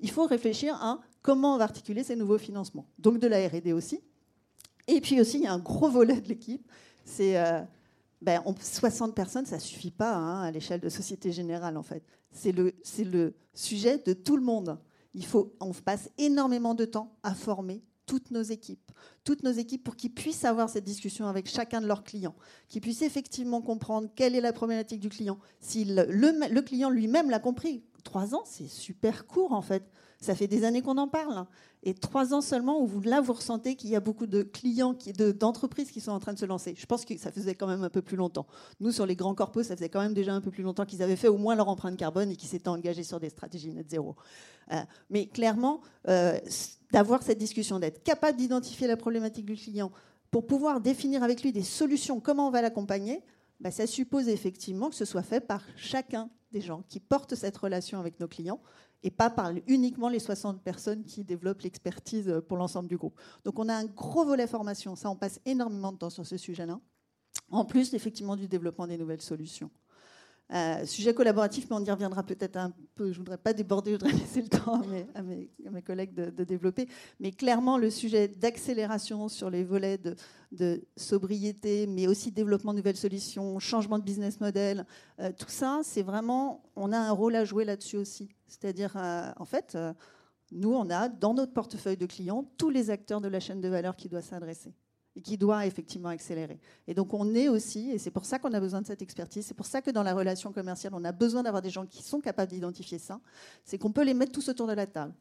il 0.00 0.10
faut 0.10 0.26
réfléchir 0.26 0.74
à 0.82 1.00
comment 1.22 1.54
on 1.54 1.58
va 1.58 1.64
articuler 1.64 2.04
ces 2.04 2.16
nouveaux 2.16 2.38
financements. 2.38 2.86
Donc 2.98 3.18
de 3.18 3.26
la 3.26 3.46
R&D 3.48 3.72
aussi. 3.72 4.00
Et 4.86 5.00
puis 5.00 5.20
aussi, 5.20 5.38
il 5.38 5.44
y 5.44 5.46
a 5.46 5.52
un 5.52 5.58
gros 5.58 5.90
volet 5.90 6.20
de 6.20 6.28
l'équipe, 6.28 6.66
c'est 7.04 7.38
euh, 7.38 7.60
ben, 8.22 8.42
60 8.60 9.14
personnes, 9.14 9.46
ça 9.46 9.58
suffit 9.58 9.90
pas 9.90 10.14
hein, 10.14 10.42
à 10.42 10.50
l'échelle 10.50 10.80
de 10.80 10.88
Société 10.88 11.32
Générale 11.32 11.76
en 11.76 11.82
fait. 11.82 12.04
C'est 12.30 12.52
le, 12.52 12.74
le 12.98 13.34
sujet 13.54 13.98
de 13.98 14.12
tout 14.12 14.36
le 14.36 14.42
monde. 14.42 14.78
Il 15.14 15.26
faut, 15.26 15.54
on 15.60 15.72
passe 15.72 16.10
énormément 16.18 16.74
de 16.74 16.84
temps 16.84 17.16
à 17.22 17.34
former 17.34 17.82
toutes 18.06 18.30
nos 18.30 18.42
équipes, 18.42 18.92
toutes 19.24 19.42
nos 19.42 19.50
équipes 19.50 19.82
pour 19.82 19.96
qu'ils 19.96 20.14
puissent 20.14 20.44
avoir 20.44 20.68
cette 20.68 20.84
discussion 20.84 21.26
avec 21.26 21.48
chacun 21.48 21.80
de 21.80 21.86
leurs 21.86 22.04
clients, 22.04 22.36
qu'ils 22.68 22.80
puissent 22.80 23.02
effectivement 23.02 23.60
comprendre 23.60 24.08
quelle 24.14 24.36
est 24.36 24.40
la 24.40 24.52
problématique 24.52 25.00
du 25.00 25.08
client. 25.08 25.38
Si 25.58 25.84
le 25.84 26.60
client 26.60 26.90
lui-même 26.90 27.30
l'a 27.30 27.40
compris, 27.40 27.82
trois 28.16 28.34
ans, 28.34 28.44
c'est 28.46 28.68
super 28.68 29.26
court 29.26 29.52
en 29.52 29.60
fait. 29.60 29.84
Ça 30.18 30.34
fait 30.34 30.46
des 30.46 30.64
années 30.64 30.80
qu'on 30.80 30.96
en 30.96 31.06
parle. 31.06 31.44
Et 31.82 31.92
trois 31.92 32.32
ans 32.32 32.40
seulement 32.40 32.80
où 32.80 32.86
vous, 32.86 33.02
là, 33.02 33.20
vous 33.20 33.34
ressentez 33.34 33.76
qu'il 33.76 33.90
y 33.90 33.96
a 33.96 34.00
beaucoup 34.00 34.26
de 34.26 34.42
clients, 34.42 34.96
d'entreprises 35.38 35.90
qui 35.90 36.00
sont 36.00 36.12
en 36.12 36.18
train 36.18 36.32
de 36.32 36.38
se 36.38 36.46
lancer. 36.46 36.74
Je 36.78 36.86
pense 36.86 37.04
que 37.04 37.18
ça 37.18 37.30
faisait 37.30 37.54
quand 37.54 37.66
même 37.66 37.84
un 37.84 37.90
peu 37.90 38.00
plus 38.00 38.16
longtemps. 38.16 38.46
Nous, 38.80 38.90
sur 38.90 39.04
les 39.04 39.16
grands 39.16 39.34
corpos, 39.34 39.64
ça 39.64 39.76
faisait 39.76 39.90
quand 39.90 40.00
même 40.00 40.14
déjà 40.14 40.32
un 40.32 40.40
peu 40.40 40.50
plus 40.50 40.62
longtemps 40.62 40.86
qu'ils 40.86 41.02
avaient 41.02 41.16
fait 41.16 41.28
au 41.28 41.36
moins 41.36 41.54
leur 41.54 41.68
empreinte 41.68 41.98
carbone 41.98 42.30
et 42.30 42.36
qu'ils 42.36 42.48
s'étaient 42.48 42.68
engagés 42.68 43.02
sur 43.02 43.20
des 43.20 43.28
stratégies 43.28 43.74
net 43.74 43.90
zéro. 43.90 44.16
Euh, 44.72 44.76
mais 45.10 45.26
clairement, 45.26 45.82
euh, 46.08 46.38
d'avoir 46.92 47.22
cette 47.22 47.38
discussion, 47.38 47.78
d'être 47.78 48.02
capable 48.02 48.38
d'identifier 48.38 48.86
la 48.86 48.96
problématique 48.96 49.44
du 49.44 49.56
client 49.56 49.92
pour 50.30 50.46
pouvoir 50.46 50.80
définir 50.80 51.22
avec 51.22 51.42
lui 51.42 51.52
des 51.52 51.62
solutions, 51.62 52.20
comment 52.20 52.48
on 52.48 52.50
va 52.50 52.62
l'accompagner, 52.62 53.22
bah, 53.60 53.70
ça 53.70 53.86
suppose 53.86 54.28
effectivement 54.28 54.88
que 54.88 54.96
ce 54.96 55.04
soit 55.04 55.22
fait 55.22 55.40
par 55.42 55.60
chacun 55.76 56.30
des 56.52 56.60
gens 56.60 56.82
qui 56.88 57.00
portent 57.00 57.34
cette 57.34 57.56
relation 57.56 57.98
avec 57.98 58.20
nos 58.20 58.28
clients 58.28 58.60
et 59.02 59.10
pas 59.10 59.30
par 59.30 59.52
uniquement 59.66 60.08
les 60.08 60.18
60 60.18 60.62
personnes 60.62 61.04
qui 61.04 61.24
développent 61.24 61.62
l'expertise 61.62 62.40
pour 62.48 62.56
l'ensemble 62.56 62.88
du 62.88 62.96
groupe. 62.96 63.18
Donc 63.44 63.58
on 63.58 63.68
a 63.68 63.74
un 63.74 63.84
gros 63.84 64.24
volet 64.24 64.46
formation, 64.46 64.96
ça 64.96 65.10
on 65.10 65.16
passe 65.16 65.40
énormément 65.44 65.92
de 65.92 65.98
temps 65.98 66.10
sur 66.10 66.26
ce 66.26 66.36
sujet-là, 66.36 66.80
en 67.50 67.64
plus 67.64 67.94
effectivement 67.94 68.36
du 68.36 68.48
développement 68.48 68.86
des 68.86 68.98
nouvelles 68.98 69.22
solutions. 69.22 69.70
Euh, 70.52 70.86
sujet 70.86 71.12
collaboratif, 71.12 71.66
mais 71.68 71.76
on 71.76 71.84
y 71.84 71.90
reviendra 71.90 72.22
peut-être 72.22 72.56
un 72.56 72.72
peu. 72.94 73.06
Je 73.06 73.18
ne 73.18 73.24
voudrais 73.24 73.38
pas 73.38 73.52
déborder, 73.52 73.92
je 73.92 73.96
voudrais 73.96 74.12
laisser 74.18 74.42
le 74.42 74.48
temps 74.48 74.80
à 75.14 75.22
mes, 75.22 75.82
collègues 75.82 76.14
de, 76.14 76.44
développer. 76.44 76.88
Mais 77.18 77.32
clairement, 77.32 77.78
le 77.78 77.90
sujet 77.90 78.28
d'accélération 78.28 79.28
sur 79.28 79.50
les 79.50 79.64
volets 79.64 79.98
de, 80.52 80.84
sobriété, 80.96 81.86
mais 81.88 82.06
aussi 82.06 82.30
développement 82.30 82.72
de 82.72 82.78
nouvelles 82.78 82.96
solutions, 82.96 83.58
changement 83.58 83.98
de 83.98 84.04
business 84.04 84.40
model, 84.40 84.86
euh, 85.20 85.32
tout 85.36 85.48
ça, 85.48 85.80
c'est 85.82 86.02
vraiment, 86.02 86.62
on 86.76 86.92
a 86.92 86.98
un 86.98 87.10
rôle 87.10 87.34
à 87.34 87.44
jouer 87.44 87.64
là-dessus 87.64 87.96
aussi. 87.96 88.28
C'est-à-dire, 88.46 88.96
euh, 88.96 89.32
en 89.38 89.44
fait, 89.44 89.76
nous, 90.52 90.72
on 90.72 90.88
a 90.90 91.08
dans 91.08 91.34
notre 91.34 91.52
portefeuille 91.52 91.96
de 91.96 92.06
clients 92.06 92.48
tous 92.56 92.70
les 92.70 92.90
acteurs 92.90 93.20
de 93.20 93.28
la 93.28 93.40
chaîne 93.40 93.60
de 93.60 93.68
valeur 93.68 93.96
qui 93.96 94.08
doivent 94.08 94.24
s'adresser 94.24 94.72
et 95.16 95.22
qui 95.22 95.38
doit 95.38 95.66
effectivement 95.66 96.10
accélérer. 96.10 96.60
Et 96.86 96.94
donc 96.94 97.14
on 97.14 97.34
est 97.34 97.48
aussi, 97.48 97.90
et 97.90 97.98
c'est 97.98 98.10
pour 98.10 98.26
ça 98.26 98.38
qu'on 98.38 98.52
a 98.52 98.60
besoin 98.60 98.82
de 98.82 98.86
cette 98.86 99.02
expertise, 99.02 99.46
c'est 99.46 99.54
pour 99.54 99.66
ça 99.66 99.80
que 99.80 99.90
dans 99.90 100.02
la 100.02 100.14
relation 100.14 100.52
commerciale, 100.52 100.92
on 100.94 101.04
a 101.04 101.12
besoin 101.12 101.42
d'avoir 101.42 101.62
des 101.62 101.70
gens 101.70 101.86
qui 101.86 102.02
sont 102.02 102.20
capables 102.20 102.52
d'identifier 102.52 102.98
ça, 102.98 103.18
c'est 103.64 103.78
qu'on 103.78 103.92
peut 103.92 104.04
les 104.04 104.14
mettre 104.14 104.32
tous 104.32 104.48
autour 104.48 104.66
de 104.66 104.74
la 104.74 104.86
table. 104.86 105.14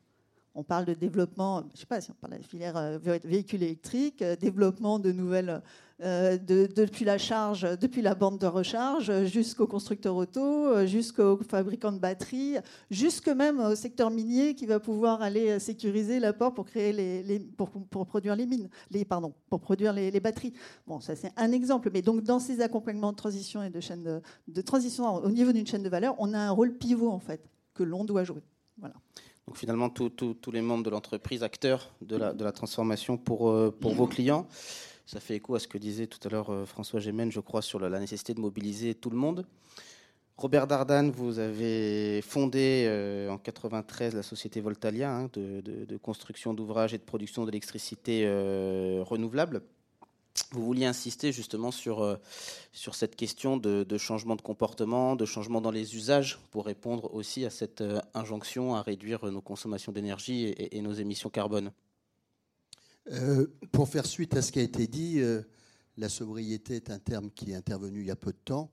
On 0.53 0.63
parle 0.63 0.85
de 0.85 0.93
développement, 0.93 1.61
je 1.61 1.73
ne 1.73 1.77
sais 1.77 1.85
pas 1.85 1.99
si 2.01 2.11
on 2.11 2.13
parle 2.13 2.37
de 2.37 2.43
filière 2.43 2.77
euh, 2.77 2.97
véhicules 2.97 3.63
électriques, 3.63 4.21
euh, 4.21 4.35
développement 4.35 4.99
de 4.99 5.11
nouvelles, 5.11 5.61
euh, 6.01 6.37
depuis 6.37 7.05
la 7.05 7.17
charge, 7.17 7.61
depuis 7.79 8.01
la 8.01 8.15
bande 8.15 8.39
de 8.39 8.45
recharge, 8.45 9.25
jusqu'aux 9.25 9.67
constructeurs 9.67 10.15
auto, 10.15 10.85
jusqu'aux 10.85 11.37
fabricants 11.37 11.91
de 11.91 11.99
batteries, 11.99 12.57
jusque 12.89 13.29
même 13.29 13.59
au 13.59 13.75
secteur 13.75 14.11
minier 14.11 14.55
qui 14.55 14.65
va 14.65 14.79
pouvoir 14.79 15.21
aller 15.21 15.59
sécuriser 15.59 16.19
l'apport 16.19 16.53
pour 16.53 16.65
créer 16.65 16.91
les, 16.91 17.39
pour, 17.39 17.69
produire 18.05 18.35
les 18.35 18.45
mines, 18.45 18.69
les 18.91 19.05
pardon, 19.05 19.33
pour 19.49 19.61
produire 19.61 19.93
les, 19.93 20.19
batteries. 20.19 20.53
Bon, 20.85 20.99
ça 20.99 21.15
c'est 21.15 21.31
un 21.37 21.51
exemple. 21.51 21.89
Mais 21.93 22.01
donc 22.01 22.23
dans 22.23 22.39
ces 22.39 22.61
accompagnements 22.61 23.11
de 23.11 23.17
transition 23.17 23.63
et 23.63 23.69
de 23.69 23.79
chaîne 23.79 24.03
de, 24.03 24.21
de 24.47 24.61
transition 24.61 25.15
au 25.15 25.29
niveau 25.29 25.51
d'une 25.51 25.67
chaîne 25.67 25.83
de 25.83 25.89
valeur, 25.89 26.15
on 26.19 26.33
a 26.33 26.39
un 26.39 26.51
rôle 26.51 26.77
pivot 26.77 27.09
en 27.09 27.19
fait 27.19 27.49
que 27.73 27.83
l'on 27.83 28.03
doit 28.03 28.23
jouer. 28.23 28.41
Voilà. 28.77 28.95
Donc 29.47 29.57
finalement, 29.57 29.89
tous 29.89 30.51
les 30.51 30.61
membres 30.61 30.83
de 30.83 30.89
l'entreprise, 30.89 31.43
acteurs 31.43 31.93
de 32.01 32.15
la, 32.15 32.33
de 32.33 32.43
la 32.43 32.51
transformation 32.51 33.17
pour, 33.17 33.49
euh, 33.49 33.75
pour 33.79 33.93
vos 33.93 34.07
clients. 34.07 34.47
Ça 35.05 35.19
fait 35.19 35.35
écho 35.35 35.55
à 35.55 35.59
ce 35.59 35.67
que 35.67 35.77
disait 35.77 36.07
tout 36.07 36.19
à 36.27 36.29
l'heure 36.29 36.49
euh, 36.51 36.65
François 36.65 36.99
Gémen, 36.99 37.31
je 37.31 37.39
crois, 37.39 37.61
sur 37.61 37.79
la 37.79 37.99
nécessité 37.99 38.33
de 38.33 38.39
mobiliser 38.39 38.95
tout 38.95 39.09
le 39.09 39.17
monde. 39.17 39.45
Robert 40.37 40.67
Dardan, 40.67 41.11
vous 41.11 41.39
avez 41.39 42.21
fondé 42.21 42.85
euh, 42.87 43.29
en 43.29 43.37
93 43.37 44.15
la 44.15 44.23
société 44.23 44.59
Voltalia 44.59 45.09
hein, 45.09 45.29
de, 45.33 45.97
construction 45.97 46.53
d'ouvrages 46.53 46.93
et 46.93 46.97
de 46.97 47.03
production 47.03 47.45
d'électricité 47.45 48.25
renouvelable. 49.05 49.61
Vous 50.51 50.65
vouliez 50.65 50.85
insister 50.85 51.31
justement 51.31 51.71
sur, 51.71 52.03
euh, 52.03 52.17
sur 52.73 52.95
cette 52.95 53.15
question 53.15 53.57
de, 53.57 53.97
changement 53.97 54.35
de 54.35 54.41
comportement, 54.41 55.15
de 55.15 55.25
changement 55.25 55.61
dans 55.61 55.71
les 55.71 55.95
usages, 55.95 56.39
pour 56.51 56.65
répondre 56.65 57.13
aussi 57.13 57.45
à 57.45 57.49
cette 57.49 57.81
euh, 57.81 58.01
injonction 58.13 58.75
à 58.75 58.81
réduire 58.81 59.25
nos 59.31 59.41
consommations 59.41 59.91
d'énergie 59.91 60.53
et, 60.57 60.81
nos 60.81 60.93
émissions 60.93 61.29
carbone. 61.29 61.71
Euh, 63.11 63.47
pour 63.71 63.87
faire 63.87 64.05
suite 64.05 64.35
à 64.35 64.41
ce 64.41 64.51
qui 64.51 64.59
a 64.59 64.63
été 64.63 64.87
dit, 64.87 65.21
la 65.97 66.09
sobriété 66.09 66.75
est 66.75 66.89
un 66.89 66.99
terme 66.99 67.29
qui 67.31 67.51
est 67.51 67.55
intervenu 67.55 68.01
il 68.01 68.07
y 68.07 68.11
a 68.11 68.15
peu 68.15 68.31
de 68.31 68.37
temps. 68.43 68.71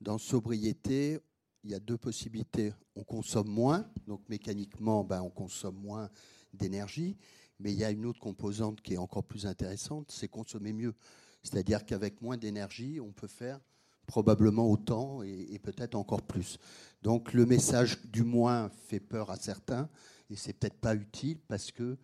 Dans 0.00 0.18
sobriété, 0.18 1.18
il 1.64 1.70
y 1.70 1.74
a 1.74 1.80
deux 1.80 1.98
possibilités. 1.98 2.72
On 2.96 3.04
consomme 3.04 3.48
moins, 3.48 3.88
donc 4.06 4.20
mécaniquement, 4.28 5.04
ben, 5.04 5.22
on 5.22 5.30
consomme 5.30 5.76
moins 5.76 6.10
d'énergie. 6.52 7.16
Mais 7.60 7.72
il 7.72 7.78
y 7.78 7.84
a 7.84 7.90
une 7.90 8.06
autre 8.06 8.20
composante 8.20 8.80
qui 8.80 8.94
est 8.94 8.98
encore 8.98 9.24
plus 9.24 9.46
intéressante, 9.46 10.10
c'est 10.10 10.28
consommer 10.28 10.72
mieux. 10.72 10.94
C'est-à-dire 11.42 11.84
qu'avec 11.84 12.20
moins 12.22 12.36
d'énergie, 12.36 13.00
on 13.00 13.12
peut 13.12 13.26
faire 13.26 13.60
probablement 14.06 14.70
autant 14.70 15.22
et, 15.22 15.58
peut-être 15.58 15.94
encore 15.94 16.22
plus. 16.22 16.58
Donc 17.02 17.34
le 17.34 17.44
message 17.44 18.00
du 18.06 18.22
moins 18.22 18.70
fait 18.70 19.00
peur 19.00 19.30
à 19.30 19.36
certains 19.36 19.88
et 20.30 20.36
c'est 20.36 20.54
peut-être 20.54 20.80
pas 20.80 20.94
utile 20.94 21.38
parce 21.46 21.70
que 21.70 21.98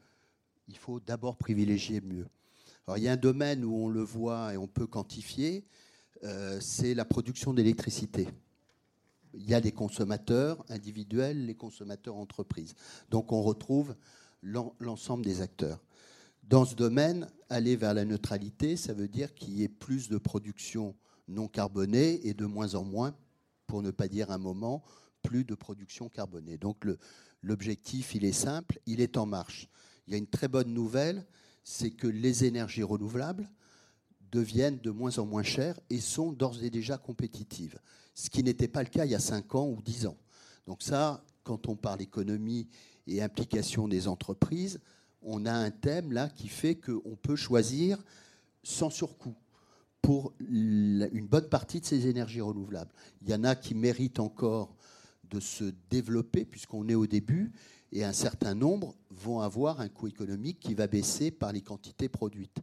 il 0.68 0.77
faut 0.77 1.00
d'abord 1.00 1.37
privilégier 1.37 2.00
mieux. 2.00 2.27
Il 2.96 3.03
y 3.03 3.09
a 3.09 3.12
un 3.12 3.16
domaine 3.16 3.64
où 3.64 3.74
on 3.74 3.88
le 3.88 4.03
voit 4.03 4.53
et 4.53 4.57
on 4.57 4.66
peut 4.66 4.87
quantifier, 4.87 5.64
euh, 6.22 6.59
c'est 6.61 6.94
la 6.94 7.05
production 7.05 7.55
d'électricité. 7.55 8.29
Il 9.33 9.48
y 9.48 9.55
a 9.55 9.61
des 9.61 9.72
consommateurs 9.72 10.64
individuels, 10.68 11.46
les 11.46 11.55
consommateurs 11.55 12.16
entreprises. 12.16 12.74
Donc 13.11 13.33
on 13.33 13.42
retrouve 13.42 13.96
l'ensemble 14.42 15.24
des 15.24 15.40
acteurs. 15.40 15.83
Dans 16.42 16.66
ce 16.66 16.74
domaine, 16.74 17.27
aller 17.48 17.74
vers 17.74 17.94
la 17.94 18.05
neutralité, 18.05 18.77
ça 18.77 18.92
veut 18.92 19.09
dire 19.09 19.35
qu'il 19.35 19.55
y 19.55 19.62
ait 19.62 19.68
plus 19.68 20.11
de 20.11 20.18
production 20.18 20.94
non 21.27 21.48
carbonée 21.48 22.20
et 22.27 22.35
de 22.35 22.44
moins 22.44 22.74
en 22.74 22.85
moins, 22.85 23.16
pour 23.66 23.83
ne 23.83 23.90
pas 23.90 24.09
dire 24.09 24.31
un 24.31 24.38
moment, 24.38 24.85
plus 25.22 25.44
de 25.44 25.55
production 25.55 26.11
carbonée. 26.11 26.59
Donc 26.59 26.87
l'objectif, 27.42 28.14
il 28.14 28.27
est 28.27 28.33
simple, 28.33 28.79
il 28.85 29.00
est 29.00 29.16
en 29.16 29.24
marche. 29.24 29.68
Il 30.06 30.12
y 30.12 30.14
a 30.14 30.18
une 30.18 30.26
très 30.26 30.48
bonne 30.48 30.72
nouvelle, 30.72 31.24
c'est 31.62 31.90
que 31.90 32.06
les 32.06 32.44
énergies 32.44 32.82
renouvelables 32.82 33.50
deviennent 34.30 34.78
de 34.78 34.90
moins 34.90 35.18
en 35.18 35.26
moins 35.26 35.42
chères 35.42 35.78
et 35.90 36.00
sont 36.00 36.32
d'ores 36.32 36.62
et 36.62 36.70
déjà 36.70 36.98
compétitives, 36.98 37.78
ce 38.14 38.28
qui 38.28 38.42
n'était 38.42 38.68
pas 38.68 38.82
le 38.82 38.88
cas 38.88 39.04
il 39.04 39.12
y 39.12 39.14
a 39.14 39.20
5 39.20 39.54
ans 39.54 39.68
ou 39.68 39.80
10 39.80 40.06
ans. 40.06 40.18
Donc 40.66 40.82
ça, 40.82 41.24
quand 41.44 41.68
on 41.68 41.76
parle 41.76 42.02
économie 42.02 42.68
et 43.06 43.22
implication 43.22 43.86
des 43.86 44.08
entreprises, 44.08 44.80
on 45.22 45.46
a 45.46 45.52
un 45.52 45.70
thème 45.70 46.12
là 46.12 46.28
qui 46.28 46.48
fait 46.48 46.74
qu'on 46.74 47.16
peut 47.16 47.36
choisir 47.36 48.02
sans 48.62 48.90
surcoût 48.90 49.36
pour 50.02 50.34
une 50.40 51.26
bonne 51.26 51.48
partie 51.48 51.80
de 51.80 51.86
ces 51.86 52.08
énergies 52.08 52.42
renouvelables. 52.42 52.92
Il 53.22 53.30
y 53.30 53.34
en 53.34 53.44
a 53.44 53.54
qui 53.54 53.74
méritent 53.74 54.20
encore 54.20 54.76
de 55.30 55.40
se 55.40 55.72
développer 55.88 56.44
puisqu'on 56.44 56.88
est 56.88 56.94
au 56.94 57.06
début 57.06 57.52
et 57.94 58.02
un 58.04 58.12
certain 58.12 58.54
nombre 58.54 58.96
vont 59.11 59.40
avoir 59.40 59.80
un 59.80 59.88
coût 59.88 60.09
économique 60.09 60.59
qui 60.59 60.74
va 60.74 60.88
baisser 60.88 61.30
par 61.30 61.52
les 61.52 61.62
quantités 61.62 62.09
produites. 62.09 62.59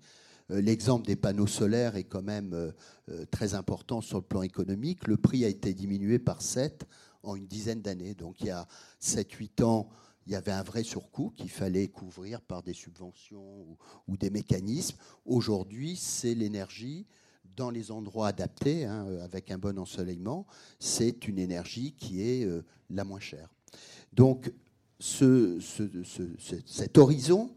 Euh, 0.52 0.60
l'exemple 0.62 1.08
des 1.08 1.16
panneaux 1.16 1.48
solaires 1.48 1.96
est 1.96 2.04
quand 2.04 2.22
même 2.22 2.54
euh, 2.54 2.72
euh, 3.10 3.26
très 3.32 3.54
important 3.54 4.02
sur 4.02 4.18
le 4.18 4.26
plan 4.26 4.42
économique. 4.42 5.08
Le 5.08 5.16
prix 5.16 5.46
a 5.46 5.48
été 5.48 5.74
diminué 5.74 6.20
par 6.20 6.42
7 6.42 6.86
en 7.24 7.36
une 7.36 7.48
dizaine 7.48 7.82
d'années. 7.82 8.14
Donc 8.14 8.42
il 8.42 8.48
y 8.48 8.52
a 8.52 8.68
7-8 9.02 9.64
ans, 9.64 9.90
il 10.28 10.34
y 10.34 10.36
avait 10.36 10.52
un 10.52 10.64
vrai 10.64 10.84
surcoût 10.84 11.32
qu'il 11.36 11.50
fallait 11.50 11.88
couvrir 11.88 12.42
par 12.42 12.62
des 12.62 12.74
subventions 12.74 13.78
ou, 14.08 14.18
des 14.18 14.30
mécanismes. 14.30 14.98
Aujourd'hui, 15.26 15.96
c'est 15.96 16.36
l'énergie 16.36 17.08
dans 17.56 17.70
les 17.70 17.90
endroits 17.90 18.28
adaptés, 18.28 18.86
hein, 18.86 19.08
avec 19.22 19.50
un 19.50 19.58
bon 19.58 19.80
ensoleillement, 19.80 20.46
c'est 20.80 21.28
une 21.28 21.40
énergie 21.40 21.94
qui 21.94 22.22
est 22.22 22.48
la 22.90 23.04
moins 23.04 23.20
chère. 23.20 23.50
Donc, 24.14 24.54
ce, 25.02 25.60
cet 26.66 26.98
horizon 26.98 27.50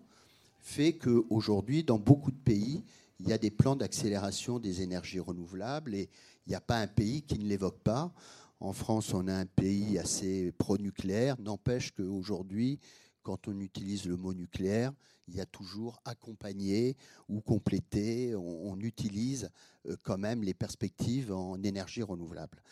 fait 0.60 0.94
qu'aujourd'hui, 0.94 1.84
dans 1.84 1.98
beaucoup 1.98 2.30
de 2.30 2.38
pays, 2.38 2.82
il 3.20 3.28
y 3.28 3.32
a 3.32 3.38
des 3.38 3.50
plans 3.50 3.76
d'accélération 3.76 4.58
des 4.58 4.82
énergies 4.82 5.20
renouvelables 5.20 5.94
et 5.94 6.08
il 6.46 6.50
n'y 6.50 6.54
a 6.56 6.60
pas 6.60 6.78
un 6.78 6.86
pays 6.86 7.22
qui 7.22 7.38
ne 7.38 7.44
l'évoque 7.44 7.78
pas. 7.80 8.12
En 8.60 8.72
France, 8.72 9.12
on 9.12 9.28
a 9.28 9.34
un 9.34 9.46
pays 9.46 9.98
assez 9.98 10.52
pro-nucléaire. 10.52 11.36
N'empêche 11.38 11.92
qu'aujourd'hui, 11.92 12.80
quand 13.22 13.46
on 13.46 13.60
utilise 13.60 14.06
le 14.06 14.16
mot 14.16 14.32
nucléaire, 14.32 14.92
il 15.28 15.36
y 15.36 15.40
a 15.40 15.46
toujours 15.46 16.00
accompagné 16.04 16.96
ou 17.28 17.40
complété, 17.40 18.34
on, 18.34 18.78
utilise 18.80 19.50
euh, 19.86 19.96
quand 20.02 20.18
même 20.18 20.42
les 20.42 20.52
perspectives 20.52 21.32
en 21.32 21.62
énergie 21.62 22.02
renouvelable. 22.02 22.62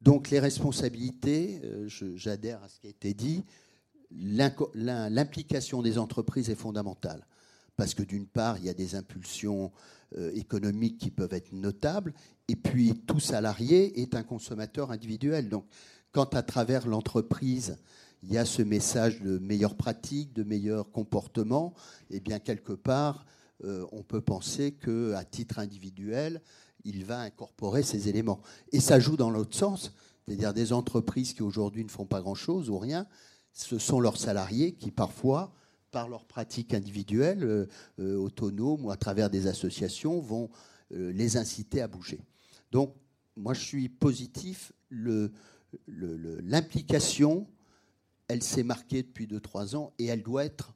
Donc 0.00 0.30
les 0.30 0.40
responsabilités, 0.40 1.60
euh, 1.64 1.88
j'adhère 2.16 2.62
à 2.62 2.68
ce 2.68 2.80
qui 2.80 2.86
a 2.86 2.90
été 2.90 3.12
dit, 3.12 3.44
l'implication 4.10 5.82
des 5.82 5.98
entreprises 5.98 6.50
est 6.50 6.54
fondamentale. 6.54 7.26
Parce 7.76 7.94
que 7.94 8.02
d'une 8.02 8.26
part, 8.26 8.58
il 8.58 8.66
y 8.66 8.68
a 8.68 8.74
des 8.74 8.94
impulsions 8.94 9.72
euh, 10.16 10.30
économiques 10.34 10.98
qui 10.98 11.10
peuvent 11.10 11.32
être 11.32 11.52
notables, 11.52 12.14
et 12.46 12.54
puis 12.56 12.94
tout 13.06 13.18
salarié 13.18 14.00
est 14.00 14.14
un 14.14 14.22
consommateur 14.22 14.92
individuel. 14.92 15.48
Donc 15.48 15.64
quand 16.12 16.34
à 16.36 16.42
travers 16.42 16.86
l'entreprise, 16.86 17.78
il 18.22 18.32
y 18.32 18.38
a 18.38 18.44
ce 18.44 18.62
message 18.62 19.20
de 19.20 19.38
meilleures 19.38 19.74
pratiques, 19.74 20.32
de 20.32 20.44
meilleurs 20.44 20.90
comportements, 20.92 21.74
eh 22.10 22.20
bien 22.20 22.38
quelque 22.38 22.72
part, 22.72 23.26
euh, 23.64 23.84
on 23.92 24.02
peut 24.02 24.20
penser 24.20 24.72
qu'à 24.72 25.24
titre 25.24 25.58
individuel, 25.58 26.40
il 26.84 27.04
va 27.04 27.20
incorporer 27.20 27.82
ces 27.82 28.08
éléments. 28.08 28.40
Et 28.72 28.80
ça 28.80 29.00
joue 29.00 29.16
dans 29.16 29.30
l'autre 29.30 29.56
sens, 29.56 29.92
c'est-à-dire 30.24 30.54
des 30.54 30.72
entreprises 30.72 31.34
qui 31.34 31.42
aujourd'hui 31.42 31.84
ne 31.84 31.90
font 31.90 32.06
pas 32.06 32.20
grand-chose 32.20 32.70
ou 32.70 32.78
rien, 32.78 33.06
ce 33.54 33.78
sont 33.78 34.00
leurs 34.00 34.18
salariés 34.18 34.72
qui 34.72 34.90
parfois 34.90 35.54
par 35.94 36.08
leurs 36.08 36.24
pratiques 36.24 36.74
individuelles, 36.74 37.44
euh, 37.44 37.66
euh, 38.00 38.16
autonomes 38.16 38.84
ou 38.84 38.90
à 38.90 38.96
travers 38.96 39.30
des 39.30 39.46
associations, 39.46 40.18
vont 40.18 40.50
euh, 40.92 41.12
les 41.12 41.36
inciter 41.36 41.80
à 41.80 41.86
bouger. 41.86 42.20
Donc, 42.72 42.96
moi, 43.36 43.54
je 43.54 43.60
suis 43.60 43.88
positif. 43.88 44.72
L'implication, 45.86 47.46
elle 48.26 48.42
s'est 48.42 48.64
marquée 48.64 49.04
depuis 49.04 49.28
2-3 49.28 49.76
ans 49.76 49.92
et 50.00 50.06
elle 50.06 50.24
doit 50.24 50.44
être 50.44 50.74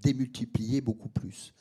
démultipliée 0.00 0.80
beaucoup 0.80 1.08
plus. 1.08 1.54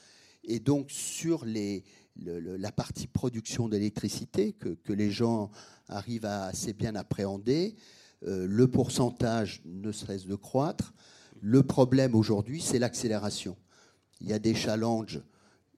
Et 0.44 0.60
donc, 0.60 0.90
sur 0.90 1.46
la 1.46 2.72
partie 2.72 3.06
production 3.06 3.70
d'électricité, 3.70 4.54
que, 4.54 4.70
que, 4.70 4.94
les 4.94 5.12
gens 5.12 5.52
arrivent 5.88 6.26
à 6.26 6.46
assez 6.46 6.74
bien 6.74 6.96
appréhender, 6.96 7.76
le 8.24 8.68
pourcentage 8.68 9.62
ne 9.66 9.92
cesse 9.92 10.26
de 10.26 10.36
croître. 10.36 10.94
Le 11.42 11.64
problème 11.64 12.14
aujourd'hui, 12.14 12.62
c'est 12.62 12.80
l'accélération. 12.80 13.58
Il 14.20 14.30
y 14.30 14.34
a 14.34 14.40
des 14.40 14.54
challenges 14.54 15.22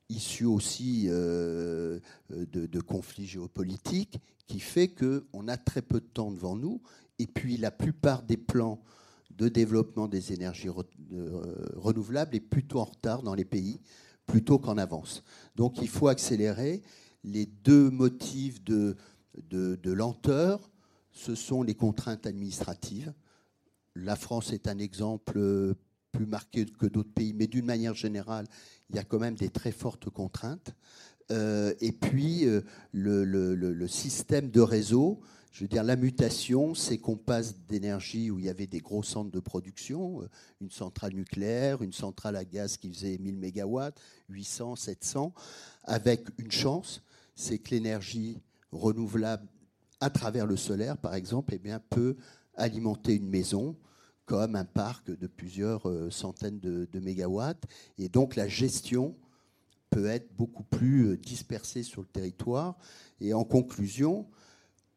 issus 0.10 0.46
aussi 0.46 1.06
euh, 1.08 2.00
de, 2.30 2.80
conflits 2.82 3.26
géopolitiques 3.26 4.20
qui 4.48 4.60
fait 4.60 4.90
qu'on 4.90 5.48
a 5.48 5.58
très 5.58 5.82
peu 5.82 6.00
de 6.00 6.06
temps 6.06 6.32
devant 6.32 6.56
nous. 6.56 6.82
Et 7.20 7.28
puis 7.28 7.58
la 7.58 7.72
plupart 7.72 8.24
des 8.24 8.38
plans 8.38 8.84
de 9.32 9.48
développement 9.48 10.08
des 10.08 10.34
énergies 10.34 10.68
euh, 10.68 11.56
renouvelables 11.76 12.36
est 12.36 12.42
plutôt 12.42 12.80
en 12.80 12.86
retard 12.86 13.24
dans 13.24 13.34
les 13.34 13.46
pays, 13.46 13.80
plutôt 14.26 14.60
qu'en 14.60 14.78
avance. 14.78 15.24
Donc 15.56 15.82
il 15.82 15.90
faut 15.90 16.08
accélérer. 16.08 16.82
Les 17.24 17.46
deux 17.46 17.90
motifs 17.90 18.62
de 18.62 18.98
lenteur, 19.86 20.70
ce 21.14 21.36
sont 21.36 21.64
les 21.64 21.76
contraintes 21.76 22.28
administratives 22.28 23.14
la 23.96 24.16
France 24.16 24.52
est 24.54 24.68
un 24.68 24.78
exemple 24.80 25.76
plus 26.12 26.26
marqué 26.26 26.66
que 26.66 26.86
d'autres 26.86 27.14
pays, 27.14 27.34
mais 27.34 27.48
d'une 27.48 27.66
manière 27.66 27.94
générale, 27.94 28.46
il 28.90 28.96
y 28.96 29.00
a 29.00 29.04
quand 29.04 29.20
même 29.20 29.36
des 29.36 29.50
très 29.50 29.72
fortes 29.72 30.10
contraintes. 30.10 30.74
Euh, 31.32 31.74
et 31.80 31.92
puis, 31.92 32.46
euh, 32.46 32.62
le, 32.92 33.88
système 33.88 34.50
de 34.50 34.62
réseau, 34.62 35.22
je 35.52 35.64
veux 35.64 35.68
dire, 35.68 35.84
la 35.84 35.96
mutation, 35.96 36.76
c'est 36.76 36.98
qu'on 36.98 37.16
passe 37.16 37.56
d'énergie 37.68 38.30
où 38.30 38.40
il 38.40 38.46
y 38.46 38.50
avait 38.50 38.68
des 38.68 38.80
gros 38.80 39.04
centres 39.04 39.32
de 39.32 39.40
production, 39.40 40.22
euh, 40.22 40.30
une 40.62 40.72
centrale 40.72 41.14
nucléaire, 41.14 41.82
une 41.82 41.94
centrale 41.94 42.36
à 42.36 42.46
gaz 42.46 42.78
qui 42.78 42.92
faisait 42.92 43.18
1000 43.18 43.38
MW, 43.38 43.80
800, 44.30 44.76
700, 44.76 45.34
avec 45.84 46.28
une 46.38 46.52
chance, 46.52 47.02
c'est 47.36 47.58
que 47.58 47.72
l'énergie 47.72 48.40
renouvelable 48.72 49.48
à 50.04 50.10
travers 50.10 50.46
le 50.46 50.58
solaire, 50.58 50.98
par 50.98 51.16
exemple, 51.16 51.54
eh 51.56 51.60
bien, 51.60 51.80
peut 51.80 52.18
alimenter 52.56 53.16
une 53.16 53.30
maison 53.30 53.78
comme 54.26 54.56
un 54.56 54.66
parc 54.66 55.10
de 55.10 55.28
plusieurs 55.28 55.88
centaines 56.12 56.60
de, 56.60 57.00
mégawatts. 57.00 57.64
Et 57.98 58.10
donc 58.10 58.36
la 58.36 58.48
gestion 58.48 59.16
peut 59.90 60.08
être 60.08 60.36
beaucoup 60.36 60.64
plus 60.64 61.08
euh, 61.08 61.18
dispersé 61.18 61.84
sur 61.84 62.02
le 62.02 62.08
territoire. 62.08 62.76
Et 63.22 63.34
en 63.34 63.46
conclusion, 63.46 64.26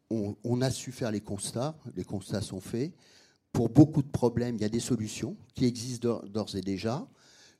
on, 0.09 0.61
a 0.61 0.71
su 0.71 0.91
faire 0.91 1.11
les 1.11 1.21
constats, 1.21 1.77
les 1.95 2.03
constats 2.03 2.41
sont 2.41 2.61
faits. 2.61 2.93
Pour 3.51 3.69
beaucoup 3.69 4.01
de 4.01 4.09
problèmes, 4.09 4.55
il 4.55 4.61
y 4.61 4.65
a 4.65 4.69
des 4.69 4.79
solutions 4.79 5.35
qui 5.53 5.65
existent 5.65 6.21
d'ores 6.25 6.55
et 6.55 6.61
déjà. 6.61 7.07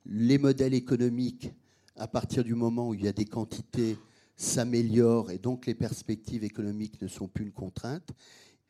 Les 0.05 0.37
modèles 0.37 0.73
économiques, 0.73 1.51
à 1.95 2.07
partir 2.07 2.43
du 2.43 2.55
moment 2.55 2.89
où 2.89 2.93
il 2.93 3.03
y 3.03 3.07
a 3.07 3.13
des 3.13 3.25
quantités, 3.25 3.97
s'améliorent 4.37 5.31
et 5.31 5.39
donc 5.39 5.65
les 5.65 5.73
perspectives 5.73 6.43
économiques 6.43 7.01
ne 7.01 7.07
sont 7.07 7.27
plus 7.27 7.43
une 7.43 7.51
contrainte. 7.51 8.11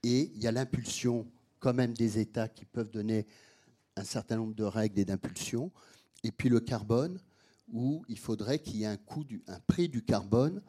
Et 0.03 0.31
il 0.33 0.41
y 0.41 0.47
a 0.47 0.51
l'impulsion 0.51 1.27
quand 1.59 1.73
même 1.73 1.93
des 1.93 2.19
États 2.19 2.47
qui 2.47 2.65
peuvent 2.65 2.89
donner 2.89 3.27
un 3.97 4.03
certain 4.03 4.37
nombre 4.37 4.55
de 4.55 4.63
règles 4.63 4.99
et 4.99 5.05
d'impulsions. 5.05 5.71
Et 6.23 6.31
puis 6.31 6.49
le 6.49 6.61
carbone, 6.61 7.19
où 7.71 8.03
il 8.07 8.17
faudrait 8.17 8.59
qu'il 8.59 8.77
y 8.77 8.83
ait 8.83 8.87
un, 8.87 8.97
coût 8.97 9.25
un 9.47 9.59
prix 9.59 9.89
du 9.89 10.03
carbone 10.03 10.61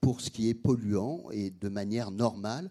pour 0.00 0.20
ce 0.20 0.30
qui 0.30 0.48
est 0.48 0.54
polluant 0.54 1.30
et 1.30 1.50
de 1.50 1.68
manière 1.68 2.10
normale 2.10 2.70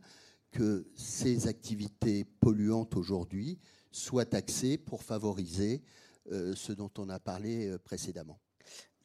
que 0.52 0.86
ces 0.96 1.48
activités 1.48 2.26
polluantes 2.26 2.98
aujourd'hui 2.98 3.60
soient 3.92 4.26
taxées 4.26 4.78
pour 4.78 5.04
favoriser 5.04 5.82
euh, 6.32 6.54
ce 6.56 6.74
dont 6.74 6.92
on 6.98 7.08
a 7.10 7.20
parlé 7.20 7.68
euh, 7.68 7.78
précédemment 7.78 8.40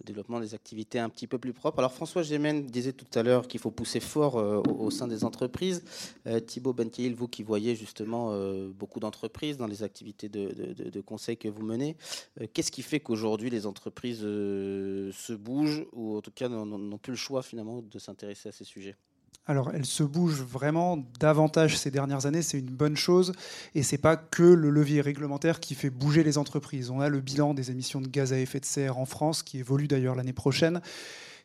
le 0.00 0.07
développement 0.07 0.40
des 0.40 0.55
activités 0.55 0.98
un 0.98 1.09
petit 1.09 1.27
peu 1.27 1.38
plus 1.38 1.53
propres. 1.53 1.79
Alors 1.79 1.92
François 1.92 2.22
Gémen 2.22 2.66
disait 2.66 2.92
tout 2.92 3.07
à 3.18 3.22
l'heure 3.22 3.46
qu'il 3.46 3.61
faut 3.61 3.70
pousser 3.70 4.00
fort 4.00 4.37
euh, 4.37 4.61
au, 4.68 4.90
sein 4.90 5.07
des 5.07 5.24
entreprises. 5.24 5.85
Euh, 6.27 6.40
Thibaut 6.40 6.72
Bentil, 6.72 7.14
vous 7.14 7.29
qui 7.29 7.42
voyez 7.42 7.77
justement 7.77 8.33
euh, 8.33 8.68
beaucoup 8.68 9.00
d'entreprises 9.00 9.57
dans 9.57 9.66
les 9.66 9.83
activités 9.83 10.29
de, 10.29 11.00
conseil 11.00 11.37
que 11.37 11.48
vous 11.48 11.62
menez, 11.62 11.96
qu'est-ce 12.55 12.72
qui 12.72 12.83
fait 12.83 12.98
qu'aujourd'hui 12.98 13.50
les 13.50 13.66
entreprises 13.66 14.20
se 14.20 15.33
bougent 15.33 15.87
ou 15.92 16.16
en 16.16 16.22
tout 16.22 16.31
cas 16.31 16.48
n'ont 16.48 16.98
plus 16.98 17.12
le 17.12 17.16
choix 17.16 17.42
finalement 17.42 17.83
de 17.83 17.98
s'intéresser 17.98 18.48
à 18.48 18.53
ces 18.53 18.64
sujets? 18.64 18.96
Alors, 19.47 19.71
elle 19.75 19.85
se 19.85 20.03
bouge 20.03 20.41
vraiment 20.41 21.05
davantage 21.21 21.77
ces 21.77 21.91
dernières 21.91 22.25
années, 22.25 22.41
c'est 22.41 22.59
une 22.59 22.75
bonne 22.75 22.97
chose, 22.97 23.33
et 23.75 23.83
c'est 23.83 23.99
pas 23.99 24.17
que 24.17 24.43
le 24.43 24.71
levier 24.71 25.03
réglementaire 25.03 25.61
qui 25.61 25.75
fait 25.75 25.91
bouger 25.91 26.25
les 26.25 26.39
entreprises. 26.39 26.89
On 26.89 27.01
a 27.01 27.11
le 27.11 27.21
bilan 27.21 27.53
des 27.53 27.71
émissions 27.71 28.01
de 28.01 28.09
gaz 28.09 28.33
à 28.33 28.39
effet 28.39 28.61
de 28.61 28.65
serre 28.65 28.97
en 28.97 29.05
France, 29.05 29.43
qui 29.43 29.59
évolue 29.59 29.87
d'ailleurs 29.87 30.15
l'année 30.15 30.33
prochaine, 30.33 30.81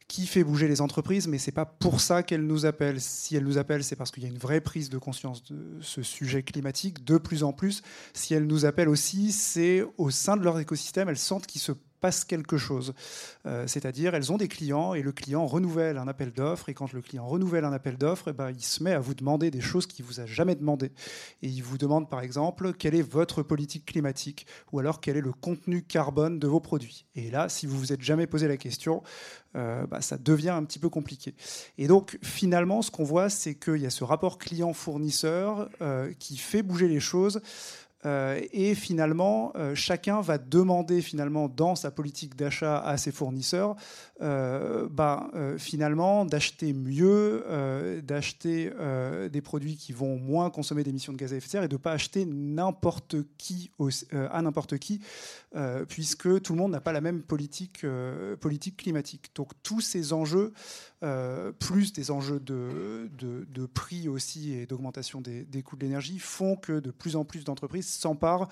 qui 0.08 0.28
fait 0.28 0.46
bouger 0.46 0.70
les 0.70 0.80
entreprises, 0.80 1.28
mais 1.28 1.38
c'est 1.38 1.52
pas 1.52 1.66
pour 1.66 2.00
ça 2.00 2.24
qu'elles 2.24 2.48
nous 2.48 2.66
appellent. 2.66 3.02
Si 3.02 3.36
elles 3.36 3.44
nous 3.44 3.58
appellent, 3.58 3.84
c'est 3.84 3.98
parce 3.98 4.12
qu'il 4.12 4.24
y 4.24 4.26
a 4.26 4.30
une 4.30 4.40
vraie 4.40 4.62
prise 4.62 4.90
de 4.90 4.98
conscience 4.98 5.44
de 5.44 5.78
ce 5.82 6.02
sujet 6.02 6.42
climatique 6.42 7.04
de 7.04 7.18
plus 7.18 7.44
en 7.44 7.52
plus. 7.52 7.84
Si 8.14 8.34
elles 8.34 8.48
nous 8.48 8.66
appellent 8.66 8.90
aussi, 8.90 9.32
c'est 9.34 9.84
au 9.98 10.10
sein 10.10 10.38
de 10.38 10.44
leur 10.44 10.58
écosystème, 10.58 11.10
elles 11.10 11.18
sentent 11.18 11.46
qu'il 11.46 11.62
se 11.62 11.74
passe 12.00 12.26
quelque 12.26 12.58
chose. 12.58 12.94
Euh, 13.46 13.68
c'est-à-dire, 13.68 14.16
elles 14.16 14.32
ont 14.32 14.38
des 14.38 14.48
clients 14.48 14.94
et 14.94 15.02
le 15.02 15.12
client 15.12 15.46
renouvelle 15.46 15.98
un 15.98 16.08
appel 16.08 16.32
d'offres. 16.32 16.70
Et 16.70 16.74
quand 16.74 16.92
le 16.94 17.02
client 17.02 17.28
renouvelle 17.28 17.66
un 17.66 17.74
appel 17.74 17.98
d'offres, 17.98 18.30
eh 18.30 18.34
ben, 18.34 18.52
il 18.52 18.64
se 18.64 18.84
met 18.84 18.94
à 18.94 19.00
vous 19.00 19.14
demander 19.14 19.52
des 19.52 19.62
choses 19.62 19.86
qu'il 19.86 20.06
vous 20.06 20.20
a 20.20 20.26
jamais 20.26 20.56
demandé. 20.56 20.92
Et 21.42 21.48
il 21.48 21.64
vous 21.64 21.78
demande, 21.78 22.10
par 22.10 22.22
exemple, 22.22 22.74
quelle 22.74 22.96
est 22.96 23.02
votre 23.02 23.44
politique 23.44 23.86
climatique 23.86 24.46
ou 24.72 24.80
alors 24.80 25.02
quel 25.02 25.18
est 25.18 25.22
le 25.22 25.34
contenu 25.34 25.84
carbone 25.84 26.40
de 26.40 26.48
vos 26.48 26.60
produits. 26.60 27.06
Et 27.16 27.30
là, 27.32 27.50
si 27.50 27.66
vous 27.66 27.78
vous 27.78 27.94
êtes 27.94 28.02
jamais 28.02 28.28
posé 28.28 28.48
la 28.48 28.58
question, 28.58 29.04
euh, 29.56 29.88
bah, 29.88 30.02
ça 30.02 30.18
devient 30.18 30.50
un 30.50 30.64
petit 30.64 30.80
peu 30.80 30.90
compliqué. 30.90 31.34
Et 31.78 31.88
donc, 31.88 32.20
finalement, 32.22 32.82
ce 32.82 32.92
qu'on 32.92 33.04
voit, 33.04 33.30
c'est 33.30 33.56
qu'il 33.56 33.78
y 33.78 33.86
a 33.86 33.90
ce 33.90 34.04
rapport 34.04 34.38
client-fournisseur 34.38 35.70
euh, 35.82 36.14
qui 36.20 36.38
fait 36.38 36.62
bouger 36.62 36.88
les 36.88 37.00
choses. 37.00 37.42
Euh, 38.06 38.40
et 38.54 38.76
finalement, 38.76 39.52
euh, 39.56 39.76
chacun 39.76 40.22
va 40.22 40.38
demander 40.38 41.02
finalement 41.02 41.50
dans 41.50 41.76
sa 41.76 41.92
politique 41.92 42.36
d'achat 42.36 42.80
à 42.80 42.98
ses 42.98 43.12
fournisseurs, 43.12 43.76
euh, 44.22 44.88
bah, 44.90 45.30
finalement 45.58 46.26
d'acheter 46.26 46.74
mieux, 46.74 47.46
d'acheter 48.04 48.72
des 49.32 49.42
produits 49.42 49.76
qui 49.76 49.94
vont 49.94 50.18
moins 50.18 50.50
consommer 50.50 50.84
d'émissions 50.84 51.14
de 51.14 51.18
gaz 51.18 51.34
à 51.34 51.38
effet 51.38 51.48
de 51.48 51.52
serre 51.52 51.64
et 51.64 51.68
de 51.68 51.76
ne 51.76 51.80
pas 51.80 51.92
acheter 51.92 52.26
n'importe 52.26 53.16
qui 53.38 53.72
à 54.12 54.42
n'importe 54.42 54.78
qui, 54.78 55.02
puisque 55.88 56.42
tout 56.42 56.54
le 56.54 56.60
monde 56.60 56.72
n'a 56.72 56.82
pas 56.82 56.92
la 56.92 57.02
même 57.02 57.22
politique, 57.22 57.86
politique 58.40 58.78
climatique. 58.78 59.32
Donc 59.36 59.52
tous 59.64 59.82
ces 59.82 60.14
enjeux 60.14 60.54
euh, 61.02 61.54
plus 61.54 61.94
des 61.94 62.12
enjeux 62.12 62.42
de, 62.42 63.10
prix 63.74 64.10
aussi 64.10 64.52
et 64.52 64.66
d'augmentation 64.66 65.22
des, 65.22 65.64
coûts 65.64 65.78
de 65.78 65.86
l'énergie, 65.86 66.20
font 66.20 66.58
que 66.58 66.82
de 66.82 66.92
plus 66.92 67.16
en 67.16 67.24
plus 67.24 67.46
d'entreprises 67.46 67.88
s'emparent 67.88 68.50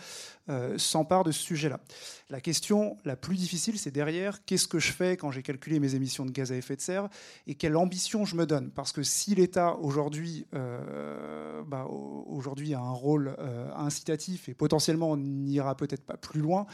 euh, 0.49 0.77
de 0.77 1.31
ce 1.31 1.41
sujet-là. 1.41 1.81
La 2.29 2.39
question 2.39 2.97
la 3.03 3.17
plus 3.17 3.35
difficile, 3.35 3.77
c'est 3.77 3.91
derrière, 3.91 4.45
qu'est-ce 4.45 4.67
que 4.67 4.79
je 4.79 4.93
fais 4.93 5.17
quand 5.17 5.29
j'ai 5.29 5.43
calculé 5.43 5.81
mes 5.81 5.95
émissions 5.95 6.25
de 6.25 6.31
gaz 6.31 6.53
à 6.53 6.55
effet 6.55 6.77
de 6.77 6.81
serre 6.81 7.09
et 7.47 7.55
quelle 7.55 7.75
ambition 7.75 8.23
je 8.23 8.37
me 8.37 8.45
donne? 8.45 8.71
Parce 8.71 8.93
que 8.93 9.03
si 9.03 9.35
l'État 9.35 9.75
aujourd'hui 9.75 10.45
euh, 10.53 11.63
bah, 11.63 11.85
aujourd'hui 11.89 12.73
a 12.73 12.79
un 12.79 12.91
rôle 12.91 13.35
incitatif 13.75 14.47
et 14.47 14.53
potentiellement 14.53 15.17
n'ira 15.17 15.75
peut-être 15.75 16.05
pas 16.05 16.17
plus 16.17 16.41
loin, 16.41 16.65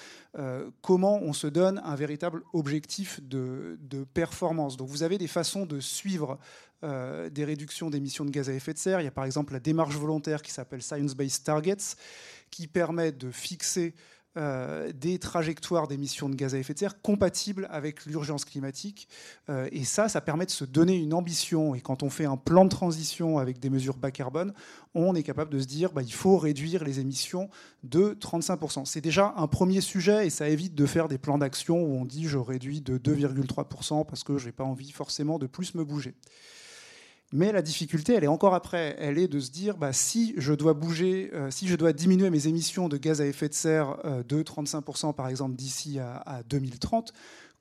comment 0.82 1.20
on 1.22 1.34
se 1.34 1.48
donne 1.48 1.82
un 1.84 1.96
véritable 1.96 2.44
objectif 2.54 3.22
de, 3.24 3.80
de 3.82 4.04
performance? 4.04 4.78
Donc 4.78 4.90
vous 4.90 5.02
avez 5.04 5.18
des 5.18 5.28
façons 5.28 5.63
de 5.66 5.80
suivre 5.80 6.40
euh, 6.84 7.30
des 7.30 7.46
réductions 7.46 7.90
d'émissions 7.90 8.26
de 8.26 8.30
gaz 8.30 8.50
à 8.50 8.54
effet 8.54 8.74
de 8.74 8.78
serre. 8.78 9.00
Il 9.00 9.06
y 9.06 9.08
a 9.08 9.12
par 9.12 9.26
exemple 9.26 9.54
la 9.54 9.60
démarche 9.60 9.96
volontaire 9.96 10.42
qui 10.42 10.52
s'appelle 10.52 10.82
Science 10.82 11.16
Based 11.16 11.44
Targets, 11.44 11.96
qui 12.52 12.68
permet 12.68 13.12
de 13.12 13.32
fixer 13.32 13.94
euh, 14.36 14.92
des 14.94 15.20
trajectoires 15.20 15.88
d'émissions 15.88 16.28
de 16.28 16.36
gaz 16.36 16.56
à 16.56 16.58
effet 16.58 16.74
de 16.74 16.80
serre 16.80 17.02
compatibles 17.02 17.68
avec 17.70 18.06
l'urgence 18.08 18.46
climatique. 18.46 19.08
Euh, 19.50 19.68
et 19.72 19.84
ça, 19.84 20.10
ça 20.10 20.22
permet 20.22 20.48
de 20.48 20.52
se 20.52 20.66
donner 20.66 20.96
une 20.96 21.14
ambition. 21.14 21.76
Et 21.76 21.82
quand 21.82 22.02
on 22.02 22.10
fait 22.10 22.26
un 22.26 22.38
plan 22.38 22.66
de 22.66 22.70
transition 22.70 23.38
avec 23.38 23.60
des 23.60 23.70
mesures 23.70 23.96
bas 23.96 24.10
carbone, 24.10 24.54
on 24.96 25.14
est 25.14 25.22
capable 25.22 25.52
de 25.52 25.60
se 25.60 25.68
dire 25.68 25.92
bah, 25.92 26.02
il 26.02 26.14
faut 26.14 26.38
réduire 26.38 26.84
les 26.84 27.00
émissions 27.00 27.50
de 27.84 28.18
35%. 28.20 28.86
C'est 28.86 29.02
déjà 29.02 29.36
un 29.38 29.48
premier 29.48 29.82
sujet 29.82 30.26
et 30.26 30.30
ça 30.32 30.50
évite 30.50 30.74
de 30.74 30.86
faire 30.88 31.08
des 31.08 31.20
plans 31.20 31.38
d'action 31.38 31.84
où 31.84 31.96
on 31.96 32.06
dit 32.06 32.28
je 32.28 32.40
réduis 32.40 32.82
de 32.82 32.98
2,3% 32.98 34.06
parce 34.06 34.24
que 34.24 34.40
je 34.40 34.48
n'ai 34.48 34.52
pas 34.52 34.64
envie 34.64 34.92
forcément 34.92 35.38
de 35.38 35.46
plus 35.46 35.76
me 35.76 35.84
bouger. 35.84 36.16
Mais 37.36 37.52
la 37.52 37.64
difficulté, 37.64 38.14
elle 38.14 38.24
est 38.24 38.28
encore 38.28 38.54
après. 38.54 38.96
Elle 39.00 39.18
est 39.18 39.28
de 39.28 39.40
se 39.40 39.50
dire, 39.50 39.76
bah, 39.76 39.92
si 39.92 40.36
je 40.38 40.54
dois 40.54 40.76
bouger, 40.76 41.32
euh, 41.34 41.50
si 41.50 41.68
je 41.68 41.76
dois 41.76 41.92
diminuer 41.92 42.30
mes 42.30 42.46
émissions 42.46 42.90
de 42.90 42.98
gaz 42.98 43.22
à 43.22 43.26
effet 43.26 43.50
de 43.50 43.56
serre 43.56 43.98
euh, 44.06 44.22
de 44.22 44.44
35% 44.44 45.16
par 45.16 45.28
exemple 45.28 45.56
d'ici 45.56 45.98
à, 45.98 46.44
2030, 46.48 47.12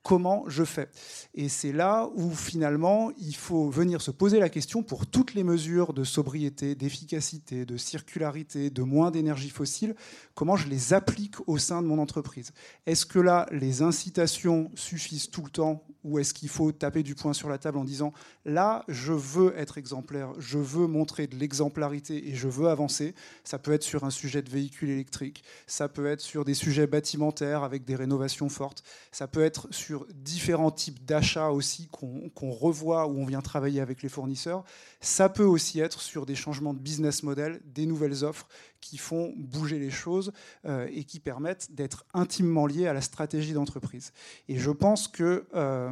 comment 0.02 0.44
je 0.48 0.64
fais 0.64 0.88
Et 1.34 1.48
c'est 1.48 1.72
là 1.72 2.08
où 2.14 2.30
finalement 2.30 3.12
il 3.18 3.36
faut 3.36 3.70
venir 3.70 4.00
se 4.00 4.10
poser 4.10 4.40
la 4.40 4.48
question 4.48 4.82
pour 4.82 5.06
toutes 5.06 5.34
les 5.34 5.44
mesures 5.44 5.92
de 5.92 6.04
sobriété, 6.04 6.74
d'efficacité, 6.74 7.64
de 7.64 7.76
circularité, 7.76 8.70
de 8.70 8.82
moins 8.82 9.10
d'énergie 9.10 9.50
fossile, 9.50 9.94
comment 10.34 10.56
je 10.56 10.68
les 10.68 10.92
applique 10.92 11.36
au 11.46 11.58
sein 11.58 11.82
de 11.82 11.86
mon 11.86 11.98
entreprise. 11.98 12.52
Est-ce 12.86 13.06
que 13.06 13.18
là, 13.18 13.46
les 13.52 13.82
incitations 13.82 14.70
suffisent 14.74 15.30
tout 15.30 15.42
le 15.42 15.50
temps 15.50 15.84
ou 16.04 16.18
est-ce 16.18 16.34
qu'il 16.34 16.48
faut 16.48 16.72
taper 16.72 17.02
du 17.02 17.14
poing 17.14 17.32
sur 17.32 17.48
la 17.48 17.58
table 17.58 17.78
en 17.78 17.84
disant 17.84 18.12
là, 18.44 18.84
je 18.88 19.12
veux 19.12 19.56
être 19.56 19.78
exemplaire, 19.78 20.32
je 20.38 20.58
veux 20.58 20.86
montrer 20.86 21.26
de 21.26 21.36
l'exemplarité 21.36 22.28
et 22.28 22.34
je 22.34 22.48
veux 22.48 22.68
avancer 22.68 23.14
Ça 23.44 23.58
peut 23.58 23.72
être 23.72 23.84
sur 23.84 24.04
un 24.04 24.10
sujet 24.10 24.42
de 24.42 24.50
véhicule 24.50 24.90
électrique, 24.90 25.44
ça 25.66 25.88
peut 25.88 26.06
être 26.06 26.20
sur 26.20 26.44
des 26.44 26.54
sujets 26.54 26.86
bâtimentaires 26.86 27.62
avec 27.62 27.84
des 27.84 27.94
rénovations 27.94 28.48
fortes, 28.48 28.82
ça 29.12 29.28
peut 29.28 29.44
être 29.44 29.68
sur 29.70 29.91
différents 30.14 30.70
types 30.70 31.04
d'achats 31.04 31.50
aussi 31.50 31.88
qu'on 31.88 32.50
revoit 32.50 33.06
ou 33.06 33.18
on 33.18 33.26
vient 33.26 33.40
travailler 33.40 33.80
avec 33.80 34.02
les 34.02 34.08
fournisseurs, 34.08 34.64
ça 35.00 35.28
peut 35.28 35.44
aussi 35.44 35.80
être 35.80 36.00
sur 36.00 36.26
des 36.26 36.34
changements 36.34 36.74
de 36.74 36.78
business 36.78 37.22
model, 37.22 37.60
des 37.64 37.86
nouvelles 37.86 38.24
offres 38.24 38.48
qui 38.80 38.98
font 38.98 39.32
bouger 39.36 39.78
les 39.78 39.90
choses 39.90 40.32
euh, 40.66 40.88
et 40.92 41.04
qui 41.04 41.20
permettent 41.20 41.72
d'être 41.72 42.04
intimement 42.14 42.66
liés 42.66 42.86
à 42.86 42.92
la 42.92 43.00
stratégie 43.00 43.52
d'entreprise. 43.52 44.12
Et 44.48 44.58
je 44.58 44.70
pense 44.70 45.06
que 45.08 45.46
euh, 45.54 45.90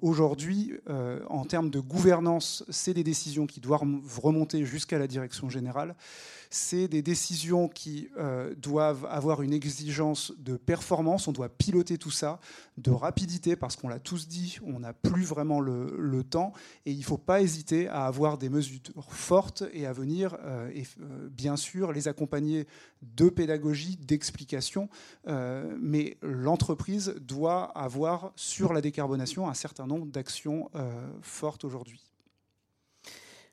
aujourd'hui, 0.00 0.74
en 1.28 1.44
termes 1.44 1.70
de 1.70 1.80
gouvernance, 1.80 2.64
c'est 2.70 2.94
des 2.94 3.04
décisions 3.04 3.46
qui 3.46 3.60
doivent 3.60 3.82
remonter 4.20 4.64
jusqu'à 4.64 4.98
la 4.98 5.06
direction 5.06 5.48
générale 5.48 5.94
c'est 6.50 6.88
des 6.88 7.00
décisions 7.00 7.68
qui 7.68 8.08
euh, 8.18 8.54
doivent 8.56 9.06
avoir 9.08 9.42
une 9.42 9.52
exigence 9.52 10.32
de 10.38 10.56
performance, 10.56 11.28
on 11.28 11.32
doit 11.32 11.48
piloter 11.48 11.96
tout 11.96 12.10
ça, 12.10 12.40
de 12.76 12.90
rapidité, 12.90 13.54
parce 13.54 13.76
qu'on 13.76 13.88
l'a 13.88 14.00
tous 14.00 14.26
dit, 14.26 14.58
on 14.66 14.80
n'a 14.80 14.92
plus 14.92 15.22
vraiment 15.22 15.60
le, 15.60 16.24
temps, 16.28 16.52
et 16.86 16.92
il 16.92 16.98
ne 16.98 17.04
faut 17.04 17.18
pas 17.18 17.40
hésiter 17.40 17.88
à 17.88 18.04
avoir 18.06 18.36
des 18.36 18.48
mesures 18.48 18.80
fortes 19.08 19.62
et 19.72 19.86
à 19.86 19.92
venir, 19.92 20.36
euh, 20.42 20.70
et, 20.74 20.84
euh, 21.00 21.28
bien 21.30 21.56
sûr, 21.56 21.92
les 21.92 22.08
accompagner 22.08 22.66
de 23.02 23.28
pédagogie, 23.28 23.96
d'explication, 23.96 24.88
mais 25.26 26.18
l'entreprise 26.20 27.14
doit 27.20 27.64
avoir 27.78 28.32
sur 28.36 28.72
la 28.72 28.80
décarbonation 28.80 29.48
un 29.48 29.54
certain 29.54 29.86
nombre 29.86 30.06
d'actions 30.06 30.68
fortes 31.22 31.64
aujourd'hui. 31.64 32.09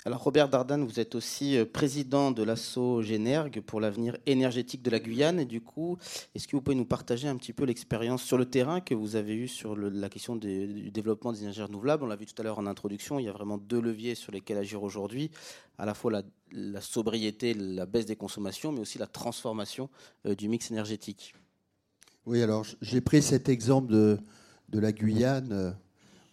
Alors 0.08 0.24
Robert 0.24 0.48
Dardan, 0.48 0.86
vous 0.86 1.02
êtes 1.02 1.16
aussi 1.16 1.58
euh, 1.58 1.66
président 1.66 2.32
de 2.32 2.42
l'asso 2.42 3.02
Génergue 3.02 3.60
pour 3.60 3.82
l'avenir 3.82 4.16
énergétique 4.26 4.82
de 4.82 4.90
la 4.90 5.02
Guyane. 5.02 5.38
Et 5.38 5.44
du 5.44 5.60
coup, 5.60 5.98
est-ce 6.34 6.48
que 6.48 6.56
vous 6.56 6.62
pouvez 6.62 6.78
nous 6.78 6.86
partager 6.86 7.28
un 7.28 7.36
petit 7.36 7.52
peu 7.52 7.66
l'expérience 7.66 8.24
sur 8.24 8.38
le 8.38 8.46
terrain 8.46 8.80
que 8.80 8.96
vous 8.96 9.18
avez 9.18 9.36
eue 9.36 9.50
sur 9.50 9.76
la 9.76 10.08
question 10.08 10.38
du 10.38 10.92
développement 10.92 11.34
des 11.34 11.42
énergies 11.42 11.62
renouvelables? 11.62 12.06
On 12.06 12.08
l'a 12.08 12.16
vu 12.16 12.26
tout 12.26 12.42
à 12.42 12.44
l'heure 12.46 12.58
en 12.58 12.68
introduction, 12.68 13.20
il 13.20 13.26
y 13.26 13.28
a 13.28 13.34
vraiment 13.34 13.58
deux 13.58 13.82
leviers 13.82 14.16
sur 14.16 14.32
lesquels 14.32 14.58
agir 14.58 14.82
aujourd'hui, 14.82 15.30
à 15.78 15.86
la 15.86 15.94
fois 15.94 16.24
la, 16.54 16.80
sobriété, 16.80 17.54
la 17.54 17.86
baisse 17.86 18.06
des 18.06 18.16
consommations, 18.16 18.72
mais 18.72 18.80
aussi 18.80 18.98
la 19.00 19.08
transformation 19.08 19.90
euh, 20.26 20.36
du 20.36 20.48
mix 20.48 20.72
énergétique. 20.72 21.36
Oui, 22.26 22.42
alors 22.42 22.66
j'ai 22.82 23.02
pris 23.02 23.22
cet 23.22 23.50
exemple 23.50 23.92
de, 23.92 24.18
de 24.70 24.80
la 24.80 24.94
Guyane 24.94 25.52
euh, 25.52 25.72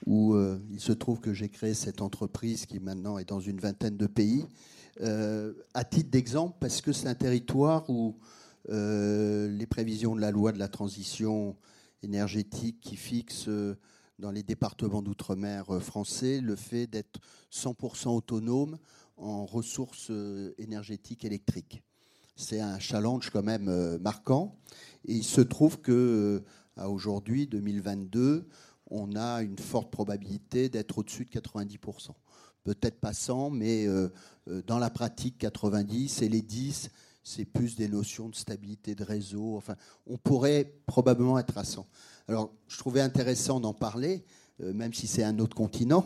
où 0.06 0.34
euh, 0.34 0.58
il 0.70 0.80
se 0.80 0.92
trouve 0.92 1.20
que 1.20 1.32
j'ai 1.32 1.48
créé 1.48 1.74
cette 1.74 2.02
entreprise 2.02 2.66
qui 2.66 2.78
maintenant 2.78 3.18
est 3.18 3.28
dans 3.28 3.40
une 3.40 3.58
vingtaine 3.58 3.96
de 3.96 4.06
pays. 4.06 4.46
Euh, 5.00 5.54
à 5.72 5.84
titre 5.84 6.10
d'exemple, 6.10 6.56
parce 6.60 6.80
que 6.80 6.92
c'est 6.92 7.08
un 7.08 7.14
territoire 7.14 7.88
où 7.88 8.16
euh, 8.70 9.48
les 9.48 9.66
prévisions 9.66 10.14
de 10.14 10.20
la 10.20 10.30
loi 10.30 10.52
de 10.52 10.58
la 10.58 10.68
transition 10.68 11.56
énergétique 12.02 12.80
qui 12.80 12.96
fixe 12.96 13.48
dans 14.18 14.30
les 14.30 14.42
départements 14.42 15.02
d'outre-mer 15.02 15.82
français 15.82 16.40
le 16.40 16.54
fait 16.54 16.86
d'être 16.86 17.18
100% 17.50 18.08
autonome 18.08 18.78
en 19.16 19.46
ressources 19.46 20.12
énergétiques 20.58 21.24
électriques. 21.24 21.82
C'est 22.36 22.60
un 22.60 22.78
challenge 22.78 23.30
quand 23.30 23.42
même 23.42 23.98
marquant. 23.98 24.56
Et 25.06 25.14
il 25.14 25.24
se 25.24 25.40
trouve 25.40 25.80
que 25.80 26.44
à 26.76 26.90
aujourd'hui, 26.90 27.46
2022, 27.46 28.46
on 28.90 29.16
a 29.16 29.42
une 29.42 29.58
forte 29.58 29.90
probabilité 29.90 30.68
d'être 30.68 30.98
au-dessus 30.98 31.24
de 31.24 31.30
90%. 31.30 32.10
Peut-être 32.64 32.98
pas 32.98 33.12
100, 33.12 33.50
mais 33.50 33.86
euh, 33.86 34.08
euh, 34.48 34.62
dans 34.66 34.78
la 34.78 34.90
pratique, 34.90 35.36
90 35.38 36.22
et 36.22 36.28
les 36.28 36.42
10, 36.42 36.90
c'est 37.22 37.44
plus 37.44 37.76
des 37.76 37.88
notions 37.88 38.28
de 38.28 38.34
stabilité 38.34 38.94
de 38.94 39.04
réseau. 39.04 39.56
Enfin, 39.56 39.76
on 40.06 40.16
pourrait 40.16 40.72
probablement 40.86 41.38
être 41.38 41.58
à 41.58 41.64
100. 41.64 41.86
Alors, 42.28 42.52
je 42.68 42.78
trouvais 42.78 43.02
intéressant 43.02 43.60
d'en 43.60 43.74
parler, 43.74 44.24
euh, 44.62 44.72
même 44.72 44.94
si 44.94 45.06
c'est 45.06 45.24
un 45.24 45.38
autre 45.38 45.54
continent, 45.54 46.04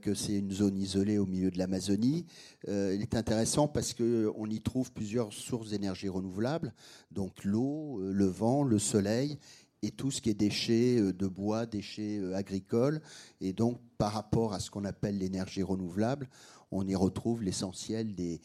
que 0.00 0.14
c'est 0.14 0.32
une 0.32 0.50
zone 0.50 0.76
isolée 0.78 1.18
au 1.18 1.26
milieu 1.26 1.50
de 1.50 1.58
l'Amazonie. 1.58 2.24
il 2.66 3.00
est 3.00 3.14
intéressant 3.14 3.68
parce 3.68 3.92
qu'on 3.94 4.46
y 4.46 4.60
trouve 4.60 4.90
plusieurs 4.90 5.32
sources 5.32 5.70
d'énergie 5.70 6.08
renouvelable, 6.08 6.72
donc 7.12 7.44
l'eau, 7.44 8.00
le 8.00 8.24
vent, 8.24 8.64
le 8.64 8.80
soleil, 8.80 9.38
et 9.82 9.90
tout 9.90 10.10
ce 10.10 10.20
qui 10.20 10.30
est 10.30 10.34
déchets 10.34 10.98
euh, 10.98 11.12
de 11.12 11.26
bois, 11.26 11.66
déchets 11.66 12.18
euh, 12.18 12.36
agricoles. 12.36 13.00
Et 13.40 13.52
donc, 13.52 13.80
par 13.98 14.12
rapport 14.12 14.54
à 14.54 14.60
ce 14.60 14.70
qu'on 14.70 14.84
appelle 14.84 15.18
l'énergie 15.18 15.62
renouvelable, 15.62 16.28
on 16.70 16.86
y 16.86 16.94
retrouve 16.94 17.42
l'essentiel 17.42 18.14
des, 18.14 18.40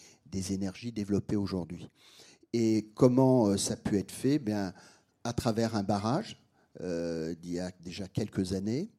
énergies 0.52 0.92
développées 0.92 1.36
aujourd'hui. 1.36 1.90
Et 2.54 2.90
comment 2.96 3.48
euh, 3.48 3.58
ça 3.58 3.74
a 3.74 3.78
pu 3.78 3.98
être 3.98 4.12
fait? 4.12 4.40
Bien, 4.40 4.74
À 5.24 5.34
travers 5.34 5.76
un 5.76 5.84
barrage 5.84 6.42
d'il 6.80 7.54
y 7.54 7.60
a 7.60 7.72
déjà 7.82 8.08
quelques 8.08 8.54
années 8.54 8.92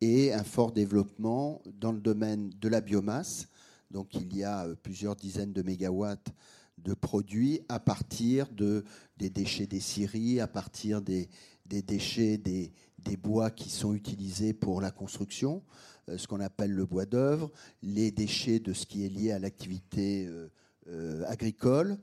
et 0.00 0.32
un 0.32 0.42
fort 0.42 0.72
développement 0.72 1.62
dans 1.78 1.92
le 1.92 2.00
domaine 2.00 2.50
de 2.60 2.68
la 2.68 2.80
biomasse. 2.80 3.46
Donc 3.92 4.14
il 4.14 4.36
y 4.36 4.42
a 4.42 4.66
plusieurs 4.82 5.14
dizaines 5.14 5.52
de 5.52 5.62
mégawatts 5.62 6.32
de 6.78 6.92
produits 6.94 7.60
à 7.68 7.78
partir 7.78 8.48
de, 8.48 8.84
des 9.16 9.30
déchets 9.30 9.68
des 9.68 9.78
scieries, 9.78 10.40
à 10.40 10.48
partir 10.48 11.02
des, 11.02 11.28
des 11.70 11.82
déchets 11.82 12.36
des, 12.36 12.72
bois 13.16 13.50
qui 13.50 13.70
sont 13.70 13.94
utilisés 13.94 14.52
pour 14.52 14.80
la 14.80 14.90
construction, 14.90 15.62
euh, 16.08 16.18
ce 16.18 16.26
qu'on 16.26 16.40
appelle 16.40 16.72
le 16.72 16.84
bois 16.84 17.06
d'œuvre, 17.06 17.50
les 17.82 18.10
déchets 18.10 18.58
de 18.58 18.72
ce 18.72 18.86
qui 18.86 19.06
est 19.06 19.08
lié 19.08 19.32
à 19.32 19.38
l'activité 19.38 20.26
euh, 20.26 20.48
euh, 20.88 21.24
agricole. 21.26 21.96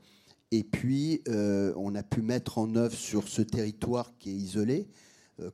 Et 0.51 0.63
puis, 0.63 1.21
on 1.27 1.93
a 1.93 2.03
pu 2.03 2.21
mettre 2.21 2.57
en 2.57 2.73
œuvre 2.75 2.95
sur 2.95 3.27
ce 3.27 3.41
territoire 3.41 4.13
qui 4.17 4.29
est 4.29 4.33
isolé, 4.33 4.87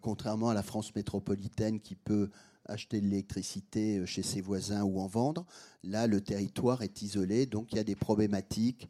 contrairement 0.02 0.50
à 0.50 0.54
la 0.54 0.62
France 0.62 0.94
métropolitaine 0.94 1.80
qui 1.80 1.96
peut 1.96 2.30
acheter 2.66 3.02
de 3.02 3.08
l'électricité 3.08 4.06
chez 4.06 4.22
ses 4.22 4.40
voisins 4.40 4.84
ou 4.84 5.00
en 5.00 5.08
vendre. 5.08 5.48
Là, 5.84 6.06
le 6.06 6.22
territoire 6.22 6.84
est 6.84 7.02
isolé, 7.02 7.48
donc 7.48 7.72
il 7.72 7.78
y 7.78 7.80
a 7.80 7.84
des 7.84 7.96
problématiques 7.96 8.88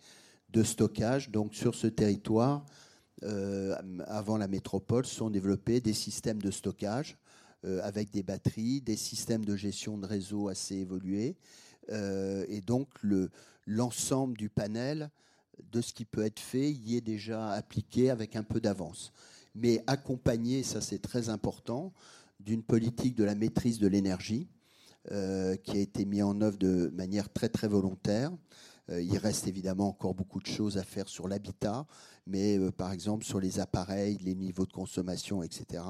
de 0.49 0.61
stockage. 0.61 1.29
Donc 1.29 1.55
sur 1.55 1.73
ce 1.73 1.87
territoire, 1.87 2.65
euh, 3.25 3.75
avant 4.07 4.37
la 4.37 4.47
métropole, 4.47 5.05
sont 5.05 5.29
développés 5.29 5.79
des 5.79 5.93
systèmes 5.93 6.41
de 6.41 6.51
stockage 6.51 7.17
euh, 7.65 7.79
avec 7.83 8.11
des 8.11 8.23
batteries, 8.23 8.81
des 8.81 8.97
systèmes 8.97 9.45
de 9.45 9.55
gestion 9.55 9.97
de 9.97 10.05
réseau 10.05 10.49
assez 10.49 10.75
évolués. 10.75 11.37
Euh, 11.91 12.45
et 12.49 12.59
donc, 12.59 12.89
l'ensemble 13.65 14.35
du 14.35 14.49
panel 14.49 15.09
de 15.71 15.81
ce 15.81 15.93
qui 15.93 16.03
peut 16.03 16.25
être 16.25 16.39
fait 16.39 16.71
y 16.71 16.97
est 16.97 17.01
déjà 17.01 17.51
appliqué 17.51 18.09
avec 18.09 18.35
un 18.35 18.43
peu 18.43 18.59
d'avance. 18.59 19.13
Mais 19.55 19.83
accompagné, 19.87 20.63
ça 20.63 20.81
c'est 20.81 20.99
très 20.99 21.29
important, 21.29 21.93
d'une 22.39 22.63
politique 22.63 23.15
de 23.15 23.23
la 23.23 23.35
maîtrise 23.35 23.79
de 23.79 23.87
l'énergie 23.87 24.47
qui 25.05 25.71
a 25.71 25.79
été 25.79 26.05
mise 26.05 26.23
en 26.23 26.39
œuvre 26.39 26.57
de 26.57 26.89
manière 26.95 27.31
très 27.31 27.49
très 27.49 27.67
volontaire. 27.67 28.31
il 28.89 29.17
reste 29.17 29.47
évidemment 29.47 29.89
encore 29.89 30.15
beaucoup 30.15 30.39
de 30.39 30.47
choses 30.47 30.77
à 30.77 30.83
faire 30.83 31.09
sur 31.09 31.27
l'habitat, 31.27 31.85
mais 32.27 32.57
euh, 32.57 32.71
par 32.71 32.91
exemple 32.91 33.25
sur 33.25 33.39
les 33.39 33.59
appareils, 33.59 34.17
les 34.17 34.35
niveaux 34.35 34.65
de 34.65 34.73
consommation, 34.73 35.43
etc. 35.43 35.83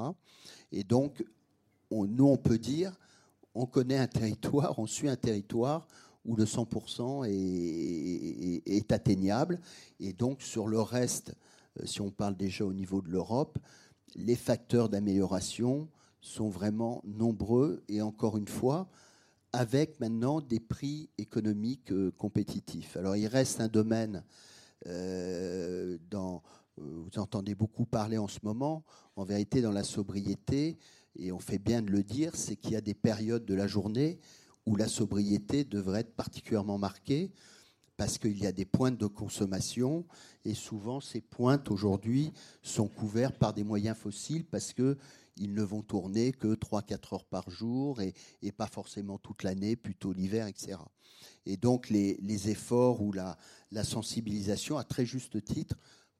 Et 0.71 0.83
donc, 0.83 1.23
nous, 1.91 2.27
on 2.27 2.37
peut 2.37 2.57
dire, 2.57 2.97
on 3.55 3.65
connaît 3.65 3.97
un 3.97 4.07
territoire, 4.07 4.79
on 4.79 4.87
suit 4.87 5.09
un 5.09 5.15
territoire 5.15 5.87
où 6.25 6.35
le 6.35 6.45
100% 6.45 7.25
est, 8.65 8.91
atteignable. 8.91 9.59
Et 9.99 10.13
donc, 10.13 10.41
sur 10.41 10.67
le 10.67 10.81
reste, 10.81 11.35
euh, 11.79 11.85
si 11.85 12.01
on 12.01 12.11
parle 12.11 12.35
déjà 12.35 12.65
au 12.65 12.73
niveau 12.73 13.01
de 13.01 13.09
l'Europe, 13.09 13.59
les 14.15 14.35
facteurs 14.35 14.89
d'amélioration 14.89 15.87
sont 16.21 16.49
vraiment 16.49 17.01
nombreux 17.05 17.83
et 17.89 18.01
encore 18.01 18.37
une 18.37 18.47
fois, 18.47 18.87
avec 19.51 19.99
maintenant 19.99 20.39
des 20.41 20.59
prix 20.59 21.09
économiques 21.17 21.91
euh, 21.91 22.11
compétitifs. 22.17 22.95
Alors, 22.97 23.15
il 23.15 23.27
reste 23.27 23.59
un 23.59 23.67
domaine 23.67 24.23
euh, 24.87 25.97
euh, 26.13 26.39
vous 26.77 27.19
entendez 27.19 27.55
beaucoup 27.55 27.85
parler 27.85 28.17
en 28.17 28.27
ce 28.27 28.39
moment, 28.43 28.83
en 29.15 29.23
vérité, 29.23 29.61
dans 29.61 29.71
la 29.71 29.83
sobriété, 29.83 30.77
et 31.15 31.31
on 31.31 31.39
fait 31.39 31.59
bien 31.59 31.81
de 31.81 31.91
le 31.91 32.03
dire, 32.03 32.35
c'est 32.35 32.55
qu'il 32.55 32.71
y 32.71 32.75
a 32.75 32.81
des 32.81 32.93
périodes 32.93 33.45
de 33.45 33.53
la 33.53 33.67
journée 33.67 34.19
où 34.65 34.75
la 34.75 34.87
sobriété 34.87 35.63
devrait 35.63 36.01
être 36.01 36.15
particulièrement 36.15 36.77
marquée, 36.77 37.31
parce 37.97 38.17
qu'il 38.17 38.37
y 38.39 38.47
a 38.47 38.51
des 38.51 38.65
pointes 38.65 38.97
de 38.97 39.05
consommation, 39.05 40.05
et 40.45 40.55
souvent 40.55 40.99
ces 40.99 41.21
pointes 41.21 41.69
aujourd'hui 41.69 42.31
sont 42.61 42.87
couvertes 42.87 43.37
par 43.37 43.53
des 43.53 43.63
moyens 43.63 43.97
fossiles, 43.97 44.45
parce 44.45 44.73
que 44.73 44.97
ils 45.37 45.53
ne 45.53 45.63
vont 45.63 45.81
tourner 45.81 46.31
que 46.31 46.55
3-4 46.55 47.15
heures 47.15 47.25
par 47.25 47.49
jour 47.49 48.01
et, 48.01 48.13
pas 48.51 48.67
forcément 48.67 49.17
toute 49.17 49.43
l'année, 49.43 49.75
plutôt 49.75 50.13
l'hiver, 50.13 50.47
etc. 50.47 50.77
Et 51.45 51.57
donc 51.57 51.89
les, 51.89 52.49
efforts 52.49 53.01
ou 53.01 53.11
la, 53.11 53.37
sensibilisation, 53.83 54.77
à 54.77 54.83
très 54.83 55.05
juste 55.05 55.43
titre, 55.43 55.77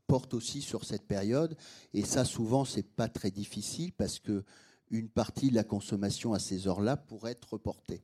portent 0.07 0.34
aussi 0.34 0.61
sur 0.61 0.84
cette 0.84 1.07
période. 1.07 1.55
Et 1.93 2.03
ça, 2.03 2.26
souvent, 2.26 2.66
c'est 2.66 2.88
pas 2.88 3.07
très 3.07 3.32
difficile 3.32 3.93
parce 3.93 4.20
que 4.20 4.43
une 4.89 5.09
partie 5.09 5.49
de 5.49 5.55
la 5.55 5.64
consommation 5.64 6.34
à 6.34 6.39
ces 6.39 6.68
heures-là 6.68 6.97
pourrait 6.97 7.32
être 7.32 7.53
reportée. 7.53 8.03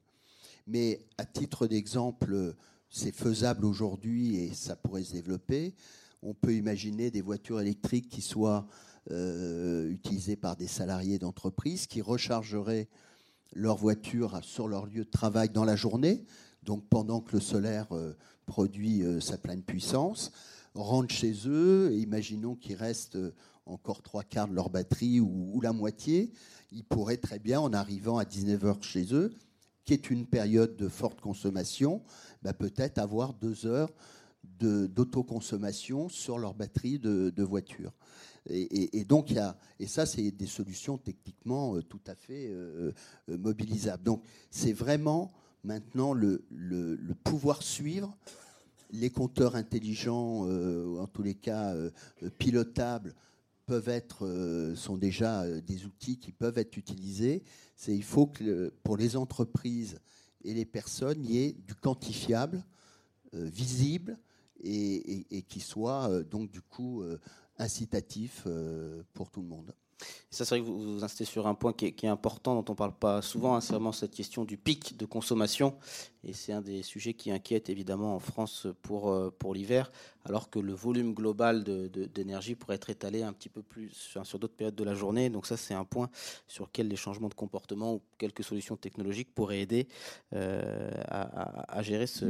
Mais 0.66 1.06
à 1.18 1.26
titre 1.26 1.68
d'exemple, 1.68 2.56
c'est 2.90 3.16
faisable 3.16 3.66
aujourd'hui 3.66 4.38
et 4.38 4.54
ça 4.54 4.76
pourrait 4.76 5.04
se 5.04 5.14
développer. 5.14 5.76
On 6.22 6.34
peut 6.34 6.56
imaginer 6.56 7.12
des 7.12 7.22
voitures 7.22 7.62
électriques 7.62 8.10
qui 8.10 8.22
soient 8.22 8.68
euh, 9.12 9.90
utilisées 9.90 10.36
par 10.36 10.56
des 10.56 10.68
salariés 10.68 11.20
d'entreprise 11.20 11.88
qui 11.88 12.02
rechargeraient 12.02 12.88
leur 13.54 13.78
voiture 13.78 14.40
sur 14.44 14.68
leur 14.68 14.86
lieu 14.86 15.06
de 15.06 15.10
travail 15.10 15.50
dans 15.50 15.66
la 15.66 15.76
journée, 15.76 16.24
donc 16.64 16.88
pendant 16.90 17.22
que 17.22 17.34
le 17.34 17.40
solaire 17.40 17.88
euh, 17.92 18.16
produit 18.46 19.04
euh, 19.04 19.20
sa 19.20 19.38
pleine 19.38 19.64
puissance, 19.64 20.32
rentrent 20.76 21.14
chez 21.14 21.34
eux, 21.48 21.92
et 21.92 21.98
imaginons 21.98 22.56
qu'ils 22.56 22.76
restent 22.76 23.16
euh, 23.16 23.34
encore 23.66 24.02
trois 24.02 24.24
quarts 24.24 24.48
de 24.48 24.54
leur 24.54 24.70
batterie 24.70 25.20
ou, 25.20 25.60
la 25.62 25.74
moitié, 25.74 26.32
ils 26.72 26.84
pourraient 26.84 27.18
très 27.18 27.40
bien, 27.40 27.60
en 27.60 27.74
arrivant 27.74 28.18
à 28.18 28.26
19 28.26 28.66
heures 28.66 28.84
chez 28.84 29.14
eux, 29.14 29.32
qui 29.86 29.94
est 29.94 30.10
une 30.10 30.26
période 30.26 30.76
de 30.76 30.88
forte 30.88 31.22
consommation, 31.22 32.02
bah, 32.42 32.54
peut-être 32.54 32.98
avoir 32.98 33.34
deux 33.34 33.66
heures 33.66 33.92
d'autoconsommation 34.44 36.10
sur 36.10 36.38
leur 36.38 36.54
batterie 36.54 37.00
de, 37.00 37.44
voiture. 37.44 37.94
Et, 38.50 39.06
donc, 39.06 39.32
y 39.32 39.40
a, 39.40 39.58
et 39.80 39.88
ça, 39.88 40.06
c'est 40.06 40.32
des 40.32 40.48
solutions 40.48 40.98
techniquement 40.98 41.76
euh, 41.76 41.82
tout 41.82 42.02
à 42.08 42.16
fait 42.16 42.48
euh, 42.48 42.92
euh, 43.30 43.38
mobilisables. 43.38 44.04
Donc, 44.04 44.24
c'est 44.50 44.74
vraiment 44.74 45.32
maintenant 45.64 46.14
le, 46.14 46.44
pouvoir 47.24 47.64
suivre 47.64 48.18
les 48.92 49.12
compteurs 49.12 49.56
intelligents, 49.56 50.48
en 51.00 51.06
tous 51.06 51.22
les 51.22 51.36
cas 51.36 51.76
pilotables, 52.40 53.14
peuvent 53.68 53.90
être, 53.90 54.74
sont 54.76 54.98
déjà 54.98 55.46
des 55.62 55.86
outils 55.86 56.18
qui 56.18 56.32
peuvent 56.32 56.58
être 56.58 56.76
utilisés. 56.76 57.44
C'est 57.76 57.96
il 57.96 58.04
faut 58.04 58.26
que 58.26 58.74
pour 58.82 58.98
les 58.98 59.16
entreprises 59.16 60.00
et 60.44 60.56
les 60.56 60.66
personnes, 60.66 61.24
il 61.24 61.32
y 61.32 61.38
ait 61.38 61.52
du 61.52 61.76
quantifiable, 61.76 62.64
visible, 63.34 64.18
et, 64.64 65.44
qui 65.48 65.60
soit 65.60 66.10
euh, 66.10 66.24
donc 66.24 66.52
du 66.52 66.62
coup 66.62 67.02
euh, 67.02 67.20
incitatif 67.60 68.44
euh, 68.48 69.04
pour 69.14 69.30
tout 69.30 69.42
le 69.42 69.48
monde. 69.48 69.74
Ça, 70.30 70.46
c'est 70.46 70.56
vrai 70.58 70.62
que 70.62 70.72
vous, 70.72 71.04
insistez 71.04 71.26
sur 71.26 71.48
un 71.48 71.56
point 71.56 71.74
qui 71.74 71.86
est, 71.86 72.06
important, 72.06 72.56
dont 72.56 72.66
on 72.70 72.74
ne 72.74 72.78
parle 72.78 72.94
pas 72.94 73.22
souvent, 73.22 73.56
hein, 73.56 73.62
c'est 73.62 73.74
vraiment 73.74 73.92
cette 73.92 74.14
question 74.14 74.46
du 74.46 74.58
pic 74.58 74.96
de 74.98 75.06
consommation. 75.06 75.76
Et 76.24 76.34
c'est 76.34 76.54
un 76.54 76.62
des 76.62 76.84
sujets 76.84 77.14
qui 77.14 77.32
inquiète 77.32 77.70
évidemment 77.70 78.16
en 78.16 78.20
France 78.20 78.68
pour, 78.82 79.14
pour 79.40 79.54
l'hiver, 79.54 79.92
alors 80.26 80.50
que 80.50 80.60
le 80.60 80.74
volume 80.74 81.14
global 81.14 81.64
d'énergie 81.64 82.56
pourrait 82.56 82.76
être 82.76 82.90
étalé 82.90 83.24
un 83.24 83.34
petit 83.34 83.50
peu 83.50 83.62
plus 83.62 83.90
sur, 83.92 84.24
d'autres 84.40 84.56
périodes 84.56 84.76
de 84.76 84.84
la 84.84 84.94
journée. 84.94 85.30
Donc 85.30 85.46
ça, 85.46 85.58
c'est 85.58 85.74
un 85.74 85.86
point 85.86 86.10
sur 86.48 86.66
lequel 86.66 86.88
les 86.88 86.96
changements 86.96 87.30
de 87.30 87.34
comportement 87.34 87.96
ou 87.96 88.02
quelques 88.18 88.44
solutions 88.44 88.78
technologiques 88.78 89.34
pourraient 89.34 89.62
aider 89.62 89.88
à, 90.32 91.78
à, 91.78 91.82
gérer 91.82 92.08
ce, 92.08 92.26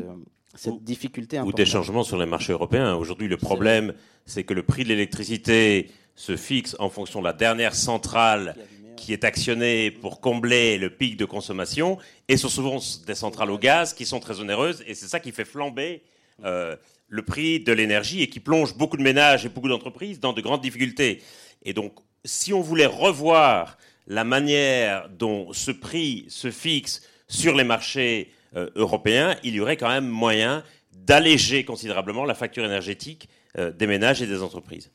cette 0.55 0.83
difficulté 0.83 1.39
Ou 1.39 1.51
des 1.51 1.65
changements 1.65 2.03
sur 2.03 2.17
les 2.17 2.25
marchés 2.25 2.53
européens. 2.53 2.95
Aujourd'hui, 2.95 3.27
le 3.27 3.37
problème, 3.37 3.93
c'est 4.25 4.43
que 4.43 4.53
le 4.53 4.63
prix 4.63 4.83
de 4.83 4.89
l'électricité 4.89 5.91
se 6.19 6.35
fixe 6.35 6.75
en 6.79 6.89
fonction 6.89 7.21
de 7.21 7.23
la 7.23 7.31
dernière 7.31 7.73
centrale 7.73 8.53
qui 8.97 9.13
est 9.13 9.23
actionnée 9.23 9.89
pour 9.89 10.19
combler 10.19 10.77
le 10.77 10.89
pic 10.89 11.15
de 11.15 11.23
consommation, 11.23 11.97
et 12.27 12.35
ce 12.35 12.49
sont 12.49 12.55
souvent 12.55 12.79
des 13.07 13.15
centrales 13.15 13.49
au 13.49 13.57
gaz 13.57 13.93
qui 13.93 14.05
sont 14.05 14.19
très 14.19 14.41
onéreuses, 14.41 14.83
et 14.85 14.95
c'est 14.95 15.07
ça 15.07 15.21
qui 15.21 15.31
fait 15.31 15.45
flamber 15.45 16.03
euh, 16.43 16.75
le 17.07 17.21
prix 17.23 17.61
de 17.61 17.71
l'énergie 17.71 18.21
et 18.21 18.27
qui 18.27 18.41
plonge 18.41 18.75
beaucoup 18.75 18.97
de 18.97 19.01
ménages 19.01 19.45
et 19.45 19.49
beaucoup 19.49 19.69
d'entreprises 19.69 20.19
dans 20.19 20.33
de 20.33 20.41
grandes 20.41 20.59
difficultés. 20.59 21.23
Et 21.63 21.71
donc, 21.71 21.93
si 22.25 22.51
on 22.51 22.59
voulait 22.59 22.85
revoir 22.85 23.77
la 24.05 24.25
manière 24.25 25.07
dont 25.07 25.53
ce 25.53 25.71
prix 25.71 26.25
se 26.27 26.51
fixe 26.51 27.01
sur 27.29 27.55
les 27.55 27.63
marchés 27.63 28.33
euh, 28.57 28.69
européen, 28.75 29.37
il 29.41 29.55
y 29.55 29.61
aurait 29.61 29.77
quand 29.77 29.87
même 29.87 30.09
moyen 30.09 30.65
d'alléger 30.91 31.63
considérablement 31.63 32.25
la 32.25 32.35
facture 32.35 32.65
énergétique 32.65 33.29
euh, 33.57 33.71
des 33.71 33.87
ménages 33.87 34.21
et 34.21 34.27
des 34.27 34.43
entreprises. 34.43 34.91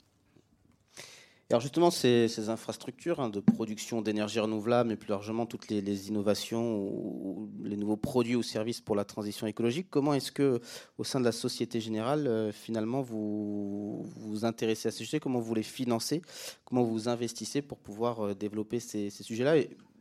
Alors 1.55 1.63
justement, 1.63 1.93
ces, 1.93 2.49
infrastructures 2.49 3.21
hein, 3.21 3.29
de 3.29 3.39
production 3.39 4.03
d'énergie 4.03 4.41
renouvelable, 4.41 4.89
mais 4.89 4.97
plus 4.97 5.11
largement 5.11 5.47
toutes 5.47 5.69
les, 5.69 6.09
innovations 6.09 6.79
ou, 6.79 7.49
les 7.63 7.77
nouveaux 7.77 7.97
produits 7.97 8.35
ou 8.35 8.43
services 8.43 8.81
pour 8.81 8.97
la 8.97 9.05
transition 9.05 9.47
écologique, 9.47 9.87
comment 9.89 10.15
est-ce 10.15 10.33
que, 10.33 10.61
au 10.99 11.05
sein 11.05 11.21
de 11.21 11.25
la 11.25 11.31
Société 11.31 11.81
Générale, 11.81 12.27
euh, 12.27 12.51
finalement, 12.51 13.03
vous 13.03 14.03
vous 14.17 14.45
intéressez 14.45 14.89
à 14.89 14.91
ces 14.91 15.05
sujets? 15.05 15.21
Comment 15.21 15.39
vous 15.39 15.55
les 15.55 15.63
financez? 15.63 16.23
Comment 16.65 16.83
vous 16.83 17.09
investissez 17.09 17.63
pour 17.63 17.79
pouvoir 17.79 18.35
développer 18.35 18.81
ces, 18.81 19.11
sujets-là? 19.11 19.55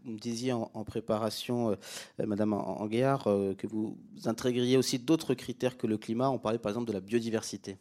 Vous 0.05 0.11
me 0.11 0.17
disiez 0.17 0.53
en, 0.53 0.83
préparation, 0.83 1.69
euh, 1.69 1.75
euh, 2.19 2.25
Madame 2.25 2.53
Anguillard, 2.53 3.27
euh, 3.27 3.53
que 3.53 3.67
vous 3.67 3.95
intégriez 4.25 4.75
aussi 4.75 4.97
d'autres 4.97 5.35
critères 5.35 5.77
que 5.77 5.85
le 5.85 5.99
climat. 5.99 6.31
On 6.31 6.39
parlait 6.39 6.57
par 6.57 6.71
exemple 6.71 6.87
de 6.87 6.93
la 6.93 6.99
biodiversité. 6.99 7.77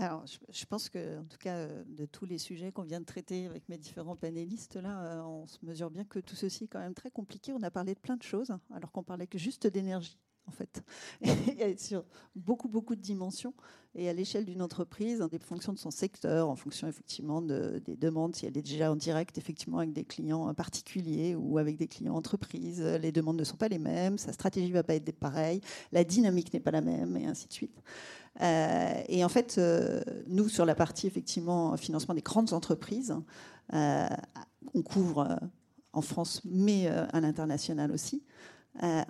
Alors, 0.00 0.24
je, 0.26 0.64
pense 0.64 0.88
que, 0.88 1.18
en 1.18 1.24
tout 1.24 1.38
cas, 1.38 1.66
de 1.66 2.06
tous 2.06 2.24
les 2.24 2.38
sujets 2.38 2.70
qu'on 2.70 2.84
vient 2.84 3.00
de 3.00 3.04
traiter 3.04 3.46
avec 3.46 3.68
mes 3.68 3.78
différents 3.78 4.14
panélistes, 4.14 4.76
là, 4.76 5.24
on 5.26 5.48
se 5.48 5.58
mesure 5.64 5.90
bien 5.90 6.04
que 6.04 6.20
tout 6.20 6.36
ceci 6.36 6.64
est 6.64 6.68
quand 6.68 6.78
même 6.78 6.94
très 6.94 7.10
compliqué. 7.10 7.52
On 7.52 7.62
a 7.64 7.70
parlé 7.72 7.94
de 7.94 7.98
plein 7.98 8.16
de 8.16 8.22
choses, 8.22 8.52
alors 8.72 8.92
qu'on 8.92 9.02
parlait 9.02 9.26
que 9.26 9.38
juste 9.38 9.66
d'énergie 9.66 10.16
en 10.46 10.50
fait, 10.50 10.82
et 11.60 11.76
sur 11.76 12.04
beaucoup, 12.34 12.68
beaucoup 12.68 12.96
de 12.96 13.00
dimensions. 13.00 13.52
Et 13.94 14.08
à 14.08 14.12
l'échelle 14.12 14.44
d'une 14.44 14.62
entreprise, 14.62 15.26
des 15.30 15.38
fonctions 15.38 15.72
de 15.72 15.78
son 15.78 15.90
secteur, 15.90 16.48
en 16.48 16.56
fonction 16.56 16.88
effectivement 16.88 17.42
de, 17.42 17.82
des 17.84 17.96
demandes, 17.96 18.34
si 18.34 18.46
elle 18.46 18.56
est 18.56 18.62
déjà 18.62 18.92
en 18.92 18.96
direct 18.96 19.36
effectivement 19.38 19.78
avec 19.78 19.92
des 19.92 20.04
clients 20.04 20.52
particuliers 20.54 21.34
ou 21.34 21.58
avec 21.58 21.76
des 21.76 21.88
clients 21.88 22.14
entreprises, 22.14 22.80
les 22.80 23.12
demandes 23.12 23.38
ne 23.38 23.44
sont 23.44 23.56
pas 23.56 23.68
les 23.68 23.78
mêmes, 23.78 24.16
sa 24.16 24.32
stratégie 24.32 24.68
ne 24.68 24.74
va 24.74 24.84
pas 24.84 24.94
être 24.94 25.10
pareille, 25.12 25.60
la 25.90 26.04
dynamique 26.04 26.52
n'est 26.54 26.60
pas 26.60 26.70
la 26.70 26.80
même, 26.80 27.16
et 27.16 27.26
ainsi 27.26 27.48
de 27.48 27.52
suite. 27.52 27.82
Euh, 28.40 29.02
et 29.08 29.24
en 29.24 29.28
fait, 29.28 29.56
euh, 29.58 30.00
nous, 30.26 30.48
sur 30.48 30.64
la 30.64 30.74
partie 30.74 31.06
effectivement 31.06 31.76
financement 31.76 32.14
des 32.14 32.22
grandes 32.22 32.52
entreprises, 32.52 33.14
euh, 33.74 34.06
on 34.74 34.82
couvre 34.82 35.38
en 35.92 36.02
France, 36.02 36.42
mais 36.44 36.86
à 36.86 37.20
l'international 37.20 37.90
aussi. 37.90 38.22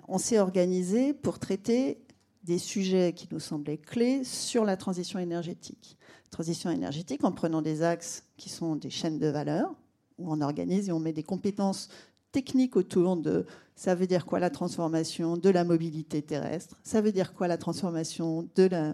On 0.07 0.17
s'est 0.17 0.39
organisé 0.39 1.13
pour 1.13 1.37
traiter 1.37 2.01
des 2.43 2.57
sujets 2.57 3.13
qui 3.13 3.27
nous 3.31 3.39
semblaient 3.39 3.77
clés 3.77 4.23
sur 4.23 4.65
la 4.65 4.77
transition 4.77 5.19
énergétique. 5.19 5.97
Transition 6.31 6.71
énergétique 6.71 7.23
en 7.23 7.31
prenant 7.31 7.61
des 7.61 7.83
axes 7.83 8.23
qui 8.37 8.49
sont 8.49 8.75
des 8.75 8.89
chaînes 8.89 9.19
de 9.19 9.27
valeur, 9.27 9.75
où 10.17 10.31
on 10.31 10.41
organise 10.41 10.89
et 10.89 10.91
on 10.91 10.99
met 10.99 11.13
des 11.13 11.23
compétences 11.23 11.89
techniques 12.31 12.75
autour 12.75 13.17
de 13.17 13.45
ça 13.75 13.95
veut 13.95 14.07
dire 14.07 14.25
quoi 14.25 14.39
la 14.39 14.49
transformation 14.49 15.37
de 15.37 15.49
la 15.49 15.63
mobilité 15.63 16.21
terrestre, 16.21 16.75
ça 16.83 16.99
veut 16.99 17.13
dire 17.13 17.33
quoi 17.33 17.47
la 17.47 17.57
transformation 17.57 18.49
de 18.55 18.63
la 18.63 18.93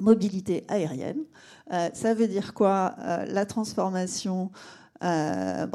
mobilité 0.00 0.64
aérienne, 0.68 1.22
euh, 1.72 1.90
ça 1.92 2.14
veut 2.14 2.26
dire 2.26 2.52
quoi 2.52 2.96
euh, 2.98 3.24
la 3.26 3.46
transformation 3.46 4.50
euh, 5.02 5.66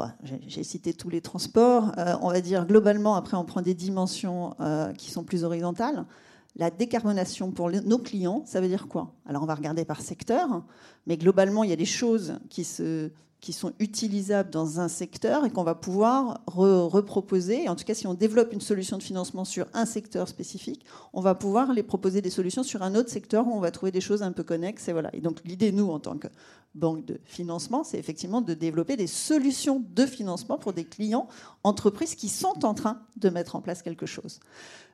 j'ai 0.46 0.62
cité 0.62 0.92
tous 0.94 1.08
les 1.08 1.20
transports. 1.20 1.90
On 2.22 2.30
va 2.30 2.40
dire 2.40 2.64
globalement, 2.64 3.16
après, 3.16 3.36
on 3.36 3.44
prend 3.44 3.60
des 3.60 3.74
dimensions 3.74 4.54
qui 4.96 5.10
sont 5.10 5.24
plus 5.24 5.42
horizontales. 5.42 6.06
La 6.54 6.70
décarbonation 6.70 7.50
pour 7.50 7.68
nos 7.68 7.98
clients, 7.98 8.44
ça 8.46 8.60
veut 8.60 8.68
dire 8.68 8.86
quoi? 8.86 9.14
Alors, 9.26 9.42
on 9.42 9.46
va 9.46 9.56
regarder 9.56 9.84
par 9.84 10.00
secteur, 10.00 10.62
mais 11.08 11.16
globalement, 11.16 11.64
il 11.64 11.70
y 11.70 11.72
a 11.72 11.76
des 11.76 11.84
choses 11.84 12.38
qui 12.50 12.62
se 12.62 13.10
qui 13.40 13.52
sont 13.52 13.72
utilisables 13.78 14.50
dans 14.50 14.80
un 14.80 14.88
secteur 14.88 15.44
et 15.44 15.50
qu'on 15.50 15.62
va 15.62 15.74
pouvoir 15.74 16.40
reproposer. 16.46 17.68
En 17.68 17.76
tout 17.76 17.84
cas, 17.84 17.94
si 17.94 18.06
on 18.06 18.14
développe 18.14 18.52
une 18.52 18.60
solution 18.60 18.98
de 18.98 19.02
financement 19.02 19.44
sur 19.44 19.66
un 19.74 19.86
secteur 19.86 20.28
spécifique, 20.28 20.84
on 21.12 21.20
va 21.20 21.34
pouvoir 21.34 21.72
les 21.72 21.82
proposer 21.82 22.22
des 22.22 22.30
solutions 22.30 22.62
sur 22.62 22.82
un 22.82 22.94
autre 22.94 23.10
secteur 23.10 23.46
où 23.46 23.52
on 23.52 23.60
va 23.60 23.70
trouver 23.70 23.92
des 23.92 24.00
choses 24.00 24.22
un 24.22 24.32
peu 24.32 24.42
connexes. 24.42 24.88
Et, 24.88 24.92
voilà. 24.92 25.14
et 25.14 25.20
donc 25.20 25.38
l'idée, 25.44 25.70
nous, 25.70 25.90
en 25.90 26.00
tant 26.00 26.16
que 26.16 26.28
banque 26.74 27.04
de 27.04 27.18
financement, 27.24 27.84
c'est 27.84 27.98
effectivement 27.98 28.40
de 28.40 28.54
développer 28.54 28.96
des 28.96 29.06
solutions 29.06 29.82
de 29.94 30.06
financement 30.06 30.58
pour 30.58 30.72
des 30.72 30.84
clients, 30.84 31.28
entreprises 31.64 32.14
qui 32.14 32.28
sont 32.28 32.64
en 32.64 32.74
train 32.74 33.00
de 33.16 33.28
mettre 33.28 33.56
en 33.56 33.60
place 33.60 33.82
quelque 33.82 34.06
chose. 34.06 34.40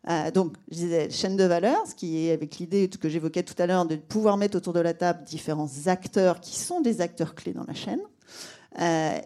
Euh, 0.09 0.31
donc, 0.31 0.57
je 0.71 0.77
disais 0.77 1.11
chaîne 1.11 1.37
de 1.37 1.45
valeur, 1.45 1.87
ce 1.87 1.95
qui 1.95 2.27
est 2.27 2.33
avec 2.33 2.59
l'idée 2.59 2.89
que 2.89 3.09
j'évoquais 3.09 3.43
tout 3.43 3.55
à 3.59 3.67
l'heure 3.67 3.87
de 3.87 3.97
pouvoir 3.97 4.37
mettre 4.37 4.57
autour 4.57 4.73
de 4.73 4.81
la 4.81 4.95
table 4.95 5.25
différents 5.25 5.71
acteurs 5.87 6.41
qui 6.41 6.59
sont 6.59 6.81
des 6.81 7.01
acteurs 7.01 7.35
clés 7.35 7.53
dans 7.53 7.65
la 7.65 7.75
chaîne. 7.75 8.01
Euh, 8.81 9.19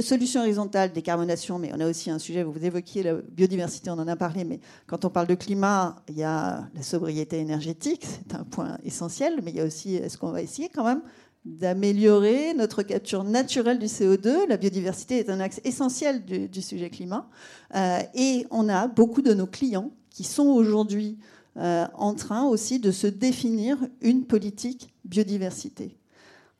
solution 0.00 0.40
horizontale, 0.42 0.92
décarbonation, 0.92 1.58
mais 1.58 1.72
on 1.74 1.80
a 1.80 1.88
aussi 1.88 2.10
un 2.10 2.18
sujet, 2.18 2.42
vous 2.42 2.64
évoquiez 2.64 3.02
la 3.02 3.14
biodiversité, 3.14 3.90
on 3.90 3.94
en 3.94 4.06
a 4.06 4.16
parlé, 4.16 4.44
mais 4.44 4.60
quand 4.86 5.04
on 5.04 5.10
parle 5.10 5.26
de 5.26 5.34
climat, 5.34 5.96
il 6.08 6.18
y 6.18 6.22
a 6.22 6.68
la 6.74 6.82
sobriété 6.82 7.38
énergétique, 7.38 8.04
c'est 8.04 8.34
un 8.36 8.44
point 8.44 8.78
essentiel, 8.84 9.40
mais 9.42 9.50
il 9.50 9.56
y 9.56 9.60
a 9.60 9.64
aussi, 9.64 9.96
est-ce 9.96 10.18
qu'on 10.18 10.30
va 10.30 10.42
essayer 10.42 10.68
quand 10.68 10.84
même 10.84 11.02
d'améliorer 11.44 12.54
notre 12.54 12.82
capture 12.82 13.24
naturelle 13.24 13.78
du 13.78 13.86
CO2. 13.86 14.46
La 14.48 14.56
biodiversité 14.56 15.18
est 15.18 15.28
un 15.28 15.40
axe 15.40 15.60
essentiel 15.64 16.24
du, 16.24 16.62
sujet 16.62 16.90
climat. 16.90 17.28
Euh, 17.74 17.98
et 18.14 18.46
on 18.50 18.68
a 18.68 18.86
beaucoup 18.86 19.22
de 19.22 19.34
nos 19.34 19.46
clients 19.46 19.90
qui 20.10 20.24
sont 20.24 20.46
aujourd'hui 20.46 21.18
euh, 21.56 21.86
en 21.94 22.14
train 22.14 22.44
aussi 22.44 22.78
de 22.78 22.90
se 22.90 23.06
définir 23.06 23.76
une 24.00 24.24
politique 24.24 24.94
biodiversité. 25.04 25.96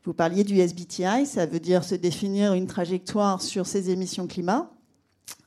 Vous 0.04 0.14
parliez 0.14 0.42
du 0.42 0.58
SBTI, 0.58 1.26
ça 1.26 1.46
veut 1.46 1.60
dire 1.60 1.84
se 1.84 1.94
définir 1.94 2.54
une 2.54 2.66
trajectoire 2.66 3.40
sur 3.40 3.66
ses 3.66 3.90
émissions 3.90 4.26
climat. 4.26 4.70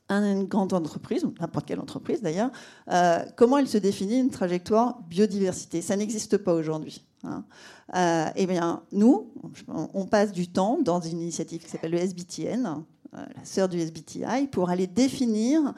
Une 0.08 0.44
grande 0.44 0.72
entreprise, 0.72 1.26
n'importe 1.40 1.66
quelle 1.66 1.80
entreprise 1.80 2.22
d'ailleurs, 2.22 2.50
euh, 2.92 3.18
comment 3.34 3.58
elle 3.58 3.66
se 3.66 3.76
définit 3.76 4.20
une 4.20 4.30
trajectoire 4.30 5.00
biodiversité? 5.10 5.82
Ça 5.82 5.96
n'existe 5.96 6.38
pas 6.38 6.54
aujourd'hui. 6.54 7.04
Hein. 7.24 7.44
Euh, 7.96 8.26
eh 8.36 8.46
bien, 8.46 8.82
nous, 8.92 9.32
on 9.66 10.06
passe 10.06 10.32
du 10.32 10.46
temps 10.46 10.78
dans 10.80 11.00
une 11.00 11.20
initiative 11.20 11.62
qui 11.62 11.68
s'appelle 11.68 11.90
le 11.90 11.98
SBTN, 11.98 12.66
euh, 12.66 13.24
la 13.36 13.44
sœur 13.44 13.68
du 13.68 13.80
SBTI, 13.80 14.46
pour 14.50 14.70
aller 14.70 14.86
définir 14.86 15.74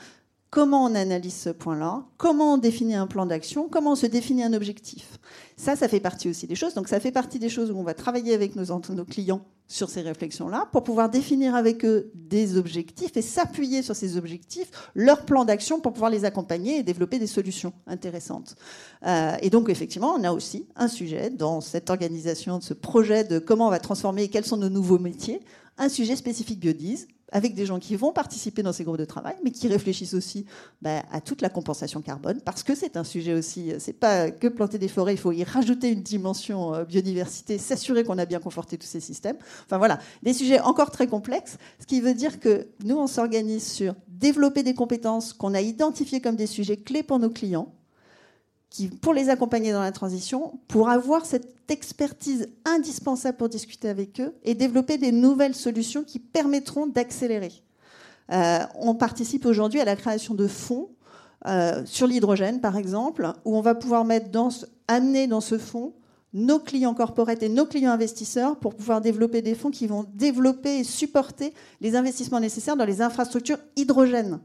comment 0.50 0.84
on 0.84 0.94
analyse 0.94 1.34
ce 1.34 1.50
point-là, 1.50 2.04
comment 2.16 2.54
on 2.54 2.58
définit 2.58 2.94
un 2.94 3.06
plan 3.06 3.26
d'action, 3.26 3.68
comment 3.68 3.92
on 3.92 3.96
se 3.96 4.06
définit 4.06 4.42
un 4.42 4.52
objectif. 4.54 5.18
Ça, 5.56 5.76
ça 5.76 5.88
fait 5.88 6.00
partie 6.00 6.28
aussi 6.28 6.46
des 6.46 6.54
choses. 6.54 6.74
Donc 6.74 6.88
ça 6.88 7.00
fait 7.00 7.12
partie 7.12 7.38
des 7.38 7.48
choses 7.48 7.70
où 7.70 7.76
on 7.76 7.82
va 7.82 7.94
travailler 7.94 8.34
avec 8.34 8.56
nos, 8.56 8.64
clients 9.04 9.44
sur 9.66 9.90
ces 9.90 10.00
réflexions-là 10.00 10.68
pour 10.72 10.84
pouvoir 10.84 11.10
définir 11.10 11.54
avec 11.54 11.84
eux 11.84 12.10
des 12.14 12.56
objectifs 12.56 13.16
et 13.16 13.22
s'appuyer 13.22 13.82
sur 13.82 13.94
ces 13.94 14.16
objectifs, 14.16 14.70
leur 14.94 15.26
plan 15.26 15.44
d'action 15.44 15.80
pour 15.80 15.92
pouvoir 15.92 16.10
les 16.10 16.24
accompagner 16.24 16.78
et 16.78 16.82
développer 16.82 17.18
des 17.18 17.26
solutions 17.26 17.74
intéressantes. 17.86 18.56
Euh, 19.06 19.36
et 19.42 19.50
donc 19.50 19.68
effectivement, 19.68 20.14
on 20.18 20.24
a 20.24 20.32
aussi 20.32 20.66
un 20.76 20.88
sujet 20.88 21.28
dans 21.28 21.60
cette 21.60 21.90
organisation, 21.90 22.58
de 22.58 22.62
ce 22.62 22.72
projet 22.72 23.24
de 23.24 23.38
comment 23.38 23.66
on 23.66 23.70
va 23.70 23.80
transformer 23.80 24.22
et 24.22 24.28
quels 24.28 24.46
sont 24.46 24.56
nos 24.56 24.70
nouveaux 24.70 24.98
métiers, 24.98 25.40
un 25.76 25.90
sujet 25.90 26.16
spécifique 26.16 26.60
biodies 26.60 27.06
avec 27.32 27.54
des 27.54 27.66
gens 27.66 27.78
qui 27.78 27.96
vont 27.96 28.12
participer 28.12 28.62
dans 28.62 28.72
ces 28.72 28.84
groupes 28.84 28.98
de 28.98 29.04
travail, 29.04 29.36
mais 29.44 29.50
qui 29.50 29.68
réfléchissent 29.68 30.14
aussi 30.14 30.46
bah, 30.82 31.02
à 31.12 31.20
toute 31.20 31.42
la 31.42 31.48
compensation 31.48 32.00
carbone, 32.00 32.40
parce 32.44 32.62
que 32.62 32.74
c'est 32.74 32.96
un 32.96 33.04
sujet 33.04 33.34
aussi, 33.34 33.72
euh, 33.72 33.76
c'est 33.78 33.92
pas 33.92 34.30
que 34.30 34.48
planter 34.48 34.78
des 34.78 34.88
forêts, 34.88 35.14
il 35.14 35.18
faut 35.18 35.32
y 35.32 35.44
rajouter 35.44 35.90
une 35.90 36.02
dimension 36.02 36.74
euh, 36.74 36.84
biodiversité, 36.84 37.58
s'assurer 37.58 38.04
qu'on 38.04 38.18
a 38.18 38.26
bien 38.26 38.40
conforté 38.40 38.78
tous 38.78 38.86
ces 38.86 39.00
systèmes. 39.00 39.36
Enfin 39.64 39.78
voilà, 39.78 39.98
des 40.22 40.32
sujets 40.32 40.60
encore 40.60 40.90
très 40.90 41.06
complexes, 41.06 41.58
ce 41.80 41.86
qui 41.86 42.00
veut 42.00 42.14
dire 42.14 42.40
que 42.40 42.68
nous, 42.84 42.96
on 42.96 43.06
s'organise 43.06 43.66
sur 43.66 43.94
développer 44.08 44.62
des 44.62 44.74
compétences 44.74 45.32
qu'on 45.32 45.54
a 45.54 45.60
identifiées 45.60 46.20
comme 46.20 46.36
des 46.36 46.46
sujets 46.46 46.76
clés 46.76 47.02
pour 47.02 47.18
nos 47.18 47.30
clients, 47.30 47.72
pour 49.00 49.14
les 49.14 49.28
accompagner 49.28 49.72
dans 49.72 49.80
la 49.80 49.92
transition, 49.92 50.58
pour 50.68 50.88
avoir 50.88 51.26
cette 51.26 51.54
expertise 51.68 52.48
indispensable 52.64 53.36
pour 53.36 53.48
discuter 53.48 53.88
avec 53.88 54.20
eux 54.20 54.34
et 54.44 54.54
développer 54.54 54.98
des 54.98 55.12
nouvelles 55.12 55.54
solutions 55.54 56.04
qui 56.04 56.18
permettront 56.18 56.86
d'accélérer. 56.86 57.52
Euh, 58.30 58.58
on 58.74 58.94
participe 58.94 59.46
aujourd'hui 59.46 59.80
à 59.80 59.84
la 59.84 59.96
création 59.96 60.34
de 60.34 60.46
fonds 60.46 60.90
euh, 61.46 61.82
sur 61.84 62.06
l'hydrogène, 62.06 62.60
par 62.60 62.76
exemple, 62.76 63.32
où 63.44 63.56
on 63.56 63.60
va 63.60 63.74
pouvoir 63.74 64.04
mettre 64.04 64.28
amener 64.86 65.26
dans 65.26 65.40
ce 65.40 65.58
fonds 65.58 65.94
nos 66.34 66.58
clients 66.58 66.94
corporate 66.94 67.42
et 67.42 67.48
nos 67.48 67.64
clients 67.64 67.92
investisseurs 67.92 68.56
pour 68.56 68.74
pouvoir 68.74 69.00
développer 69.00 69.40
des 69.40 69.54
fonds 69.54 69.70
qui 69.70 69.86
vont 69.86 70.04
développer 70.14 70.80
et 70.80 70.84
supporter 70.84 71.54
les 71.80 71.96
investissements 71.96 72.40
nécessaires 72.40 72.76
dans 72.76 72.84
les 72.84 73.00
infrastructures 73.00 73.58
hydrogènes. 73.76 74.38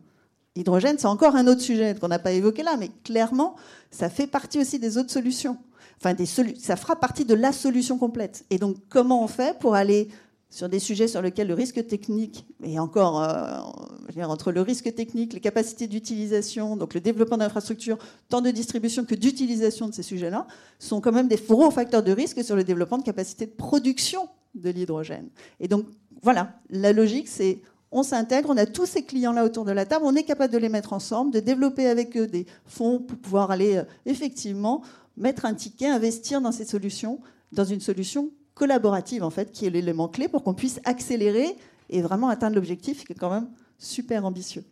Hydrogène, 0.55 0.97
c'est 0.99 1.07
encore 1.07 1.35
un 1.35 1.47
autre 1.47 1.61
sujet 1.61 1.95
qu'on 1.99 2.09
n'a 2.09 2.19
pas 2.19 2.31
évoqué 2.31 2.61
là, 2.61 2.77
mais 2.77 2.89
clairement, 3.03 3.55
ça 3.89 4.09
fait 4.09 4.27
partie 4.27 4.59
aussi 4.59 4.77
des 4.77 4.97
autres 4.97 5.11
solutions. 5.11 5.57
Enfin, 5.97 6.15
ça 6.59 6.75
fera 6.75 6.95
partie 6.95 7.25
de 7.25 7.33
la 7.33 7.51
solution 7.51 7.97
complète. 7.97 8.45
Et 8.49 8.57
donc, 8.57 8.77
comment 8.89 9.23
on 9.23 9.27
fait 9.27 9.57
pour 9.57 9.73
aller 9.73 10.09
sur 10.53 10.69
des 10.69 10.77
sujets 10.77 11.07
sur 11.07 11.23
lesquels 11.23 11.47
le 11.47 11.55
risque 11.55 11.87
technique, 11.87 12.45
et 12.63 12.77
encore, 12.77 13.23
euh, 13.23 14.23
entre 14.23 14.51
le 14.51 14.61
risque 14.61 14.93
technique, 14.93 15.33
les 15.33 15.39
capacités 15.39 15.87
d'utilisation, 15.87 16.77
donc 16.77 16.93
le 16.93 17.01
développement 17.01 17.37
d'infrastructures, 17.37 17.97
tant 18.29 18.39
de 18.39 18.51
distribution 18.51 19.03
que 19.03 19.15
d'utilisation 19.15 19.87
de 19.87 19.95
ces 19.95 20.03
sujets-là, 20.03 20.45
sont 20.77 21.01
quand 21.01 21.11
même 21.11 21.27
des 21.27 21.37
gros 21.37 21.71
facteurs 21.71 22.03
de 22.03 22.11
risque 22.11 22.43
sur 22.43 22.55
le 22.55 22.63
développement 22.63 22.99
de 22.99 23.03
capacités 23.03 23.47
de 23.47 23.51
production 23.51 24.29
de 24.53 24.69
l'hydrogène. 24.69 25.29
Et 25.59 25.67
donc, 25.67 25.87
voilà, 26.21 26.53
la 26.69 26.93
logique, 26.93 27.27
c'est 27.27 27.63
on 27.93 28.03
s'intègre, 28.03 28.49
on 28.49 28.57
a 28.57 28.65
tous 28.65 28.87
ces 28.87 29.03
clients-là 29.03 29.45
autour 29.45 29.65
de 29.65 29.71
la 29.71 29.85
table, 29.85 30.03
on 30.05 30.15
est 30.15 30.23
capable 30.23 30.51
de 30.51 30.57
les 30.57 30.67
mettre 30.67 30.93
ensemble, 30.93 31.31
de 31.31 31.39
développer 31.39 31.87
avec 31.87 32.17
eux 32.17 32.27
des 32.27 32.45
fonds 32.65 32.99
pour 32.99 33.17
pouvoir 33.19 33.51
aller 33.51 33.77
euh, 33.77 33.83
effectivement 34.05 34.81
mettre 35.15 35.45
un 35.45 35.53
ticket, 35.53 35.87
investir 35.87 36.41
dans 36.41 36.51
ces 36.51 36.65
solutions, 36.65 37.19
dans 37.51 37.65
une 37.65 37.79
solution 37.79 38.31
collaborative 38.55 39.23
en 39.23 39.29
fait, 39.29 39.51
qui 39.51 39.67
est 39.67 39.69
l'élément 39.69 40.07
clé 40.07 40.27
pour 40.27 40.43
qu'on 40.43 40.55
puisse 40.55 40.79
accélérer 40.85 41.55
et 41.89 42.01
vraiment 42.01 42.29
atteindre 42.29 42.55
l'objectif 42.55 43.05
qui 43.05 43.13
est 43.13 43.15
quand 43.15 43.29
même 43.29 43.49
super 43.77 44.25
ambitieux. 44.25 44.63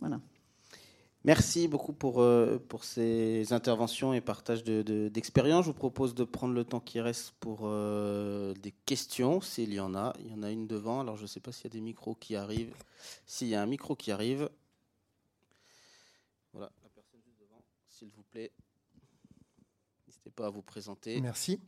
Voilà. 0.00 0.18
Merci 1.24 1.68
beaucoup 1.68 1.92
pour, 1.92 2.22
euh, 2.22 2.58
pour 2.68 2.84
ces 2.84 3.52
interventions 3.52 4.14
et 4.14 4.22
partage 4.22 4.64
d'expérience. 4.64 5.66
Je 5.66 5.70
vous 5.70 5.76
propose 5.76 6.14
de 6.14 6.24
prendre 6.24 6.54
le 6.54 6.64
temps 6.64 6.80
qui 6.80 6.98
reste 6.98 7.32
pour 7.40 7.60
euh, 7.64 8.54
des 8.54 8.72
questions, 8.86 9.42
s'il 9.42 9.74
y 9.74 9.80
en 9.80 9.94
a. 9.94 10.14
Il 10.20 10.28
y 10.28 10.34
en 10.34 10.42
a 10.42 10.50
une 10.50 10.66
devant, 10.66 11.00
alors 11.00 11.16
je 11.16 11.22
ne 11.22 11.26
sais 11.26 11.40
pas 11.40 11.52
s'il 11.52 11.64
y 11.64 11.66
a 11.66 11.70
des 11.70 11.82
micros 11.82 12.14
qui 12.14 12.36
arrivent. 12.36 12.74
S'il 13.26 13.48
y 13.48 13.54
a 13.54 13.60
un 13.60 13.66
micro 13.66 13.94
qui 13.96 14.10
arrive. 14.12 14.48
Voilà, 16.54 16.70
la 16.82 16.88
personne 16.88 17.20
devant, 17.38 17.62
s'il 17.86 18.08
vous 18.08 18.22
plaît. 18.22 18.50
N'hésitez 20.06 20.30
pas 20.30 20.46
à 20.46 20.50
vous 20.50 20.62
présenter. 20.62 21.20
Merci. 21.20 21.60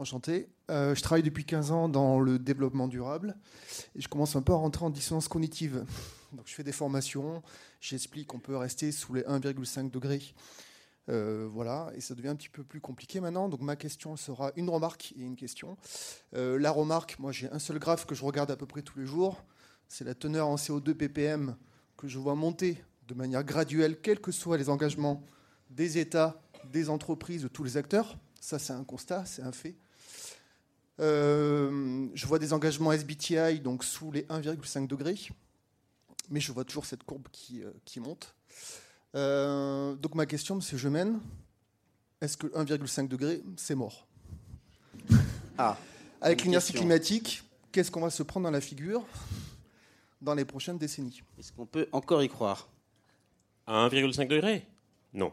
Enchanté. 0.00 0.48
Euh, 0.70 0.94
je 0.94 1.02
travaille 1.02 1.22
depuis 1.22 1.44
15 1.44 1.72
ans 1.72 1.86
dans 1.90 2.20
le 2.20 2.38
développement 2.38 2.88
durable 2.88 3.36
et 3.94 4.00
je 4.00 4.08
commence 4.08 4.34
un 4.34 4.40
peu 4.40 4.54
à 4.54 4.56
rentrer 4.56 4.82
en 4.86 4.88
dissonance 4.88 5.28
cognitive. 5.28 5.84
Donc 6.32 6.46
je 6.46 6.54
fais 6.54 6.64
des 6.64 6.72
formations, 6.72 7.42
j'explique 7.82 8.28
qu'on 8.28 8.38
peut 8.38 8.56
rester 8.56 8.92
sous 8.92 9.12
les 9.12 9.20
1,5 9.24 9.90
degrés. 9.90 10.22
Euh, 11.10 11.46
voilà, 11.52 11.90
et 11.94 12.00
ça 12.00 12.14
devient 12.14 12.28
un 12.28 12.36
petit 12.36 12.48
peu 12.48 12.64
plus 12.64 12.80
compliqué 12.80 13.20
maintenant. 13.20 13.50
Donc 13.50 13.60
ma 13.60 13.76
question 13.76 14.16
sera 14.16 14.52
une 14.56 14.70
remarque 14.70 15.12
et 15.18 15.20
une 15.20 15.36
question. 15.36 15.76
Euh, 16.34 16.58
la 16.58 16.70
remarque, 16.70 17.18
moi 17.18 17.30
j'ai 17.30 17.50
un 17.50 17.58
seul 17.58 17.78
graphe 17.78 18.06
que 18.06 18.14
je 18.14 18.24
regarde 18.24 18.50
à 18.50 18.56
peu 18.56 18.64
près 18.64 18.80
tous 18.80 18.98
les 18.98 19.04
jours. 19.04 19.44
C'est 19.86 20.04
la 20.04 20.14
teneur 20.14 20.48
en 20.48 20.56
CO2 20.56 20.94
ppm 20.94 21.56
que 21.98 22.08
je 22.08 22.18
vois 22.18 22.34
monter 22.34 22.82
de 23.06 23.12
manière 23.12 23.44
graduelle, 23.44 24.00
quels 24.00 24.22
que 24.22 24.32
soient 24.32 24.56
les 24.56 24.70
engagements 24.70 25.22
des 25.68 25.98
États, 25.98 26.40
des 26.72 26.88
entreprises, 26.88 27.42
de 27.42 27.48
tous 27.48 27.64
les 27.64 27.76
acteurs. 27.76 28.16
Ça 28.40 28.58
c'est 28.58 28.72
un 28.72 28.84
constat, 28.84 29.26
c'est 29.26 29.42
un 29.42 29.52
fait. 29.52 29.76
Euh, 31.00 32.06
je 32.14 32.26
vois 32.26 32.38
des 32.38 32.52
engagements 32.52 32.92
SBTI 32.92 33.60
donc 33.60 33.84
sous 33.84 34.12
les 34.12 34.22
1,5 34.22 34.86
degrés 34.86 35.16
mais 36.30 36.40
je 36.40 36.52
vois 36.52 36.64
toujours 36.64 36.86
cette 36.86 37.02
courbe 37.04 37.26
qui, 37.32 37.62
euh, 37.62 37.70
qui 37.84 38.00
monte. 38.00 38.34
Euh, 39.14 39.94
donc 39.96 40.14
ma 40.14 40.24
question, 40.24 40.58
M. 40.58 40.78
Gemène, 40.78 41.20
est-ce 42.20 42.36
que 42.36 42.46
1,5 42.46 43.08
degré, 43.08 43.42
c'est 43.56 43.74
mort? 43.74 44.06
Ah, 45.58 45.76
Avec 46.22 46.42
l'inertie 46.42 46.72
climatique, 46.72 47.42
qu'est-ce 47.72 47.90
qu'on 47.90 48.02
va 48.02 48.10
se 48.10 48.22
prendre 48.22 48.44
dans 48.44 48.50
la 48.50 48.60
figure 48.60 49.04
dans 50.20 50.34
les 50.34 50.44
prochaines 50.44 50.78
décennies? 50.78 51.22
Est-ce 51.38 51.52
qu'on 51.52 51.66
peut 51.66 51.88
encore 51.92 52.22
y 52.22 52.28
croire? 52.28 52.68
À 53.66 53.88
1,5 53.88 54.28
degré 54.28 54.66
Non. 55.12 55.32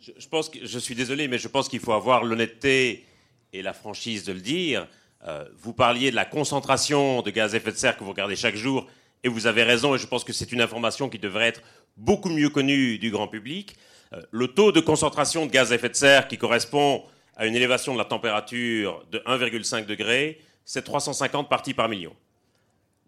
Je, 0.00 0.12
je, 0.16 0.28
pense 0.28 0.48
que, 0.48 0.66
je 0.66 0.78
suis 0.78 0.96
désolé, 0.96 1.28
mais 1.28 1.38
je 1.38 1.48
pense 1.48 1.68
qu'il 1.68 1.80
faut 1.80 1.92
avoir 1.92 2.24
l'honnêteté 2.24 3.06
et 3.52 3.62
la 3.62 3.72
franchise 3.72 4.24
de 4.24 4.32
le 4.32 4.40
dire. 4.40 4.86
Euh, 5.26 5.44
vous 5.56 5.72
parliez 5.72 6.10
de 6.10 6.16
la 6.16 6.24
concentration 6.24 7.22
de 7.22 7.30
gaz 7.30 7.54
à 7.54 7.58
effet 7.58 7.70
de 7.70 7.76
serre 7.76 7.96
que 7.96 8.04
vous 8.04 8.10
regardez 8.10 8.36
chaque 8.36 8.56
jour, 8.56 8.86
et 9.24 9.28
vous 9.28 9.46
avez 9.46 9.62
raison, 9.62 9.94
et 9.94 9.98
je 9.98 10.06
pense 10.06 10.24
que 10.24 10.32
c'est 10.32 10.50
une 10.50 10.60
information 10.60 11.08
qui 11.08 11.18
devrait 11.18 11.48
être 11.48 11.62
beaucoup 11.96 12.28
mieux 12.28 12.48
connue 12.48 12.98
du 12.98 13.10
grand 13.10 13.28
public. 13.28 13.76
Euh, 14.12 14.22
le 14.30 14.48
taux 14.48 14.72
de 14.72 14.80
concentration 14.80 15.46
de 15.46 15.50
gaz 15.50 15.72
à 15.72 15.76
effet 15.76 15.88
de 15.88 15.94
serre 15.94 16.26
qui 16.26 16.38
correspond 16.38 17.04
à 17.36 17.46
une 17.46 17.54
élévation 17.54 17.92
de 17.92 17.98
la 17.98 18.04
température 18.04 19.04
de 19.12 19.18
1,5 19.20 19.86
degré, 19.86 20.40
c'est 20.64 20.82
350 20.82 21.48
parties 21.48 21.74
par 21.74 21.88
million. 21.88 22.14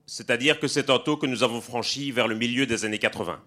C'est-à-dire 0.06 0.60
que 0.60 0.68
c'est 0.68 0.90
un 0.90 0.98
taux 0.98 1.16
que 1.16 1.26
nous 1.26 1.42
avons 1.42 1.60
franchi 1.60 2.10
vers 2.10 2.28
le 2.28 2.34
milieu 2.36 2.66
des 2.66 2.84
années 2.84 2.98
80. 2.98 3.40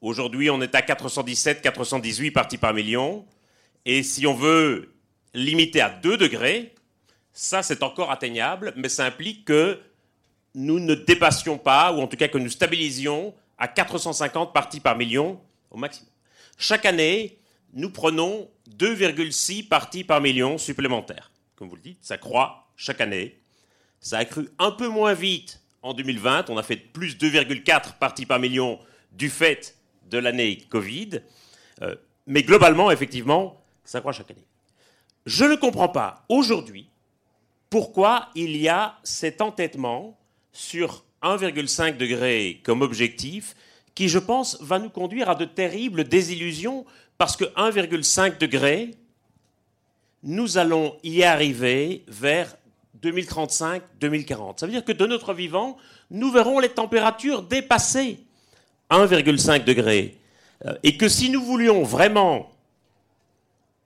Aujourd'hui, 0.00 0.48
on 0.48 0.60
est 0.62 0.74
à 0.74 0.82
417, 0.82 1.60
418 1.60 2.30
parties 2.30 2.56
par 2.56 2.72
million. 2.72 3.26
Et 3.84 4.02
si 4.02 4.26
on 4.26 4.34
veut 4.34 4.88
limiter 5.34 5.80
à 5.80 5.90
2 5.90 6.16
degrés, 6.16 6.74
ça, 7.32 7.62
c'est 7.62 7.82
encore 7.82 8.10
atteignable, 8.10 8.72
mais 8.76 8.88
ça 8.88 9.04
implique 9.04 9.44
que 9.44 9.80
nous 10.54 10.80
ne 10.80 10.94
dépassions 10.94 11.58
pas, 11.58 11.92
ou 11.92 12.00
en 12.00 12.06
tout 12.06 12.16
cas 12.16 12.28
que 12.28 12.38
nous 12.38 12.50
stabilisions 12.50 13.34
à 13.56 13.68
450 13.68 14.52
parties 14.52 14.80
par 14.80 14.96
million 14.96 15.40
au 15.70 15.76
maximum. 15.76 16.10
Chaque 16.58 16.86
année, 16.86 17.38
nous 17.72 17.90
prenons 17.90 18.50
2,6 18.76 19.68
parties 19.68 20.04
par 20.04 20.20
million 20.20 20.58
supplémentaires. 20.58 21.30
Comme 21.56 21.68
vous 21.68 21.76
le 21.76 21.82
dites, 21.82 21.98
ça 22.02 22.18
croît 22.18 22.68
chaque 22.76 23.00
année. 23.00 23.38
Ça 24.00 24.18
a 24.18 24.24
cru 24.24 24.48
un 24.58 24.70
peu 24.70 24.88
moins 24.88 25.14
vite 25.14 25.60
en 25.82 25.94
2020. 25.94 26.50
On 26.50 26.56
a 26.56 26.62
fait 26.62 26.76
plus 26.76 27.16
2,4 27.16 27.98
parties 27.98 28.26
par 28.26 28.38
million 28.38 28.80
du 29.12 29.28
fait 29.30 29.76
de 30.08 30.18
l'année 30.18 30.58
Covid. 30.68 31.20
Euh, 31.82 31.94
mais 32.26 32.42
globalement, 32.42 32.90
effectivement, 32.90 33.62
ça 33.84 34.00
croît 34.00 34.12
chaque 34.12 34.30
année. 34.30 34.46
Je 35.26 35.44
ne 35.44 35.54
comprends 35.54 35.88
pas 35.88 36.24
aujourd'hui 36.28 36.88
pourquoi 37.68 38.28
il 38.34 38.56
y 38.56 38.68
a 38.68 38.98
cet 39.04 39.40
entêtement 39.40 40.18
sur 40.52 41.04
1,5 41.22 41.96
degré 41.96 42.60
comme 42.64 42.82
objectif 42.82 43.54
qui, 43.94 44.08
je 44.08 44.18
pense, 44.18 44.60
va 44.60 44.78
nous 44.78 44.88
conduire 44.88 45.28
à 45.28 45.34
de 45.34 45.44
terribles 45.44 46.04
désillusions 46.04 46.84
parce 47.18 47.36
que 47.36 47.44
1,5 47.44 48.38
degré, 48.38 48.94
nous 50.22 50.58
allons 50.58 50.96
y 51.02 51.22
arriver 51.22 52.04
vers 52.08 52.56
2035-2040. 53.02 54.58
Ça 54.58 54.66
veut 54.66 54.72
dire 54.72 54.84
que 54.84 54.92
de 54.92 55.06
notre 55.06 55.34
vivant, 55.34 55.76
nous 56.10 56.30
verrons 56.30 56.58
les 56.58 56.70
températures 56.70 57.42
dépasser 57.42 58.20
1,5 58.90 59.64
degré. 59.64 60.16
Euh, 60.66 60.74
et 60.82 60.96
que 60.96 61.08
si 61.08 61.30
nous 61.30 61.42
voulions 61.42 61.82
vraiment 61.82 62.50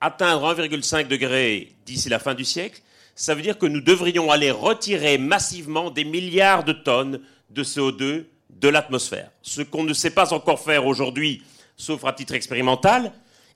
atteindre 0.05 0.55
1,5 0.55 1.07
degré 1.07 1.73
d'ici 1.85 2.09
la 2.09 2.19
fin 2.19 2.35
du 2.35 2.45
siècle, 2.45 2.81
ça 3.15 3.33
veut 3.33 3.41
dire 3.41 3.57
que 3.57 3.65
nous 3.65 3.81
devrions 3.81 4.29
aller 4.29 4.51
retirer 4.51 5.17
massivement 5.17 5.89
des 5.89 6.03
milliards 6.03 6.63
de 6.63 6.73
tonnes 6.73 7.21
de 7.49 7.63
CO2 7.63 8.25
de 8.49 8.67
l'atmosphère. 8.67 9.31
Ce 9.41 9.61
qu'on 9.61 9.83
ne 9.83 9.93
sait 9.93 10.11
pas 10.11 10.33
encore 10.33 10.59
faire 10.59 10.85
aujourd'hui, 10.85 11.41
sauf 11.75 12.05
à 12.05 12.13
titre 12.13 12.35
expérimental, 12.35 13.11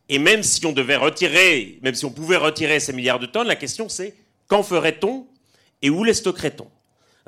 et 0.07 0.17
même 0.17 0.41
si 0.41 0.65
on 0.65 0.71
devait 0.71 0.95
retirer, 0.95 1.77
même 1.83 1.93
si 1.93 2.05
on 2.05 2.11
pouvait 2.11 2.37
retirer 2.37 2.79
ces 2.79 2.93
milliards 2.93 3.19
de 3.19 3.27
tonnes, 3.27 3.47
la 3.47 3.55
question 3.55 3.87
c'est 3.87 4.15
qu'en 4.47 4.63
ferait-on 4.63 5.27
et 5.83 5.91
où 5.91 6.03
les 6.03 6.15
stockerait-on? 6.15 6.67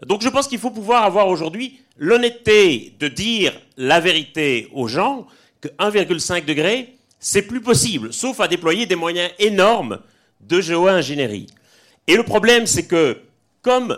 Donc 0.07 0.24
je 0.24 0.30
pense 0.30 0.47
qu'il 0.47 0.57
faut 0.57 0.72
pouvoir 0.72 1.03
avoir 1.03 1.28
aujourd'hui 1.28 1.80
l'honnêteté 1.95 2.95
de 2.99 3.07
dire 3.07 3.53
la 3.78 3.99
vérité 3.99 4.67
aux 4.74 4.88
gens 4.88 5.28
que 5.59 5.67
1,5 5.67 6.45
degré, 6.45 6.95
c'est 7.22 7.43
plus 7.43 7.61
possible, 7.61 8.11
sauf 8.11 8.39
à 8.39 8.47
déployer 8.49 8.88
des 8.88 8.95
moyens 8.95 9.32
énormes 9.39 9.99
de 10.41 10.59
géo-ingénierie. 10.59 11.47
Et 12.07 12.17
le 12.17 12.24
problème, 12.24 12.65
c'est 12.65 12.88
que 12.88 13.22
comme 13.61 13.97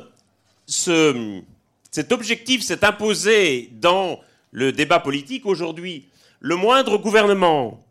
cet 0.67 2.11
objectif 2.11 2.61
s'est 2.61 2.83
imposé 2.83 3.69
dans 3.71 4.19
le 4.51 4.71
débat 4.73 4.99
politique 4.99 5.45
aujourd'hui, 5.45 6.05
le 6.39 6.57
moindre 6.57 6.97
gouvernement 6.97 7.83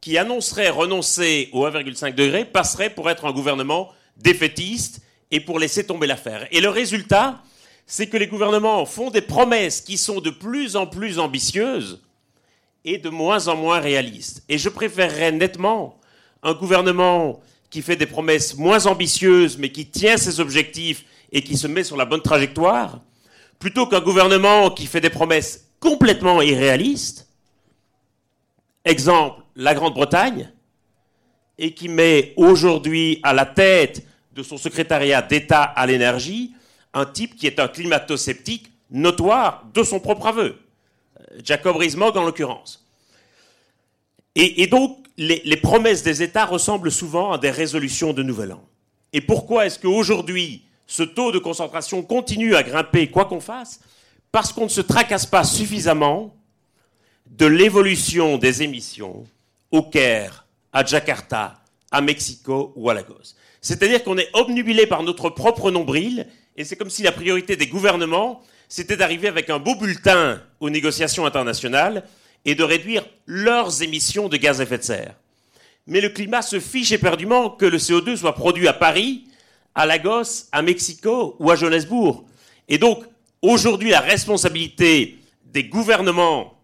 qui 0.00 0.18
annoncerait 0.18 0.70
renoncer 0.70 1.48
au 1.52 1.66
1,5 1.66 2.14
degré 2.14 2.44
passerait 2.44 2.90
pour 2.90 3.10
être 3.10 3.24
un 3.24 3.32
gouvernement 3.32 3.90
défaitiste 4.16 5.00
et 5.32 5.40
pour 5.40 5.58
laisser 5.58 5.84
tomber 5.84 6.06
l'affaire. 6.06 6.46
Et 6.52 6.60
le 6.60 6.68
résultat, 6.68 7.42
c'est 7.86 8.06
que 8.06 8.16
les 8.16 8.28
gouvernements 8.28 8.86
font 8.86 9.10
des 9.10 9.20
promesses 9.20 9.80
qui 9.80 9.98
sont 9.98 10.20
de 10.20 10.30
plus 10.30 10.76
en 10.76 10.86
plus 10.86 11.18
ambitieuses 11.18 12.00
et 12.86 12.98
de 12.98 13.10
moins 13.10 13.48
en 13.48 13.56
moins 13.56 13.80
réalistes. 13.80 14.44
Et 14.48 14.56
je 14.56 14.68
préférerais 14.68 15.32
nettement 15.32 15.98
un 16.42 16.54
gouvernement 16.54 17.40
qui 17.68 17.82
fait 17.82 17.96
des 17.96 18.06
promesses 18.06 18.56
moins 18.56 18.86
ambitieuses, 18.86 19.58
mais 19.58 19.70
qui 19.70 19.86
tient 19.86 20.16
ses 20.16 20.38
objectifs 20.38 21.04
et 21.32 21.42
qui 21.42 21.56
se 21.56 21.66
met 21.66 21.82
sur 21.82 21.96
la 21.96 22.04
bonne 22.04 22.22
trajectoire, 22.22 23.00
plutôt 23.58 23.86
qu'un 23.86 24.00
gouvernement 24.00 24.70
qui 24.70 24.86
fait 24.86 25.00
des 25.00 25.10
promesses 25.10 25.66
complètement 25.80 26.40
irréalistes. 26.40 27.28
Exemple, 28.84 29.42
la 29.56 29.74
Grande-Bretagne, 29.74 30.52
et 31.58 31.74
qui 31.74 31.88
met 31.88 32.34
aujourd'hui 32.36 33.18
à 33.22 33.32
la 33.32 33.46
tête 33.46 34.06
de 34.34 34.42
son 34.42 34.58
secrétariat 34.58 35.22
d'État 35.22 35.62
à 35.62 35.86
l'énergie 35.86 36.52
un 36.94 37.06
type 37.06 37.34
qui 37.34 37.46
est 37.46 37.58
un 37.58 37.68
climato-sceptique 37.68 38.70
notoire 38.90 39.64
de 39.74 39.82
son 39.82 39.98
propre 39.98 40.26
aveu. 40.26 40.56
Jacob 41.42 41.76
Rees-Mogg 41.76 42.16
en 42.16 42.24
l'occurrence. 42.24 42.86
Et, 44.38 44.66
donc, 44.66 44.98
les, 45.16 45.56
promesses 45.56 46.02
des 46.02 46.22
États 46.22 46.44
ressemblent 46.44 46.92
souvent 46.92 47.32
à 47.32 47.38
des 47.38 47.50
résolutions 47.50 48.12
de 48.12 48.22
Nouvel 48.22 48.52
An. 48.52 48.62
Et 49.14 49.22
pourquoi 49.22 49.64
est-ce 49.64 49.78
qu'aujourd'hui, 49.78 50.62
ce 50.86 51.02
taux 51.02 51.32
de 51.32 51.38
concentration 51.38 52.02
continue 52.02 52.54
à 52.54 52.62
grimper, 52.62 53.10
quoi 53.10 53.24
qu'on 53.24 53.40
fasse? 53.40 53.80
Parce 54.30 54.52
qu'on 54.52 54.64
ne 54.64 54.68
se 54.70 54.82
tracasse 54.82 55.24
pas 55.24 55.42
suffisamment 55.42 56.36
de 57.30 57.46
l'évolution 57.46 58.36
des 58.36 58.62
émissions 58.62 59.24
au 59.70 59.82
Caire, 59.82 60.44
à 60.72 60.84
Jakarta, 60.84 61.62
à 61.90 62.02
Mexico 62.02 62.74
ou 62.76 62.90
à 62.90 62.94
Lagos. 62.94 63.34
C'est-à-dire 63.62 64.04
qu'on 64.04 64.18
est 64.18 64.28
obnubilé 64.34 64.86
par 64.86 65.02
notre 65.02 65.30
propre 65.30 65.70
nombril, 65.70 66.26
et 66.56 66.64
c'est 66.64 66.76
comme 66.76 66.90
si 66.90 67.02
la 67.02 67.12
priorité 67.12 67.56
des 67.56 67.66
gouvernements, 67.66 68.42
c'était 68.68 68.96
d'arriver 68.96 69.28
avec 69.28 69.50
un 69.50 69.58
beau 69.58 69.74
bulletin 69.74 70.42
aux 70.60 70.70
négociations 70.70 71.26
internationales 71.26 72.04
et 72.44 72.54
de 72.54 72.62
réduire 72.62 73.04
leurs 73.26 73.82
émissions 73.82 74.28
de 74.28 74.36
gaz 74.36 74.60
à 74.60 74.64
effet 74.64 74.78
de 74.78 74.82
serre. 74.82 75.14
Mais 75.86 76.00
le 76.00 76.08
climat 76.08 76.42
se 76.42 76.58
fiche 76.58 76.92
éperdument 76.92 77.50
que 77.50 77.66
le 77.66 77.78
CO2 77.78 78.16
soit 78.16 78.34
produit 78.34 78.68
à 78.68 78.72
Paris, 78.72 79.24
à 79.74 79.86
Lagos, 79.86 80.48
à 80.52 80.62
Mexico 80.62 81.36
ou 81.38 81.50
à 81.50 81.56
Johannesburg. 81.56 82.24
Et 82.68 82.78
donc, 82.78 83.04
aujourd'hui, 83.42 83.90
la 83.90 84.00
responsabilité 84.00 85.18
des 85.44 85.64
gouvernements 85.64 86.54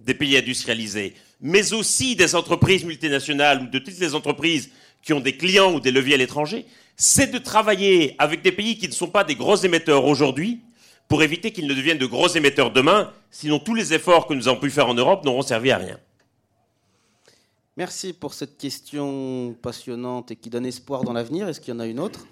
des 0.00 0.14
pays 0.14 0.36
industrialisés, 0.36 1.14
mais 1.40 1.72
aussi 1.72 2.16
des 2.16 2.34
entreprises 2.34 2.84
multinationales 2.84 3.62
ou 3.62 3.66
de 3.66 3.78
toutes 3.78 3.98
les 3.98 4.14
entreprises 4.14 4.70
qui 5.02 5.12
ont 5.12 5.20
des 5.20 5.36
clients 5.36 5.72
ou 5.72 5.80
des 5.80 5.90
leviers 5.90 6.14
à 6.14 6.18
l'étranger, 6.18 6.64
c'est 6.96 7.30
de 7.30 7.38
travailler 7.38 8.14
avec 8.18 8.42
des 8.42 8.52
pays 8.52 8.78
qui 8.78 8.88
ne 8.88 8.92
sont 8.92 9.08
pas 9.08 9.24
des 9.24 9.34
gros 9.34 9.56
émetteurs 9.56 10.04
aujourd'hui 10.04 10.60
pour 11.08 11.22
éviter 11.22 11.52
qu'ils 11.52 11.66
ne 11.66 11.74
deviennent 11.74 11.98
de 11.98 12.06
gros 12.06 12.28
émetteurs 12.28 12.72
demain, 12.72 13.12
sinon 13.30 13.58
tous 13.58 13.74
les 13.74 13.94
efforts 13.94 14.26
que 14.26 14.34
nous 14.34 14.48
avons 14.48 14.60
pu 14.60 14.70
faire 14.70 14.88
en 14.88 14.94
Europe 14.94 15.24
n'auront 15.24 15.42
servi 15.42 15.70
à 15.70 15.78
rien. 15.78 15.98
Merci 17.76 18.12
pour 18.14 18.32
cette 18.32 18.56
question 18.56 19.54
passionnante 19.60 20.30
et 20.30 20.36
qui 20.36 20.48
donne 20.48 20.64
espoir 20.64 21.04
dans 21.04 21.12
l'avenir. 21.12 21.48
Est-ce 21.48 21.60
qu'il 21.60 21.74
y 21.74 21.76
en 21.76 21.80
a 21.80 21.86
une 21.86 22.00
autre? 22.00 22.26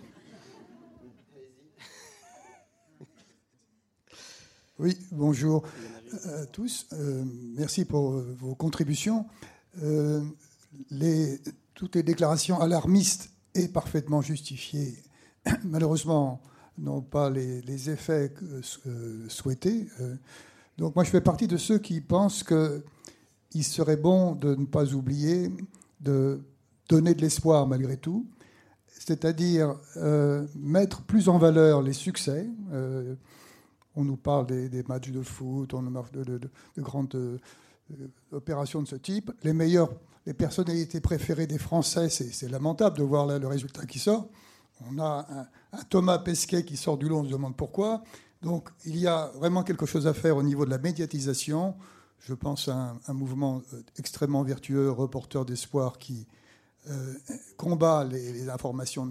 Oui, 4.78 4.96
bonjour 5.12 5.62
à 6.24 6.28
euh, 6.28 6.46
tous. 6.50 6.86
Euh, 6.94 7.22
merci 7.54 7.84
pour 7.84 8.10
vos 8.10 8.56
contributions. 8.56 9.26
Euh, 9.82 10.20
les, 10.90 11.38
toutes 11.74 11.94
les 11.94 12.02
déclarations 12.02 12.60
alarmistes 12.60 13.30
et 13.54 13.68
parfaitement 13.68 14.20
justifiées, 14.20 14.96
malheureusement, 15.64 16.40
n'ont 16.78 17.02
pas 17.02 17.30
les, 17.30 17.90
effets 17.90 18.32
souhaités. 19.28 19.86
donc 20.78 20.94
moi, 20.94 21.04
je 21.04 21.10
fais 21.10 21.20
partie 21.20 21.46
de 21.46 21.56
ceux 21.56 21.78
qui 21.78 22.00
pensent 22.00 22.44
qu'il 22.44 23.64
serait 23.64 23.96
bon 23.96 24.34
de 24.34 24.54
ne 24.54 24.66
pas 24.66 24.92
oublier 24.92 25.50
de 26.00 26.40
donner 26.88 27.14
de 27.14 27.22
l'espoir 27.22 27.66
malgré 27.66 27.96
tout, 27.96 28.26
c'est-à-dire 28.88 29.76
mettre 30.56 31.02
plus 31.02 31.28
en 31.28 31.38
valeur 31.38 31.82
les 31.82 31.92
succès 31.92 32.48
on 33.96 34.04
nous 34.04 34.16
parle 34.16 34.46
des, 34.46 34.82
matchs 34.84 35.10
de 35.10 35.22
foot, 35.22 35.74
on 35.74 35.82
nous 35.82 35.90
parle 35.90 36.10
de, 36.24 36.40
grandes 36.78 37.14
euh, 37.14 37.38
opérations 38.32 38.82
de 38.82 38.88
ce 38.88 38.96
type. 38.96 39.30
Les 39.42 39.52
meilleures, 39.52 39.90
les 40.26 40.34
personnalités 40.34 41.00
préférées 41.00 41.46
des 41.46 41.58
Français, 41.58 42.08
c'est 42.08 42.48
lamentable 42.48 42.98
de 42.98 43.02
voir 43.02 43.26
là 43.26 43.38
le 43.38 43.46
résultat 43.46 43.86
qui 43.86 43.98
sort. 43.98 44.28
On 44.90 44.98
a 44.98 45.26
un, 45.72 45.82
Thomas 45.88 46.18
Pesquet 46.18 46.64
qui 46.64 46.76
sort 46.76 46.98
du 46.98 47.08
lot, 47.08 47.18
on 47.18 47.24
se 47.24 47.30
demande 47.30 47.56
pourquoi. 47.56 48.02
Donc 48.42 48.68
il 48.84 48.96
y 48.98 49.06
a 49.06 49.30
vraiment 49.36 49.62
quelque 49.62 49.86
chose 49.86 50.06
à 50.06 50.14
faire 50.14 50.36
au 50.36 50.42
niveau 50.42 50.64
de 50.64 50.70
la 50.70 50.78
médiatisation. 50.78 51.74
Je 52.20 52.34
pense 52.34 52.68
à 52.68 52.96
un, 53.06 53.12
mouvement 53.12 53.62
euh, 53.72 53.82
extrêmement 53.98 54.42
vertueux, 54.42 54.90
reporter 54.90 55.44
d'espoir, 55.44 55.98
qui 55.98 56.26
euh, 56.90 57.14
combat 57.56 58.04
les, 58.04 58.32
les 58.32 58.48
informations 58.48 59.08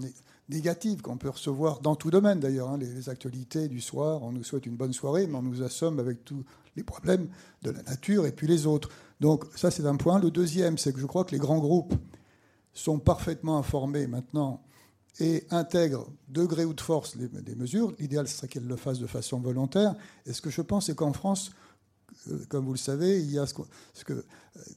négatives 0.49 1.01
qu'on 1.01 1.17
peut 1.17 1.29
recevoir 1.29 1.79
dans 1.79 1.95
tout 1.95 2.11
domaine 2.11 2.39
d'ailleurs. 2.39 2.69
Hein, 2.69 2.77
les, 2.77 3.09
actualités 3.09 3.67
du 3.67 3.81
soir, 3.81 4.23
on 4.23 4.31
nous 4.31 4.43
souhaite 4.43 4.65
une 4.65 4.75
bonne 4.75 4.93
soirée, 4.93 5.27
mais 5.27 5.35
on 5.35 5.41
nous 5.41 5.61
assomme 5.61 5.99
avec 5.99 6.23
tous 6.25 6.43
les 6.75 6.83
problèmes 6.83 7.29
de 7.61 7.71
la 7.71 7.83
nature 7.83 8.25
et 8.25 8.31
puis 8.31 8.47
les 8.47 8.65
autres. 8.65 8.89
Donc 9.19 9.45
ça 9.55 9.71
c'est 9.71 9.85
un 9.85 9.95
point. 9.95 10.19
Le 10.19 10.31
deuxième, 10.31 10.77
c'est 10.77 10.93
que 10.93 10.99
je 10.99 11.05
crois 11.05 11.23
que 11.23 11.31
les 11.31 11.39
grands 11.39 11.59
groupes 11.59 11.93
sont 12.73 12.99
parfaitement 12.99 13.57
informés 13.57 14.07
maintenant 14.07 14.61
et 15.19 15.45
intègrent 15.51 16.07
degré 16.27 16.65
ou 16.65 16.73
de 16.73 16.81
force 16.81 17.17
des 17.17 17.55
mesures. 17.55 17.93
L'idéal 17.99 18.27
serait 18.27 18.47
qu'elles 18.47 18.67
le 18.67 18.75
fassent 18.75 18.99
de 18.99 19.07
façon 19.07 19.39
volontaire. 19.39 19.95
Et 20.25 20.33
ce 20.33 20.41
que 20.41 20.49
je 20.49 20.61
pense, 20.61 20.87
c'est 20.87 20.95
qu'en 20.95 21.13
France, 21.13 21.51
euh, 22.29 22.39
comme 22.49 22.65
vous 22.65 22.73
le 22.73 22.79
savez, 22.79 23.21
il 23.21 23.31
y 23.31 23.37
a 23.37 23.45
ce 23.45 23.53
que, 24.03 24.25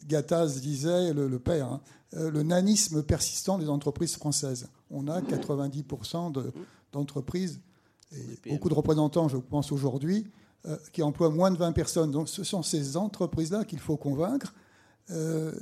Gattaz 0.06 0.60
disait, 0.60 1.12
le, 1.12 1.38
père, 1.38 1.66
hein, 1.66 1.80
euh, 2.14 2.30
le 2.30 2.42
nanisme 2.42 3.02
persistant 3.02 3.58
des 3.58 3.68
entreprises 3.68 4.16
françaises. 4.16 4.68
On 4.90 5.08
a 5.08 5.20
90% 5.20 6.52
d'entreprises, 6.92 7.60
et 8.12 8.50
beaucoup 8.50 8.68
de 8.68 8.74
représentants, 8.74 9.28
je 9.28 9.36
pense 9.36 9.72
aujourd'hui, 9.72 10.26
euh, 10.66 10.76
qui 10.92 11.02
emploient 11.02 11.30
moins 11.30 11.50
de 11.50 11.56
20 11.56 11.72
personnes. 11.72 12.10
Donc 12.10 12.28
ce 12.28 12.44
sont 12.44 12.62
ces 12.62 12.96
entreprises-là 12.96 13.64
qu'il 13.64 13.78
faut 13.78 13.96
convaincre. 13.96 14.54
Euh, 15.10 15.52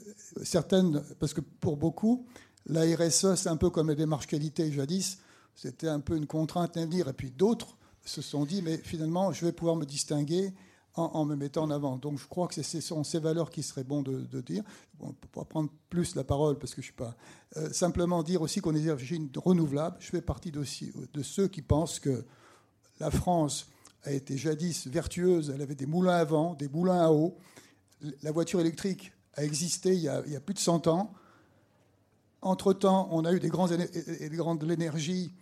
certaines, 0.43 1.03
parce 1.21 1.35
que 1.35 1.43
pour 1.43 1.77
beaucoup, 1.77 2.27
la 2.67 2.83
RSE, 2.83 3.35
c'est 3.35 3.49
un 3.49 3.57
peu 3.57 3.71
comme 3.71 3.89
la 3.89 3.95
démarche 3.95 4.27
qualité 4.27 4.71
jadis, 4.73 5.19
c'était 5.55 5.89
un 5.89 6.01
peu 6.01 6.17
une 6.17 6.27
contrainte 6.27 6.77
à 6.77 6.85
venir. 6.85 7.09
Et 7.09 7.13
puis 7.13 7.31
d'autres 7.31 7.77
se 8.05 8.23
sont 8.23 8.45
dit, 8.45 8.63
mais 8.63 8.79
finalement, 8.79 9.33
je 9.33 9.45
vais 9.45 9.53
pouvoir 9.53 9.77
me 9.77 9.85
distinguer 9.85 10.53
en, 10.97 11.25
me 11.25 11.35
mettant 11.35 11.65
en 11.65 11.71
avant. 11.71 11.97
Donc 11.97 12.19
je 12.19 12.27
crois 12.27 12.47
que 12.47 12.63
ce 12.63 12.81
sont 12.81 13.03
ces 13.03 13.19
valeurs 13.19 13.51
qui 13.51 13.63
seraient 13.63 13.85
bon 13.85 14.03
de, 14.03 14.41
dire. 14.41 14.63
on 15.01 15.09
ne 15.09 15.13
peut 15.13 15.29
pas 15.33 15.45
prendre 15.45 15.71
plus 15.91 16.15
la 16.15 16.23
parole 16.23 16.59
parce 16.59 16.75
que 16.75 16.83
je 16.83 16.89
ne 16.89 16.93
suis 16.93 16.97
pas. 16.97 17.17
Euh, 17.57 17.73
simplement 17.73 18.23
dire 18.23 18.43
aussi 18.43 18.61
qu'on 18.61 18.75
est 18.75 18.81
des 18.81 18.91
origines 18.91 19.29
renouvelables. 19.37 19.97
Je 19.99 20.09
fais 20.09 20.23
partie 20.23 20.53
de, 20.53 20.63
de 21.13 21.23
ceux 21.23 21.49
qui 21.49 21.63
pensent 21.63 21.99
que 21.99 22.25
la 23.01 23.11
France 23.11 23.67
a 24.05 24.13
été 24.13 24.37
jadis 24.37 24.87
vertueuse. 24.87 25.51
Elle 25.53 25.63
avait 25.63 25.75
des 25.75 25.87
moulins 25.87 26.17
à 26.17 26.25
vent, 26.25 26.55
des 26.55 26.69
moulins 26.69 27.03
à 27.03 27.11
eau. 27.11 27.37
La 28.23 28.31
voiture 28.31 28.61
électrique 28.61 29.13
a 29.35 29.45
existé 29.45 29.95
il 29.95 30.01
y 30.01 30.09
a, 30.09 30.23
il 30.27 30.33
y 30.33 30.37
a 30.37 30.41
plus 30.41 30.55
de 30.55 30.61
100 30.61 30.87
ans. 30.87 31.13
Entre-temps, 32.45 33.09
on 33.11 33.25
a 33.25 33.33
eu 33.33 33.41
des, 33.41 33.49
grands, 33.49 33.67
grands 33.67 34.55
de 34.55 34.67
l'énergie. 34.67 35.35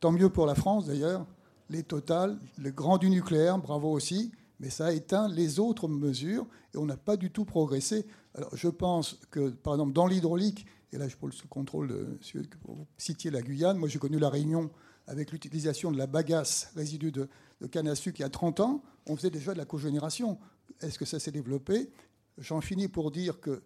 Tant 0.00 0.12
mieux 0.12 0.30
pour 0.30 0.46
la 0.46 0.54
France 0.54 0.86
d'ailleurs. 0.86 1.26
Les 1.70 1.82
Total, 1.82 2.38
le 2.56 2.70
grand 2.70 2.96
du 2.96 3.10
nucléaire, 3.10 3.58
bravo 3.58 3.90
aussi 3.90 4.32
mais 4.60 4.70
ça 4.70 4.86
a 4.86 4.92
éteint 4.92 5.28
les 5.28 5.60
autres 5.60 5.88
mesures 5.88 6.46
et 6.74 6.78
on 6.78 6.86
n'a 6.86 6.96
pas 6.96 7.16
du 7.16 7.30
tout 7.30 7.44
progressé. 7.44 8.06
Alors 8.34 8.54
je 8.54 8.68
pense 8.68 9.18
que, 9.30 9.50
par 9.50 9.74
exemple, 9.74 9.92
dans 9.92 10.06
l'hydraulique, 10.06 10.66
et 10.92 10.98
là 10.98 11.08
je 11.08 11.16
prends 11.16 11.26
le 11.26 11.48
contrôle 11.48 11.88
de 11.88 12.18
vous 12.64 12.86
citiez 12.96 13.30
la 13.30 13.42
Guyane, 13.42 13.76
moi 13.76 13.88
j'ai 13.88 13.98
connu 13.98 14.18
la 14.18 14.30
Réunion 14.30 14.70
avec 15.06 15.32
l'utilisation 15.32 15.90
de 15.90 15.98
la 15.98 16.06
bagasse, 16.06 16.72
résidu 16.74 17.12
de, 17.12 17.28
de 17.60 17.66
canne 17.66 17.88
à 17.88 17.94
sucre 17.94 18.20
il 18.20 18.22
y 18.22 18.26
a 18.26 18.30
30 18.30 18.60
ans, 18.60 18.82
on 19.06 19.16
faisait 19.16 19.30
déjà 19.30 19.52
de 19.52 19.58
la 19.58 19.64
cogénération. 19.64 20.38
Est-ce 20.80 20.98
que 20.98 21.04
ça 21.04 21.18
s'est 21.18 21.32
développé? 21.32 21.90
J'en 22.36 22.60
finis 22.60 22.88
pour 22.88 23.10
dire 23.10 23.40
que 23.40 23.62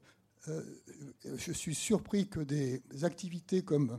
je 0.46 1.52
suis 1.52 1.74
surpris 1.74 2.28
que 2.28 2.40
des 2.40 2.82
activités 3.02 3.62
comme 3.62 3.98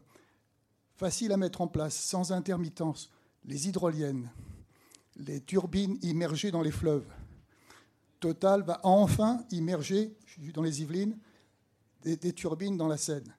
faciles 0.96 1.32
à 1.32 1.38
mettre 1.38 1.62
en 1.62 1.68
place, 1.68 1.96
sans 1.96 2.32
intermittence, 2.32 3.10
les 3.46 3.68
hydroliennes, 3.68 4.30
les 5.18 5.42
turbines 5.42 5.98
immergées 6.02 6.52
dans 6.52 6.62
les 6.62 6.72
fleuves, 6.72 7.06
Total 8.20 8.64
va 8.64 8.80
enfin 8.84 9.44
immerger, 9.52 10.16
dans 10.54 10.62
les 10.62 10.82
Yvelines, 10.82 11.18
des, 12.04 12.32
turbines 12.32 12.78
dans 12.78 12.88
la 12.88 12.96
Seine. 12.96 13.36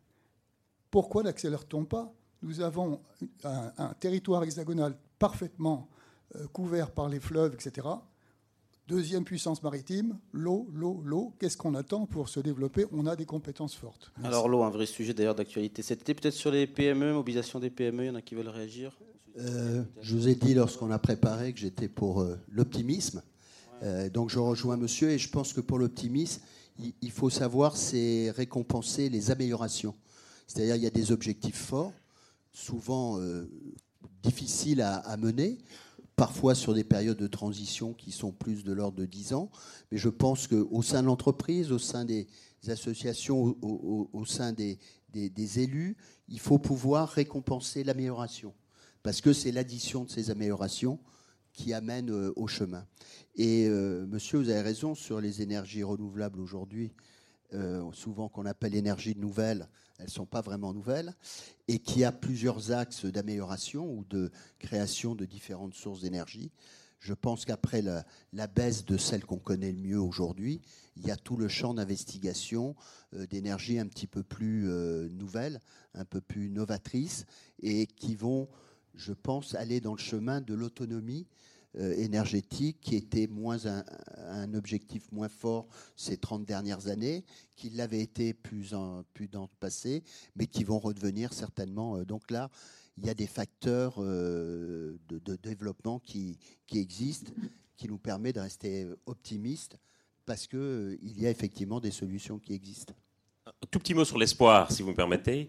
Pourquoi 0.91 1.23
n'accélère-t-on 1.23 1.87
pas? 1.87 2.13
Nous 2.43 2.61
avons 2.61 3.01
un, 3.45 3.73
un, 3.79 3.95
territoire 3.95 4.45
hexagonal 4.45 4.95
parfaitement 5.19 5.89
euh, 6.37 6.47
couvert 6.49 6.91
par 6.91 7.09
les 7.09 7.19
fleuves, 7.19 7.55
etc. 7.55 7.89
Deuxième 8.87 9.25
puissance 9.25 9.63
maritime, 9.63 10.19
l'eau, 10.33 10.69
l'eau, 10.75 11.01
l'eau. 11.07 11.33
Qu'est-ce 11.39 11.57
qu'on 11.57 11.75
attend 11.75 12.05
pour 12.05 12.29
se 12.29 12.41
développer? 12.41 12.85
On 12.93 13.07
a 13.07 13.17
des 13.17 13.25
compétences 13.25 13.75
fortes. 13.75 14.13
Merci. 14.19 14.29
Alors 14.29 14.47
l'eau, 14.47 14.63
un 14.63 14.69
vrai 14.69 14.85
sujet 14.85 15.15
d'ailleurs 15.15 15.35
d'actualité. 15.35 15.81
C'était 15.81 16.13
peut-être 16.13 16.35
sur 16.35 16.51
les 16.51 16.67
PME, 16.67 17.15
mobilisation 17.15 17.61
des 17.61 17.71
PME, 17.71 18.05
il 18.05 18.07
y 18.09 18.11
en 18.11 18.15
a 18.15 18.21
qui 18.21 18.35
veulent 18.35 18.49
réagir? 18.49 18.93
Euh, 19.39 19.83
Je 20.03 20.15
vous 20.15 20.29
ai 20.29 20.35
dit 20.35 20.53
lorsqu'on 20.53 20.91
a 20.91 20.99
préparé 20.99 21.55
que 21.55 21.61
j'étais 21.61 21.89
pour 21.89 22.21
euh, 22.21 22.39
l'optimisme. 22.51 23.23
Euh, 23.83 24.11
donc 24.11 24.29
je 24.29 24.39
rejoins 24.39 24.77
monsieur 24.77 25.11
et 25.11 25.19
je 25.19 25.31
pense 25.31 25.55
que 25.55 25.63
pour 25.63 25.79
l'optimisme, 25.79 26.43
il, 26.79 26.93
il, 27.01 27.11
faut 27.11 27.31
savoir 27.31 27.79
c'est 27.79 28.31
récompenser 28.33 29.09
les 29.09 29.31
améliorations. 29.31 29.95
C'est-à-dire 30.47 30.77
il 30.77 30.83
y 30.83 30.87
a 30.87 30.91
des 30.91 31.11
objectifs 31.11 31.57
forts, 31.57 31.93
souvent 32.53 33.19
euh, 33.19 33.51
difficiles 34.23 34.83
à, 34.83 34.97
à, 34.97 35.17
mener, 35.17 35.59
parfois 36.17 36.55
sur 36.55 36.75
des 36.75 36.85
périodes 36.85 37.19
de 37.19 37.27
transition 37.27 37.93
qui 37.93 38.13
sont 38.13 38.33
plus 38.33 38.65
de 38.65 38.73
l'ordre 38.73 38.99
de 38.99 39.07
10 39.07 39.35
ans, 39.35 39.51
mais 39.91 39.99
je 39.99 40.09
pense 40.09 40.47
qu'au 40.47 40.83
sein 40.83 41.03
de 41.03 41.07
l'entreprise, 41.07 41.73
au 41.73 41.79
sein 41.79 42.05
des 42.05 42.27
associations, 42.69 43.57
au, 43.63 44.25
sein 44.25 44.53
des 44.53 44.79
élus, 45.61 45.97
il 46.29 46.41
faut 46.41 46.59
pouvoir 46.59 47.09
récompenser 47.09 47.85
l'amélioration, 47.85 48.55
parce 49.03 49.21
que 49.21 49.33
c'est 49.33 49.53
l'addition 49.53 50.05
de 50.05 50.11
ces 50.11 50.31
améliorations 50.31 50.99
qui 51.53 51.73
amène 51.73 52.11
euh, 52.11 52.33
au 52.37 52.47
chemin. 52.47 52.87
Et 53.37 53.67
euh, 53.69 54.07
monsieur, 54.07 54.39
vous 54.39 54.51
avez 54.51 54.61
raison 54.61 54.95
sur 54.95 55.21
les 55.21 55.41
énergies 55.41 55.83
renouvelables 55.83 56.41
aujourd'hui, 56.41 56.93
euh, 57.53 57.83
souvent 57.93 58.29
qu'on 58.29 58.45
appelle 58.45 58.75
énergie 58.75 59.15
nouvelle, 59.17 59.69
elles 59.99 60.07
ne 60.07 60.11
sont 60.11 60.27
pas 60.27 60.41
vraiment 60.41 60.73
nouvelles, 60.73 61.15
et 61.69 61.79
qui 61.79 62.05
a 62.05 62.13
plusieurs 62.13 62.73
axes 62.73 63.05
d'amélioration 63.07 63.91
ou 63.91 64.05
de 64.05 64.31
création 64.59 65.15
de 65.15 65.25
différentes 65.25 65.75
sources 65.75 66.01
d'énergie. 66.01 66.51
Je 67.05 67.13
pense 67.13 67.45
qu'après 67.45 67.83
la, 67.83 68.47
baisse 68.47 68.87
de 68.87 68.97
celle 68.97 69.27
qu'on 69.27 69.39
connaît 69.39 69.73
le 69.73 69.79
mieux 69.79 70.01
aujourd'hui, 70.01 70.63
il 70.97 71.07
y 71.07 71.11
a 71.11 71.17
tout 71.17 71.37
le 71.37 71.49
champ 71.49 71.75
d'investigation 71.75 72.75
euh, 73.15 73.27
d'énergie 73.27 73.79
un 73.79 73.87
petit 73.87 74.07
peu 74.07 74.23
plus 74.23 74.71
euh, 74.71 75.09
nouvelle, 75.11 75.61
un 75.93 76.07
peu 76.07 76.23
plus 76.23 76.49
novatrice, 76.49 77.27
et 77.63 77.87
qui 77.87 78.15
vont, 78.15 78.49
je 78.95 79.13
pense, 79.13 79.55
aller 79.55 79.81
dans 79.81 79.93
le 79.93 79.99
chemin 79.99 80.41
de 80.41 80.55
l'autonomie 80.55 81.27
énergétique 81.79 82.79
qui 82.81 82.97
était 82.97 83.27
moins 83.27 83.59
un, 83.67 84.55
objectif 84.55 85.11
moins 85.13 85.29
fort 85.29 85.67
ces 85.97 86.17
30 86.17 86.45
dernières 86.45 86.89
années, 86.89 87.25
qui 87.57 87.71
l'avait 87.71 88.01
été 88.01 88.35
plus, 88.35 88.75
en, 88.75 89.05
plus 89.15 89.29
dans 89.29 89.43
le 89.43 89.49
passé, 89.61 90.03
mais 90.37 90.47
qui 90.47 90.65
vont 90.65 90.79
redevenir 90.79 91.33
certainement. 91.33 91.97
Euh, 91.97 92.05
donc 92.05 92.31
là, 92.31 92.51
il 92.99 93.07
y 93.07 93.11
a 93.11 93.15
des 93.15 93.27
facteurs 93.27 93.95
euh, 93.99 94.99
de, 95.09 95.37
développement 95.37 95.99
qui, 95.99 96.39
qui, 96.67 96.79
existent, 96.79 97.33
qui 97.77 97.89
nous 97.89 97.99
permettent 97.99 98.37
de 98.37 98.41
rester 98.41 98.87
optimistes, 99.07 99.77
parce 100.27 100.47
qu'il 100.47 100.59
euh, 100.59 100.97
y 101.03 101.27
a 101.27 101.31
effectivement 101.31 101.81
des 101.81 101.91
solutions 101.91 102.39
qui 102.39 102.55
existent. 102.55 102.95
Un 103.47 103.67
tout 103.71 103.79
petit 103.79 103.95
mot 103.95 104.05
sur 104.05 104.19
l'espoir, 104.19 104.71
si 104.73 104.83
vous 104.83 104.91
me 104.91 104.95
permettez. 104.95 105.49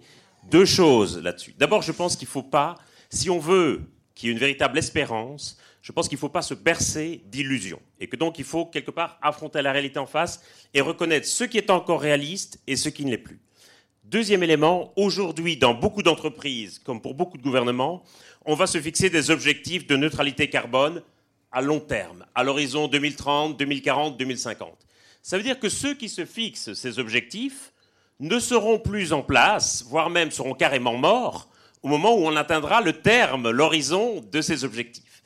Deux 0.50 0.66
choses 0.66 1.18
là-dessus. 1.18 1.54
D'abord, 1.58 1.82
je 1.82 1.92
pense 1.92 2.16
qu'il 2.16 2.28
ne 2.28 2.32
faut 2.32 2.44
pas, 2.44 2.78
si 3.10 3.30
on 3.30 3.40
veut 3.40 3.82
qu'il 4.16 4.28
y 4.28 4.30
ait 4.32 4.34
une 4.34 4.40
véritable 4.40 4.78
espérance, 4.78 5.58
je 5.82 5.92
pense 5.92 6.08
qu'il 6.08 6.16
ne 6.16 6.22
faut 6.22 6.30
pas 6.30 6.42
se 6.42 6.54
bercer 6.54 7.22
d'illusions. 7.26 7.82
Et 8.00 8.08
que 8.08 8.16
donc 8.16 8.40
il 8.40 8.46
faut 8.46 8.66
quelque 8.66 8.92
part 8.92 9.20
affronter 9.22 9.62
la 9.62 9.72
réalité 9.72 10.00
en 10.00 10.08
face 10.08 10.42
et 10.74 10.82
reconnaître 10.82 11.28
ce 11.28 11.44
qui 11.44 11.58
est 11.58 11.70
encore 11.70 12.02
réaliste 12.02 12.60
et 12.66 12.76
ce 12.76 12.90
qui 12.90 13.06
ne 13.06 13.12
l'est 13.12 13.18
plus. 13.18 13.40
Deuxième 14.06 14.44
élément, 14.44 14.94
aujourd'hui, 14.96 15.58
dans 15.58 15.74
beaucoup 15.74 16.04
d'entreprises, 16.04 16.80
comme 16.80 17.02
pour 17.02 17.16
beaucoup 17.16 17.38
de 17.38 17.44
gouvernements, 17.44 18.04
on 18.46 18.56
va 18.56 18.68
se 18.68 18.80
fixer 18.80 19.10
des 19.10 19.32
objectifs 19.32 19.88
de 19.88 19.96
neutralité 19.96 20.50
carbone 20.50 21.02
à 21.52 21.62
long 21.62 21.80
terme, 21.80 22.26
à 22.36 22.44
l'horizon 22.44 22.88
2030, 22.88 23.58
2040, 23.58 24.18
2050. 24.18 24.78
Ça 25.24 25.38
veut 25.38 25.44
dire 25.44 25.60
que 25.60 25.70
ceux 25.70 25.96
qui 25.96 26.10
se 26.10 26.26
fixent 26.26 26.74
ces 26.74 27.00
objectifs 27.00 27.74
ne 28.20 28.40
seront 28.40 28.78
plus 28.78 29.12
en 29.12 29.24
place, 29.24 29.84
voire 29.88 30.10
même 30.10 30.32
seront 30.32 30.54
carrément 30.54 30.98
morts, 30.98 31.50
au 31.86 31.88
moment 31.88 32.16
où 32.16 32.26
on 32.26 32.36
atteindra 32.36 32.82
le 32.82 32.94
terme, 32.94 33.52
l'horizon 33.52 34.26
de 34.32 34.42
ces 34.42 34.64
objectifs. 34.64 35.22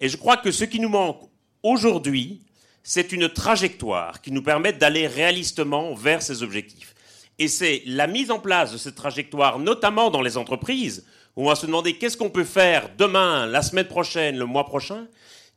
Et 0.00 0.08
je 0.08 0.16
crois 0.16 0.38
que 0.38 0.50
ce 0.50 0.64
qui 0.64 0.80
nous 0.80 0.88
manque 0.88 1.20
aujourd'hui, 1.62 2.40
c'est 2.82 3.12
une 3.12 3.28
trajectoire 3.28 4.22
qui 4.22 4.32
nous 4.32 4.42
permette 4.42 4.78
d'aller 4.78 5.06
réalistement 5.06 5.92
vers 5.92 6.22
ces 6.22 6.42
objectifs. 6.42 6.94
Et 7.38 7.46
c'est 7.46 7.82
la 7.84 8.06
mise 8.06 8.30
en 8.30 8.38
place 8.38 8.72
de 8.72 8.78
cette 8.78 8.94
trajectoire, 8.94 9.58
notamment 9.58 10.08
dans 10.08 10.22
les 10.22 10.38
entreprises, 10.38 11.04
où 11.36 11.44
on 11.44 11.48
va 11.48 11.56
se 11.56 11.66
demander 11.66 11.98
qu'est-ce 11.98 12.16
qu'on 12.16 12.30
peut 12.30 12.42
faire 12.42 12.88
demain, 12.96 13.44
la 13.44 13.60
semaine 13.60 13.86
prochaine, 13.86 14.38
le 14.38 14.46
mois 14.46 14.64
prochain, 14.64 15.08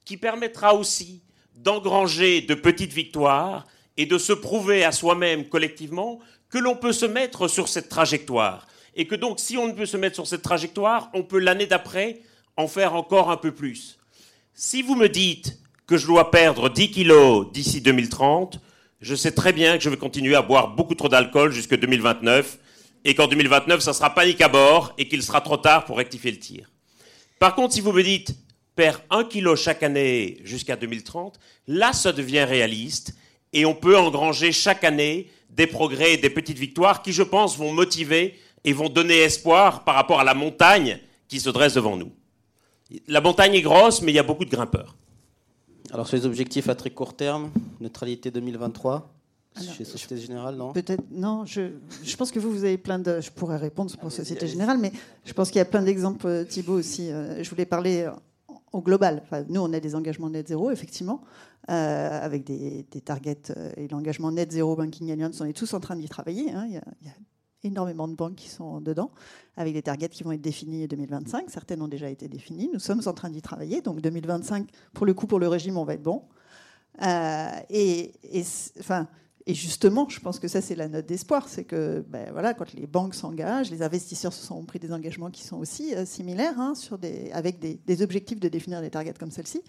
qui 0.03 0.17
permettra 0.17 0.75
aussi 0.75 1.21
d'engranger 1.55 2.41
de 2.41 2.55
petites 2.55 2.91
victoires 2.91 3.65
et 3.95 4.05
de 4.05 4.17
se 4.17 4.33
prouver 4.33 4.83
à 4.83 4.91
soi-même 4.91 5.47
collectivement 5.47 6.19
que 6.49 6.57
l'on 6.57 6.75
peut 6.75 6.91
se 6.91 7.05
mettre 7.05 7.47
sur 7.47 7.69
cette 7.69 7.87
trajectoire. 7.87 8.67
Et 8.95 9.07
que 9.07 9.15
donc, 9.15 9.39
si 9.39 9.57
on 9.57 9.67
ne 9.67 9.73
peut 9.73 9.85
se 9.85 9.97
mettre 9.97 10.15
sur 10.15 10.27
cette 10.27 10.41
trajectoire, 10.41 11.09
on 11.13 11.23
peut 11.23 11.39
l'année 11.39 11.67
d'après 11.67 12.19
en 12.57 12.67
faire 12.67 12.93
encore 12.95 13.31
un 13.31 13.37
peu 13.37 13.51
plus. 13.51 13.97
Si 14.53 14.81
vous 14.81 14.95
me 14.95 15.07
dites 15.07 15.57
que 15.87 15.97
je 15.97 16.05
dois 16.05 16.31
perdre 16.31 16.69
10 16.69 16.91
kilos 16.91 17.51
d'ici 17.51 17.81
2030, 17.81 18.59
je 18.99 19.15
sais 19.15 19.31
très 19.31 19.53
bien 19.53 19.77
que 19.77 19.83
je 19.83 19.89
vais 19.89 19.97
continuer 19.97 20.35
à 20.35 20.41
boire 20.41 20.75
beaucoup 20.75 20.95
trop 20.95 21.09
d'alcool 21.09 21.51
jusqu'en 21.51 21.77
2029 21.77 22.59
et 23.03 23.15
qu'en 23.15 23.27
2029, 23.27 23.81
ça 23.81 23.93
sera 23.93 24.13
panique 24.13 24.41
à 24.41 24.47
bord 24.47 24.93
et 24.97 25.07
qu'il 25.07 25.23
sera 25.23 25.41
trop 25.41 25.57
tard 25.57 25.85
pour 25.85 25.97
rectifier 25.97 26.31
le 26.31 26.39
tir. 26.39 26.69
Par 27.39 27.55
contre, 27.55 27.73
si 27.73 27.81
vous 27.81 27.91
me 27.91 28.03
dites 28.03 28.35
perdre 28.75 29.01
1 29.09 29.23
kilo 29.25 29.55
chaque 29.55 29.83
année 29.83 30.39
jusqu'à 30.43 30.75
2030, 30.75 31.39
là, 31.67 31.93
ça 31.93 32.11
devient 32.11 32.43
réaliste 32.43 33.15
et 33.53 33.65
on 33.65 33.73
peut 33.73 33.97
engranger 33.97 34.51
chaque 34.51 34.83
année 34.83 35.29
des 35.49 35.67
progrès 35.67 36.13
et 36.13 36.17
des 36.17 36.29
petites 36.29 36.59
victoires 36.59 37.01
qui, 37.01 37.11
je 37.11 37.23
pense, 37.23 37.57
vont 37.57 37.73
motiver 37.73 38.39
et 38.63 38.73
vont 38.73 38.89
donner 38.89 39.19
espoir 39.19 39.83
par 39.83 39.95
rapport 39.95 40.19
à 40.19 40.23
la 40.23 40.33
montagne 40.33 40.99
qui 41.27 41.39
se 41.39 41.49
dresse 41.49 41.73
devant 41.73 41.97
nous. 41.97 42.11
La 43.07 43.21
montagne 43.21 43.53
est 43.53 43.61
grosse, 43.61 44.01
mais 44.01 44.11
il 44.11 44.15
y 44.15 44.19
a 44.19 44.23
beaucoup 44.23 44.45
de 44.45 44.49
grimpeurs. 44.49 44.95
Alors 45.91 46.07
sur 46.07 46.17
les 46.17 46.25
objectifs 46.25 46.69
à 46.69 46.75
très 46.75 46.89
court 46.89 47.15
terme, 47.15 47.51
neutralité 47.79 48.31
2023 48.31 49.13
alors, 49.55 49.73
chez 49.73 49.83
Société 49.83 50.17
Générale, 50.17 50.55
non? 50.55 50.71
Peut-être, 50.71 51.03
non. 51.11 51.45
Je, 51.45 51.71
je, 52.03 52.15
pense 52.15 52.31
que 52.31 52.39
vous, 52.39 52.51
vous 52.51 52.63
avez 52.63 52.77
plein 52.77 52.99
de. 52.99 53.19
Je 53.19 53.31
pourrais 53.31 53.57
répondre 53.57 53.95
pour 53.97 54.11
Société 54.11 54.47
Générale, 54.47 54.77
mais 54.77 54.93
je 55.25 55.33
pense 55.33 55.49
qu'il 55.49 55.57
y 55.57 55.61
a 55.61 55.65
plein 55.65 55.81
d'exemples, 55.81 56.25
euh, 56.25 56.43
Thibault 56.45 56.75
aussi. 56.75 57.11
Euh, 57.11 57.43
je 57.43 57.49
voulais 57.49 57.65
parler 57.65 58.09
au 58.71 58.81
global. 58.81 59.21
Enfin, 59.23 59.43
nous, 59.49 59.59
on 59.59 59.73
a 59.73 59.81
des 59.81 59.93
engagements 59.93 60.29
net 60.29 60.47
zéro, 60.47 60.71
effectivement, 60.71 61.21
euh, 61.69 62.21
avec 62.21 62.45
des, 62.45 62.85
des 62.89 63.01
targets 63.01 63.51
et 63.75 63.89
l'engagement 63.89 64.31
net 64.31 64.53
zéro 64.53 64.77
Banking 64.77 65.11
Alliance. 65.11 65.41
On 65.41 65.45
est 65.45 65.53
tous 65.53 65.73
en 65.73 65.81
train 65.81 65.97
d'y 65.97 66.07
travailler. 66.07 66.51
Hein. 66.53 66.65
Il, 66.67 66.73
y 66.75 66.77
a, 66.77 66.83
il 67.01 67.07
y 67.07 67.09
a 67.09 67.15
énormément 67.63 68.07
de 68.07 68.15
banques 68.15 68.35
qui 68.35 68.49
sont 68.49 68.81
dedans, 68.81 69.11
avec 69.57 69.73
des 69.73 69.81
targets 69.81 70.09
qui 70.09 70.23
vont 70.23 70.31
être 70.31 70.41
définis 70.41 70.83
en 70.85 70.87
2025. 70.87 71.49
Certaines 71.49 71.81
ont 71.81 71.87
déjà 71.87 72.09
été 72.09 72.27
définies. 72.27 72.69
Nous 72.73 72.79
sommes 72.79 73.01
en 73.05 73.13
train 73.13 73.29
d'y 73.29 73.41
travailler. 73.41 73.81
Donc 73.81 74.01
2025, 74.01 74.67
pour 74.93 75.05
le 75.05 75.13
coup, 75.13 75.27
pour 75.27 75.39
le 75.39 75.47
régime, 75.47 75.77
on 75.77 75.83
va 75.83 75.93
être 75.93 76.03
bon. 76.03 76.23
Euh, 77.01 77.49
et, 77.69 78.13
enfin, 78.79 79.07
et 79.45 79.53
justement, 79.53 80.07
je 80.09 80.19
pense 80.19 80.39
que 80.39 80.47
ça, 80.47 80.61
c'est 80.61 80.75
la 80.75 80.87
note 80.87 81.05
d'espoir. 81.05 81.47
C'est 81.49 81.63
que 81.63 82.03
ben, 82.07 82.31
voilà, 82.31 82.53
quand 82.53 82.73
les 82.73 82.87
banques 82.87 83.15
s'engagent, 83.15 83.71
les 83.71 83.81
investisseurs 83.81 84.33
se 84.33 84.45
sont 84.45 84.63
pris 84.65 84.79
des 84.79 84.91
engagements 84.93 85.31
qui 85.31 85.43
sont 85.43 85.57
aussi 85.57 85.95
euh, 85.95 86.05
similaires, 86.05 86.59
hein, 86.59 86.75
sur 86.75 86.97
des, 86.97 87.31
avec 87.31 87.59
des, 87.59 87.79
des 87.85 88.01
objectifs 88.01 88.39
de 88.39 88.49
définir 88.49 88.81
des 88.81 88.89
targets 88.89 89.13
comme 89.19 89.31
celle-ci. 89.31 89.61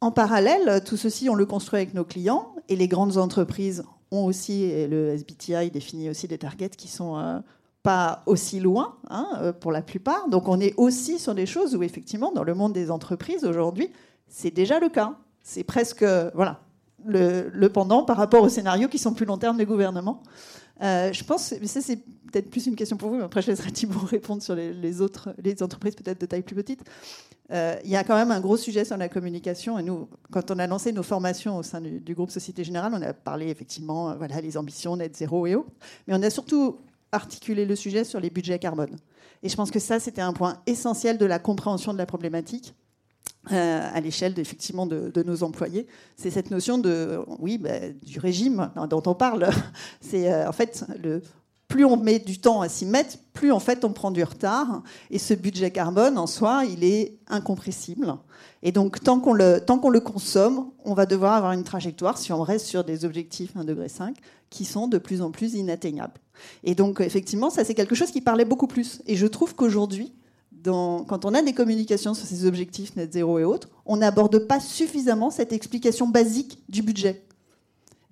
En 0.00 0.12
parallèle, 0.12 0.82
tout 0.84 0.96
ceci, 0.96 1.28
on 1.28 1.34
le 1.34 1.44
construit 1.44 1.78
avec 1.78 1.92
nos 1.92 2.04
clients 2.04 2.54
et 2.68 2.76
les 2.76 2.86
grandes 2.86 3.16
entreprises 3.16 3.82
ont 4.10 4.24
aussi, 4.24 4.64
et 4.64 4.86
le 4.86 5.10
SBTI 5.10 5.70
définit 5.70 6.10
aussi 6.10 6.28
des 6.28 6.38
targets 6.38 6.70
qui 6.70 6.88
sont 6.88 7.18
euh, 7.18 7.38
pas 7.82 8.22
aussi 8.26 8.60
loin 8.60 8.96
hein, 9.10 9.28
euh, 9.38 9.52
pour 9.52 9.72
la 9.72 9.82
plupart. 9.82 10.28
Donc 10.28 10.48
on 10.48 10.60
est 10.60 10.74
aussi 10.76 11.18
sur 11.18 11.34
des 11.34 11.46
choses 11.46 11.74
où 11.74 11.82
effectivement, 11.82 12.32
dans 12.32 12.44
le 12.44 12.54
monde 12.54 12.72
des 12.72 12.90
entreprises 12.90 13.44
aujourd'hui, 13.44 13.90
c'est 14.28 14.50
déjà 14.50 14.80
le 14.80 14.88
cas. 14.88 15.14
C'est 15.42 15.64
presque 15.64 16.04
voilà 16.34 16.60
le, 17.04 17.48
le, 17.52 17.68
pendant 17.68 18.04
par 18.04 18.16
rapport 18.16 18.42
aux 18.42 18.48
scénarios 18.48 18.88
qui 18.88 18.98
sont 18.98 19.14
plus 19.14 19.26
long 19.26 19.38
terme 19.38 19.56
des 19.56 19.66
gouvernements. 19.66 20.22
Je 20.80 21.24
pense, 21.24 21.54
mais 21.60 21.66
ça 21.66 21.80
c'est 21.80 21.96
peut-être 21.96 22.50
plus 22.50 22.66
une 22.66 22.76
question 22.76 22.96
pour 22.96 23.10
vous, 23.10 23.16
mais 23.16 23.24
après 23.24 23.42
je 23.42 23.48
laisserai 23.48 23.72
Thibault 23.72 24.00
répondre 24.06 24.42
sur 24.42 24.54
les, 24.54 25.00
autres, 25.00 25.34
les 25.42 25.62
entreprises 25.62 25.94
peut-être 25.94 26.20
de 26.20 26.26
taille 26.26 26.42
plus 26.42 26.56
petite. 26.56 26.80
il 27.50 27.90
y 27.90 27.96
a 27.96 28.04
quand 28.04 28.16
même 28.16 28.30
un 28.30 28.40
gros 28.40 28.56
sujet 28.56 28.84
sur 28.84 28.96
la 28.96 29.08
communication. 29.08 29.78
Et 29.78 29.82
nous, 29.82 30.08
quand 30.30 30.50
on 30.50 30.58
a 30.58 30.66
lancé 30.66 30.92
nos 30.92 31.02
formations 31.02 31.56
au 31.56 31.62
sein 31.62 31.80
du, 31.80 32.14
groupe 32.14 32.30
Société 32.30 32.64
Générale, 32.64 32.92
on 32.94 33.02
a 33.02 33.12
parlé 33.12 33.48
effectivement, 33.48 34.14
voilà, 34.16 34.40
les 34.40 34.56
ambitions 34.56 34.96
net 34.96 35.16
zéro 35.16 35.46
et 35.46 35.54
autres. 35.54 35.70
Mais 36.06 36.14
on 36.14 36.22
a 36.22 36.30
surtout 36.30 36.78
articulé 37.12 37.64
le 37.64 37.76
sujet 37.76 38.04
sur 38.04 38.20
les 38.20 38.30
budgets 38.30 38.58
carbone. 38.58 38.96
Et 39.42 39.48
je 39.48 39.56
pense 39.56 39.70
que 39.70 39.78
ça, 39.78 40.00
c'était 40.00 40.20
un 40.20 40.32
point 40.32 40.60
essentiel 40.66 41.18
de 41.18 41.26
la 41.26 41.38
compréhension 41.38 41.92
de 41.92 41.98
la 41.98 42.06
problématique. 42.06 42.74
Euh, 43.52 43.90
à 43.92 44.00
l'échelle 44.00 44.38
effectivement 44.38 44.86
de, 44.86 45.22
nos 45.22 45.42
employés, 45.42 45.86
c'est 46.16 46.30
cette 46.30 46.50
notion 46.50 46.76
de 46.76 47.18
oui 47.38 47.56
bah, 47.56 47.88
du 48.02 48.18
régime 48.18 48.70
dont 48.90 49.02
on 49.06 49.14
parle. 49.14 49.48
C'est 50.00 50.30
euh, 50.30 50.48
en 50.48 50.52
fait 50.52 50.84
le 51.02 51.22
plus 51.66 51.84
on 51.84 51.96
met 51.96 52.18
du 52.18 52.38
temps 52.40 52.62
à 52.62 52.68
s'y 52.68 52.86
mettre, 52.86 53.16
plus 53.32 53.52
en 53.52 53.60
fait 53.60 53.84
on 53.84 53.92
prend 53.92 54.10
du 54.10 54.22
retard. 54.22 54.82
Et 55.10 55.18
ce 55.18 55.34
budget 55.34 55.70
carbone 55.70 56.18
en 56.18 56.26
soi, 56.26 56.64
il 56.64 56.84
est 56.84 57.18
incompressible. 57.28 58.16
Et 58.62 58.72
donc 58.72 59.00
tant 59.00 59.20
qu'on 59.20 59.34
le, 59.34 59.60
tant 59.64 59.78
qu'on 59.78 59.90
le 59.90 60.00
consomme, 60.00 60.70
on 60.84 60.94
va 60.94 61.06
devoir 61.06 61.34
avoir 61.34 61.52
une 61.52 61.64
trajectoire 61.64 62.18
si 62.18 62.32
on 62.32 62.42
reste 62.42 62.66
sur 62.66 62.84
des 62.84 63.04
objectifs 63.04 63.54
1,5 63.54 63.64
degré 63.64 63.88
qui 64.50 64.64
sont 64.64 64.88
de 64.88 64.98
plus 64.98 65.20
en 65.20 65.30
plus 65.30 65.54
inatteignables. 65.54 66.20
Et 66.64 66.74
donc 66.74 67.00
effectivement, 67.00 67.50
ça 67.50 67.64
c'est 67.64 67.74
quelque 67.74 67.94
chose 67.94 68.10
qui 68.10 68.20
parlait 68.20 68.46
beaucoup 68.46 68.66
plus. 68.66 69.02
Et 69.06 69.16
je 69.16 69.26
trouve 69.26 69.54
qu'aujourd'hui, 69.54 70.14
quand 70.64 71.24
on 71.24 71.34
a 71.34 71.42
des 71.42 71.52
communications 71.52 72.14
sur 72.14 72.26
ces 72.26 72.44
objectifs 72.44 72.96
net 72.96 73.12
zéro 73.12 73.38
et 73.38 73.44
autres, 73.44 73.68
on 73.86 73.96
n'aborde 73.96 74.38
pas 74.46 74.60
suffisamment 74.60 75.30
cette 75.30 75.52
explication 75.52 76.08
basique 76.08 76.62
du 76.68 76.82
budget. 76.82 77.22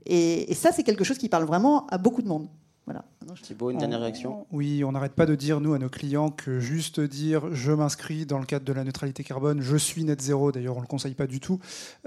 et 0.07 0.55
ça, 0.55 0.70
c'est 0.72 0.82
quelque 0.82 1.05
chose 1.05 1.18
qui 1.18 1.28
parle 1.28 1.44
vraiment 1.44 1.86
à 1.88 1.99
beaucoup 1.99 2.22
de 2.22 2.28
monde. 2.28 2.49
Voilà. 2.86 3.05
Thibault, 3.35 3.70
une 3.70 3.79
dernière 3.79 4.01
réaction? 4.01 4.47
Oui, 4.53 4.85
on 4.85 4.93
n'arrête 4.93 5.14
pas 5.14 5.27
de 5.27 5.35
dire, 5.35 5.61
nous, 5.61 5.74
à 5.74 5.79
nos 5.79 5.89
clients, 5.89 6.31
que 6.31 6.61
juste 6.61 7.01
dire 7.01 7.53
je 7.53 7.72
m'inscris 7.72 8.27
dans 8.27 8.39
le 8.39 8.47
cadre 8.47 8.64
de 8.64 8.72
la 8.72 8.85
neutralité 8.85 9.24
carbone, 9.24 9.61
je 9.61 9.77
suis 9.77 10.05
net 10.05 10.20
zéro, 10.20 10.53
d'ailleurs, 10.53 10.74
on 10.74 10.81
ne 10.81 10.85
le 10.85 10.89
conseille 10.89 11.14
pas 11.14 11.27
du 11.27 11.41
tout, 11.41 11.59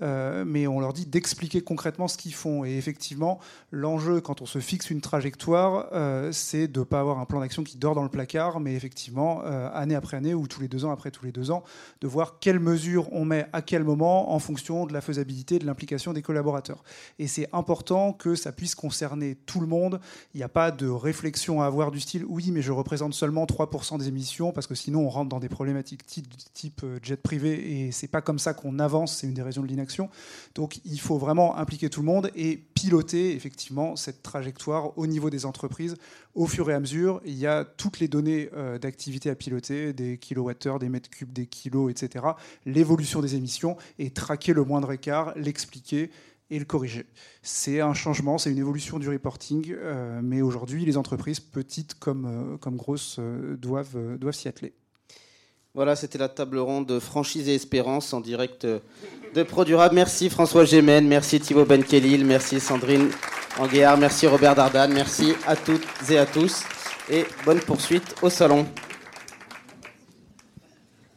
euh, 0.01 0.45
mais 0.45 0.67
on 0.67 0.79
leur 0.79 0.93
dit 0.93 1.05
d'expliquer 1.05 1.61
concrètement 1.61 2.07
ce 2.07 2.17
qu'ils 2.17 2.33
font. 2.33 2.63
Et 2.63 2.77
effectivement, 2.77 3.39
l'enjeu, 3.71 4.21
quand 4.21 4.41
on 4.41 4.45
se 4.45 4.59
fixe 4.59 4.89
une 4.89 5.01
trajectoire, 5.01 5.87
euh, 5.93 6.31
c'est 6.31 6.67
de 6.67 6.79
ne 6.79 6.85
pas 6.85 6.99
avoir 6.99 7.19
un 7.19 7.25
plan 7.25 7.41
d'action 7.41 7.63
qui 7.63 7.77
dort 7.77 7.95
dans 7.95 8.03
le 8.03 8.09
placard, 8.09 8.59
mais 8.59 8.75
effectivement, 8.75 9.41
euh, 9.45 9.69
année 9.73 9.95
après 9.95 10.17
année 10.17 10.33
ou 10.33 10.47
tous 10.47 10.61
les 10.61 10.67
deux 10.67 10.85
ans 10.85 10.91
après 10.91 11.11
tous 11.11 11.25
les 11.25 11.31
deux 11.31 11.51
ans, 11.51 11.63
de 12.01 12.07
voir 12.07 12.39
quelles 12.39 12.59
mesures 12.59 13.11
on 13.11 13.25
met 13.25 13.47
à 13.53 13.61
quel 13.61 13.83
moment 13.83 14.33
en 14.33 14.39
fonction 14.39 14.85
de 14.85 14.93
la 14.93 15.01
faisabilité, 15.01 15.59
de 15.59 15.65
l'implication 15.65 16.13
des 16.13 16.21
collaborateurs. 16.21 16.83
Et 17.17 17.27
c'est 17.27 17.47
important 17.53 18.13
que 18.13 18.35
ça 18.35 18.51
puisse 18.51 18.75
concerner 18.75 19.35
tout 19.45 19.59
le 19.59 19.67
monde. 19.67 19.99
Il 20.33 20.37
n'y 20.37 20.43
a 20.43 20.49
pas 20.49 20.71
de 20.71 20.87
réflexion 21.09 21.61
à 21.61 21.65
avoir 21.65 21.89
du 21.89 21.99
style 21.99 22.23
oui, 22.27 22.51
mais 22.51 22.61
je 22.61 22.71
représente 22.71 23.15
seulement 23.15 23.45
3% 23.45 23.97
des 23.97 24.07
émissions 24.07 24.51
parce 24.51 24.67
que 24.67 24.75
sinon 24.75 25.05
on 25.05 25.09
rentre 25.09 25.29
dans 25.29 25.39
des 25.39 25.49
problématiques 25.49 26.05
type, 26.05 26.27
type 26.53 26.81
euh, 26.83 26.99
jet 27.01 27.21
privé 27.21 27.87
et 27.87 27.91
c'est 27.91 28.07
pas 28.07 28.21
comme 28.21 28.37
ça 28.37 28.53
qu'on 28.53 28.77
avance, 28.77 29.17
c'est 29.17 29.25
une 29.27 29.33
des 29.33 29.41
raisons 29.41 29.63
de 29.63 29.67
l'inaction. 29.67 30.09
Donc 30.53 30.79
il 30.85 30.99
faut 30.99 31.17
vraiment 31.17 31.57
impliquer 31.57 31.89
tout 31.89 32.01
le 32.01 32.05
monde 32.05 32.29
et 32.35 32.57
piloter 32.57 33.35
effectivement 33.35 33.95
cette 33.95 34.21
trajectoire 34.21 34.95
au 34.97 35.07
niveau 35.07 35.31
des 35.31 35.47
entreprises 35.47 35.95
au 36.35 36.45
fur 36.45 36.69
et 36.69 36.75
à 36.75 36.79
mesure. 36.79 37.21
Il 37.25 37.37
y 37.37 37.47
a 37.47 37.65
toutes 37.65 37.99
les 37.99 38.07
données 38.07 38.49
euh, 38.53 38.77
d'activité 38.77 39.31
à 39.31 39.35
piloter, 39.35 39.93
des 39.93 40.19
kilowattheures, 40.19 40.77
des 40.77 40.89
mètres 40.89 41.09
cubes, 41.09 41.33
des 41.33 41.47
kilos, 41.47 41.89
etc. 41.89 42.25
L'évolution 42.65 43.21
des 43.21 43.35
émissions 43.35 43.77
et 43.97 44.11
traquer 44.11 44.53
le 44.53 44.63
moindre 44.63 44.91
écart, 44.91 45.33
l'expliquer 45.35 46.11
et 46.51 46.59
le 46.59 46.65
corriger. 46.65 47.05
C'est 47.41 47.79
un 47.79 47.93
changement, 47.93 48.37
c'est 48.37 48.51
une 48.51 48.57
évolution 48.57 48.99
du 48.99 49.09
reporting, 49.09 49.71
euh, 49.71 50.19
mais 50.23 50.41
aujourd'hui, 50.41 50.85
les 50.85 50.97
entreprises, 50.97 51.39
petites 51.39 51.95
comme, 51.95 52.25
euh, 52.25 52.57
comme 52.57 52.75
grosses, 52.75 53.17
euh, 53.19 53.55
doivent, 53.55 54.17
doivent 54.17 54.35
s'y 54.35 54.47
atteler. 54.47 54.73
Voilà, 55.75 55.95
c'était 55.95 56.17
la 56.17 56.29
table 56.29 56.57
ronde 56.57 56.87
de 56.87 56.99
franchise 56.99 57.47
et 57.47 57.55
espérance 57.55 58.13
en 58.13 58.21
direct 58.21 58.65
de 58.65 59.43
Produrable. 59.43 59.93
Merci 59.93 60.29
François 60.29 60.65
Gémen, 60.65 61.07
merci 61.07 61.39
Thibaut 61.39 61.65
Benkelil, 61.65 62.25
merci 62.25 62.59
Sandrine 62.59 63.09
Anguéard, 63.59 63.97
merci 63.97 64.25
Robert 64.25 64.55
Dardan, 64.55 64.91
merci 64.91 65.33
à 65.45 65.55
toutes 65.55 65.85
et 66.09 66.17
à 66.17 66.25
tous 66.25 66.63
et 67.09 67.25
bonne 67.45 67.59
poursuite 67.59 68.15
au 68.23 68.31
salon. 68.31 68.65